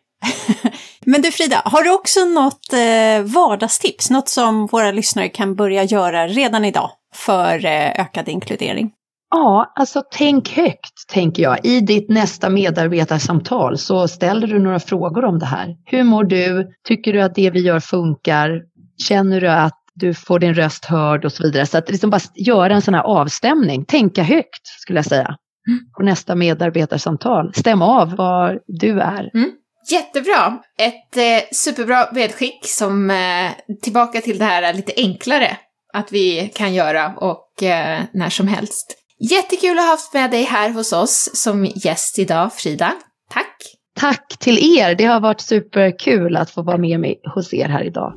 Men 1.06 1.22
du 1.22 1.30
Frida, 1.30 1.62
har 1.64 1.82
du 1.82 1.94
också 1.94 2.20
något 2.24 2.72
eh, 2.72 3.32
vardagstips? 3.34 4.10
Något 4.10 4.28
som 4.28 4.66
våra 4.66 4.90
lyssnare 4.90 5.28
kan 5.28 5.54
börja 5.54 5.84
göra 5.84 6.28
redan 6.28 6.64
idag 6.64 6.90
för 7.14 7.64
eh, 7.64 8.00
ökad 8.00 8.28
inkludering? 8.28 8.90
Ja, 9.30 9.72
alltså 9.74 10.02
tänk 10.10 10.50
högt, 10.56 11.08
tänker 11.08 11.42
jag. 11.42 11.66
I 11.66 11.80
ditt 11.80 12.10
nästa 12.10 12.48
medarbetarsamtal 12.50 13.78
så 13.78 14.08
ställer 14.08 14.46
du 14.46 14.58
några 14.58 14.80
frågor 14.80 15.24
om 15.24 15.38
det 15.38 15.46
här. 15.46 15.76
Hur 15.84 16.02
mår 16.04 16.24
du? 16.24 16.68
Tycker 16.88 17.12
du 17.12 17.22
att 17.22 17.34
det 17.34 17.50
vi 17.50 17.60
gör 17.60 17.80
funkar? 17.80 18.62
Känner 19.08 19.40
du 19.40 19.48
att 19.48 19.80
du 19.94 20.14
får 20.14 20.38
din 20.38 20.54
röst 20.54 20.84
hörd 20.84 21.24
och 21.24 21.32
så 21.32 21.42
vidare. 21.42 21.66
Så 21.66 21.78
att 21.78 21.90
liksom 21.90 22.10
bara 22.10 22.20
göra 22.34 22.74
en 22.74 22.82
sån 22.82 22.94
här 22.94 23.02
avstämning, 23.02 23.84
tänka 23.84 24.22
högt 24.22 24.66
skulle 24.80 24.98
jag 24.98 25.06
säga. 25.06 25.36
På 25.96 26.02
nästa 26.02 26.34
medarbetarsamtal. 26.34 27.54
Stäm 27.54 27.82
av 27.82 28.16
var 28.16 28.60
du 28.66 29.00
är. 29.00 29.30
Mm. 29.34 29.50
Jättebra! 29.90 30.58
Ett 30.78 31.16
eh, 31.16 31.48
superbra 31.52 32.08
medskick 32.12 32.66
som 32.66 33.10
eh, 33.10 33.76
tillbaka 33.82 34.20
till 34.20 34.38
det 34.38 34.44
här 34.44 34.74
lite 34.74 34.92
enklare 34.96 35.56
att 35.92 36.12
vi 36.12 36.52
kan 36.54 36.74
göra 36.74 37.14
och 37.16 37.62
eh, 37.62 38.02
när 38.12 38.30
som 38.30 38.48
helst. 38.48 38.96
Jättekul 39.30 39.78
att 39.78 39.84
ha 39.84 39.90
haft 39.90 40.14
med 40.14 40.30
dig 40.30 40.42
här 40.42 40.70
hos 40.70 40.92
oss 40.92 41.30
som 41.34 41.64
gäst 41.64 42.18
idag, 42.18 42.52
Frida. 42.52 42.92
Tack! 43.30 43.56
Tack 43.96 44.38
till 44.38 44.78
er! 44.78 44.94
Det 44.94 45.04
har 45.04 45.20
varit 45.20 45.40
superkul 45.40 46.36
att 46.36 46.50
få 46.50 46.62
vara 46.62 46.78
med 46.78 47.00
mig 47.00 47.20
hos 47.34 47.54
er 47.54 47.68
här 47.68 47.84
idag. 47.84 48.14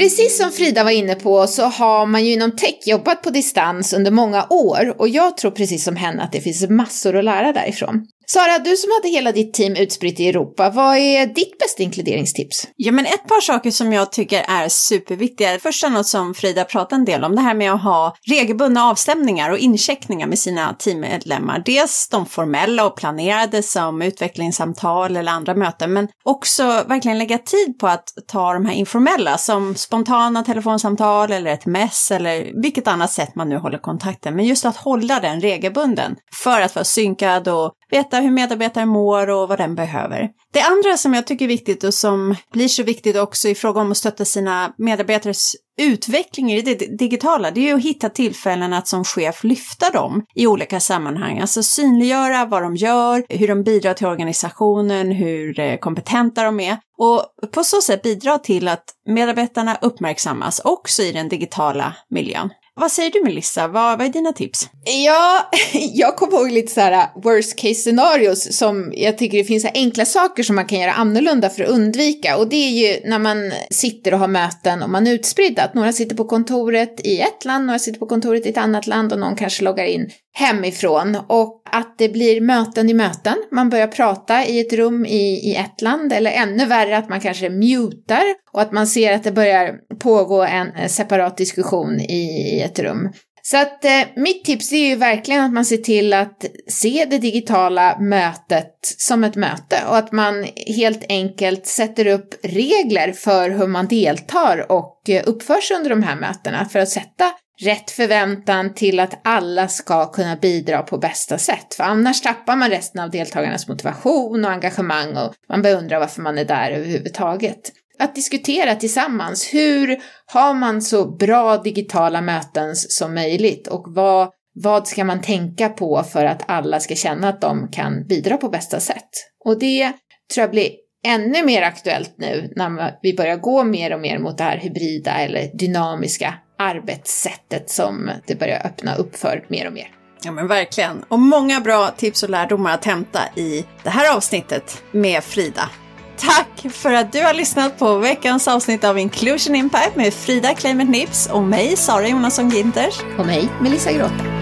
Precis 0.00 0.38
som 0.38 0.52
Frida 0.52 0.84
var 0.84 0.90
inne 0.90 1.14
på 1.14 1.46
så 1.46 1.62
har 1.62 2.06
man 2.06 2.24
ju 2.24 2.32
inom 2.32 2.56
tech 2.56 2.78
jobbat 2.86 3.22
på 3.22 3.30
distans 3.30 3.92
under 3.92 4.10
många 4.10 4.46
år 4.50 4.94
och 4.98 5.08
jag 5.08 5.36
tror 5.36 5.50
precis 5.50 5.84
som 5.84 5.96
henne 5.96 6.22
att 6.22 6.32
det 6.32 6.40
finns 6.40 6.68
massor 6.68 7.16
att 7.16 7.24
lära 7.24 7.52
därifrån. 7.52 8.06
Sara, 8.32 8.58
du 8.58 8.76
som 8.76 8.90
hade 8.92 9.08
hela 9.08 9.32
ditt 9.32 9.54
team 9.54 9.76
utspritt 9.76 10.20
i 10.20 10.28
Europa, 10.28 10.70
vad 10.70 10.96
är 10.96 11.26
ditt 11.26 11.58
bästa 11.58 11.82
inkluderingstips? 11.82 12.68
Ja, 12.76 12.92
men 12.92 13.06
ett 13.06 13.28
par 13.28 13.40
saker 13.40 13.70
som 13.70 13.92
jag 13.92 14.12
tycker 14.12 14.44
är 14.48 14.68
superviktiga. 14.68 15.58
Först 15.58 15.84
är 15.84 15.90
något 15.90 16.06
som 16.06 16.34
Frida 16.34 16.64
pratade 16.64 17.00
en 17.00 17.04
del 17.04 17.24
om, 17.24 17.36
det 17.36 17.42
här 17.42 17.54
med 17.54 17.72
att 17.72 17.82
ha 17.82 18.14
regelbundna 18.28 18.84
avstämningar 18.84 19.50
och 19.50 19.58
incheckningar 19.58 20.26
med 20.26 20.38
sina 20.38 20.74
teammedlemmar. 20.74 21.62
Dels 21.64 22.08
de 22.10 22.26
formella 22.26 22.86
och 22.86 22.96
planerade 22.96 23.62
som 23.62 24.02
utvecklingssamtal 24.02 25.16
eller 25.16 25.32
andra 25.32 25.54
möten, 25.54 25.92
men 25.92 26.08
också 26.24 26.64
verkligen 26.64 27.18
lägga 27.18 27.38
tid 27.38 27.78
på 27.78 27.86
att 27.86 28.08
ta 28.26 28.52
de 28.52 28.66
här 28.66 28.74
informella 28.74 29.38
som 29.38 29.74
spontana 29.74 30.42
telefonsamtal 30.42 31.32
eller 31.32 31.50
ett 31.50 31.66
mess 31.66 32.10
eller 32.10 32.62
vilket 32.62 32.88
annat 32.88 33.12
sätt 33.12 33.34
man 33.34 33.48
nu 33.48 33.56
håller 33.56 33.78
kontakten. 33.78 34.36
Men 34.36 34.44
just 34.44 34.64
att 34.64 34.76
hålla 34.76 35.20
den 35.20 35.40
regelbunden 35.40 36.16
för 36.42 36.60
att 36.60 36.74
vara 36.74 36.84
synkad 36.84 37.48
och 37.48 37.72
veta 37.90 38.16
hur 38.16 38.30
medarbetaren 38.30 38.88
mår 38.88 39.30
och 39.30 39.48
vad 39.48 39.58
den 39.58 39.74
behöver. 39.74 40.28
Det 40.52 40.60
andra 40.60 40.96
som 40.96 41.14
jag 41.14 41.26
tycker 41.26 41.44
är 41.44 41.48
viktigt 41.48 41.84
och 41.84 41.94
som 41.94 42.34
blir 42.52 42.68
så 42.68 42.82
viktigt 42.82 43.16
också 43.16 43.48
i 43.48 43.54
fråga 43.54 43.80
om 43.80 43.90
att 43.90 43.96
stötta 43.96 44.24
sina 44.24 44.74
medarbetares 44.78 45.52
utveckling 45.80 46.52
i 46.52 46.62
det 46.62 46.74
digitala, 46.98 47.50
det 47.50 47.60
är 47.60 47.64
ju 47.64 47.74
att 47.74 47.82
hitta 47.82 48.08
tillfällen 48.08 48.72
att 48.72 48.88
som 48.88 49.04
chef 49.04 49.44
lyfta 49.44 49.90
dem 49.90 50.24
i 50.34 50.46
olika 50.46 50.80
sammanhang. 50.80 51.38
Alltså 51.40 51.62
synliggöra 51.62 52.44
vad 52.44 52.62
de 52.62 52.76
gör, 52.76 53.24
hur 53.28 53.48
de 53.48 53.62
bidrar 53.62 53.94
till 53.94 54.06
organisationen, 54.06 55.12
hur 55.12 55.60
eh, 55.60 55.76
kompetenta 55.76 56.42
de 56.42 56.60
är. 56.60 56.76
Och 56.98 57.24
på 57.52 57.64
så 57.64 57.80
sätt 57.80 58.02
bidra 58.02 58.38
till 58.38 58.68
att 58.68 58.84
medarbetarna 59.06 59.78
uppmärksammas 59.80 60.60
också 60.64 61.02
i 61.02 61.12
den 61.12 61.28
digitala 61.28 61.96
miljön. 62.10 62.50
Vad 62.74 62.92
säger 62.92 63.10
du 63.10 63.24
Melissa? 63.24 63.68
Vad, 63.68 63.98
vad 63.98 64.06
är 64.06 64.12
dina 64.12 64.32
tips? 64.32 64.68
Ja, 65.04 65.50
jag 65.92 66.16
kommer 66.16 66.38
ihåg 66.38 66.50
lite 66.50 66.72
så 66.72 66.80
här 66.80 66.92
äh, 66.92 67.22
worst 67.22 67.56
case 67.56 67.74
scenarios 67.74 68.56
som 68.56 68.92
jag 68.96 69.18
tycker 69.18 69.38
det 69.38 69.44
finns 69.44 69.66
enkla 69.74 70.04
saker 70.04 70.42
som 70.42 70.56
man 70.56 70.66
kan 70.66 70.80
göra 70.80 70.92
annorlunda 70.92 71.50
för 71.50 71.62
att 71.64 71.70
undvika. 71.70 72.36
Och 72.36 72.48
det 72.48 72.56
är 72.56 72.70
ju 72.70 73.08
när 73.10 73.18
man 73.18 73.52
sitter 73.70 74.14
och 74.14 74.20
har 74.20 74.28
möten 74.28 74.82
och 74.82 74.90
man 74.90 75.06
är 75.06 75.12
utspridda. 75.12 75.62
Att 75.62 75.74
några 75.74 75.92
sitter 75.92 76.16
på 76.16 76.24
kontoret 76.24 77.06
i 77.06 77.20
ett 77.20 77.44
land, 77.44 77.66
några 77.66 77.78
sitter 77.78 77.98
på 77.98 78.06
kontoret 78.06 78.46
i 78.46 78.48
ett 78.48 78.58
annat 78.58 78.86
land 78.86 79.12
och 79.12 79.18
någon 79.18 79.36
kanske 79.36 79.64
loggar 79.64 79.84
in 79.84 80.10
hemifrån 80.32 81.16
och 81.28 81.62
att 81.64 81.98
det 81.98 82.08
blir 82.08 82.40
möten 82.40 82.90
i 82.90 82.94
möten. 82.94 83.36
Man 83.50 83.70
börjar 83.70 83.86
prata 83.86 84.44
i 84.44 84.60
ett 84.60 84.72
rum 84.72 85.06
i, 85.06 85.50
i 85.50 85.56
ett 85.56 85.82
land 85.82 86.12
eller 86.12 86.30
ännu 86.30 86.66
värre 86.66 86.96
att 86.96 87.08
man 87.08 87.20
kanske 87.20 87.50
mutar 87.50 88.22
och 88.52 88.62
att 88.62 88.72
man 88.72 88.86
ser 88.86 89.12
att 89.12 89.24
det 89.24 89.32
börjar 89.32 89.74
pågå 89.98 90.42
en 90.42 90.74
eh, 90.74 90.88
separat 90.88 91.36
diskussion 91.36 92.00
i, 92.00 92.54
i 92.56 92.60
ett 92.60 92.78
rum. 92.78 93.08
Så 93.42 93.56
att 93.56 93.84
eh, 93.84 94.00
mitt 94.16 94.44
tips 94.44 94.72
är 94.72 94.88
ju 94.88 94.96
verkligen 94.96 95.44
att 95.44 95.52
man 95.52 95.64
ser 95.64 95.76
till 95.76 96.12
att 96.12 96.44
se 96.68 97.06
det 97.10 97.18
digitala 97.18 97.98
mötet 97.98 98.74
som 98.82 99.24
ett 99.24 99.36
möte 99.36 99.76
och 99.88 99.96
att 99.96 100.12
man 100.12 100.46
helt 100.76 101.04
enkelt 101.08 101.66
sätter 101.66 102.06
upp 102.06 102.34
regler 102.42 103.12
för 103.12 103.50
hur 103.50 103.66
man 103.66 103.86
deltar 103.86 104.72
och 104.72 105.10
eh, 105.10 105.22
uppför 105.26 105.60
sig 105.60 105.76
under 105.76 105.90
de 105.90 106.02
här 106.02 106.16
mötena 106.16 106.64
för 106.64 106.78
att 106.78 106.88
sätta 106.88 107.32
rätt 107.60 107.90
förväntan 107.90 108.74
till 108.74 109.00
att 109.00 109.20
alla 109.24 109.68
ska 109.68 110.06
kunna 110.06 110.36
bidra 110.36 110.82
på 110.82 110.98
bästa 110.98 111.38
sätt. 111.38 111.74
För 111.74 111.84
annars 111.84 112.20
tappar 112.20 112.56
man 112.56 112.70
resten 112.70 113.00
av 113.00 113.10
deltagarnas 113.10 113.68
motivation 113.68 114.44
och 114.44 114.50
engagemang 114.50 115.16
och 115.16 115.34
man 115.48 115.62
börjar 115.62 115.76
undra 115.76 115.98
varför 115.98 116.22
man 116.22 116.38
är 116.38 116.44
där 116.44 116.70
överhuvudtaget. 116.70 117.60
Att 117.98 118.14
diskutera 118.14 118.74
tillsammans, 118.74 119.54
hur 119.54 119.98
har 120.26 120.54
man 120.54 120.82
så 120.82 121.16
bra 121.16 121.56
digitala 121.56 122.20
möten 122.20 122.76
som 122.76 123.14
möjligt 123.14 123.66
och 123.66 123.84
vad, 123.88 124.30
vad 124.54 124.88
ska 124.88 125.04
man 125.04 125.22
tänka 125.22 125.68
på 125.68 126.02
för 126.02 126.24
att 126.24 126.42
alla 126.46 126.80
ska 126.80 126.94
känna 126.94 127.28
att 127.28 127.40
de 127.40 127.68
kan 127.72 128.06
bidra 128.06 128.36
på 128.36 128.48
bästa 128.48 128.80
sätt? 128.80 129.10
Och 129.44 129.58
det 129.58 129.92
tror 130.34 130.42
jag 130.42 130.50
blir 130.50 130.70
ännu 131.06 131.44
mer 131.44 131.62
aktuellt 131.62 132.14
nu 132.18 132.52
när 132.56 132.98
vi 133.02 133.16
börjar 133.16 133.36
gå 133.36 133.64
mer 133.64 133.94
och 133.94 134.00
mer 134.00 134.18
mot 134.18 134.38
det 134.38 134.44
här 134.44 134.56
hybrida 134.56 135.12
eller 135.12 135.50
dynamiska 135.58 136.34
arbetssättet 136.60 137.70
som 137.70 138.10
det 138.26 138.34
börjar 138.34 138.66
öppna 138.66 138.94
upp 138.94 139.16
för 139.16 139.44
mer 139.48 139.66
och 139.66 139.72
mer. 139.72 139.88
Ja 140.22 140.32
men 140.32 140.46
verkligen. 140.46 141.04
Och 141.08 141.18
många 141.18 141.60
bra 141.60 141.90
tips 141.96 142.22
och 142.22 142.30
lärdomar 142.30 142.74
att 142.74 142.84
hämta 142.84 143.20
i 143.36 143.66
det 143.82 143.90
här 143.90 144.16
avsnittet 144.16 144.82
med 144.92 145.24
Frida. 145.24 145.70
Tack 146.16 146.72
för 146.72 146.92
att 146.92 147.12
du 147.12 147.24
har 147.24 147.34
lyssnat 147.34 147.78
på 147.78 147.98
veckans 147.98 148.48
avsnitt 148.48 148.84
av 148.84 148.98
Inclusion 148.98 149.54
Impact 149.54 149.96
med 149.96 150.14
Frida 150.14 150.54
Kleimet 150.54 150.88
Nips 150.88 151.30
och 151.30 151.42
mig, 151.42 151.76
Sara 151.76 152.08
Jonasson 152.08 152.50
Ginters. 152.50 153.00
Och 153.18 153.26
mig, 153.26 153.48
Melissa 153.60 153.92
Grotta. 153.92 154.39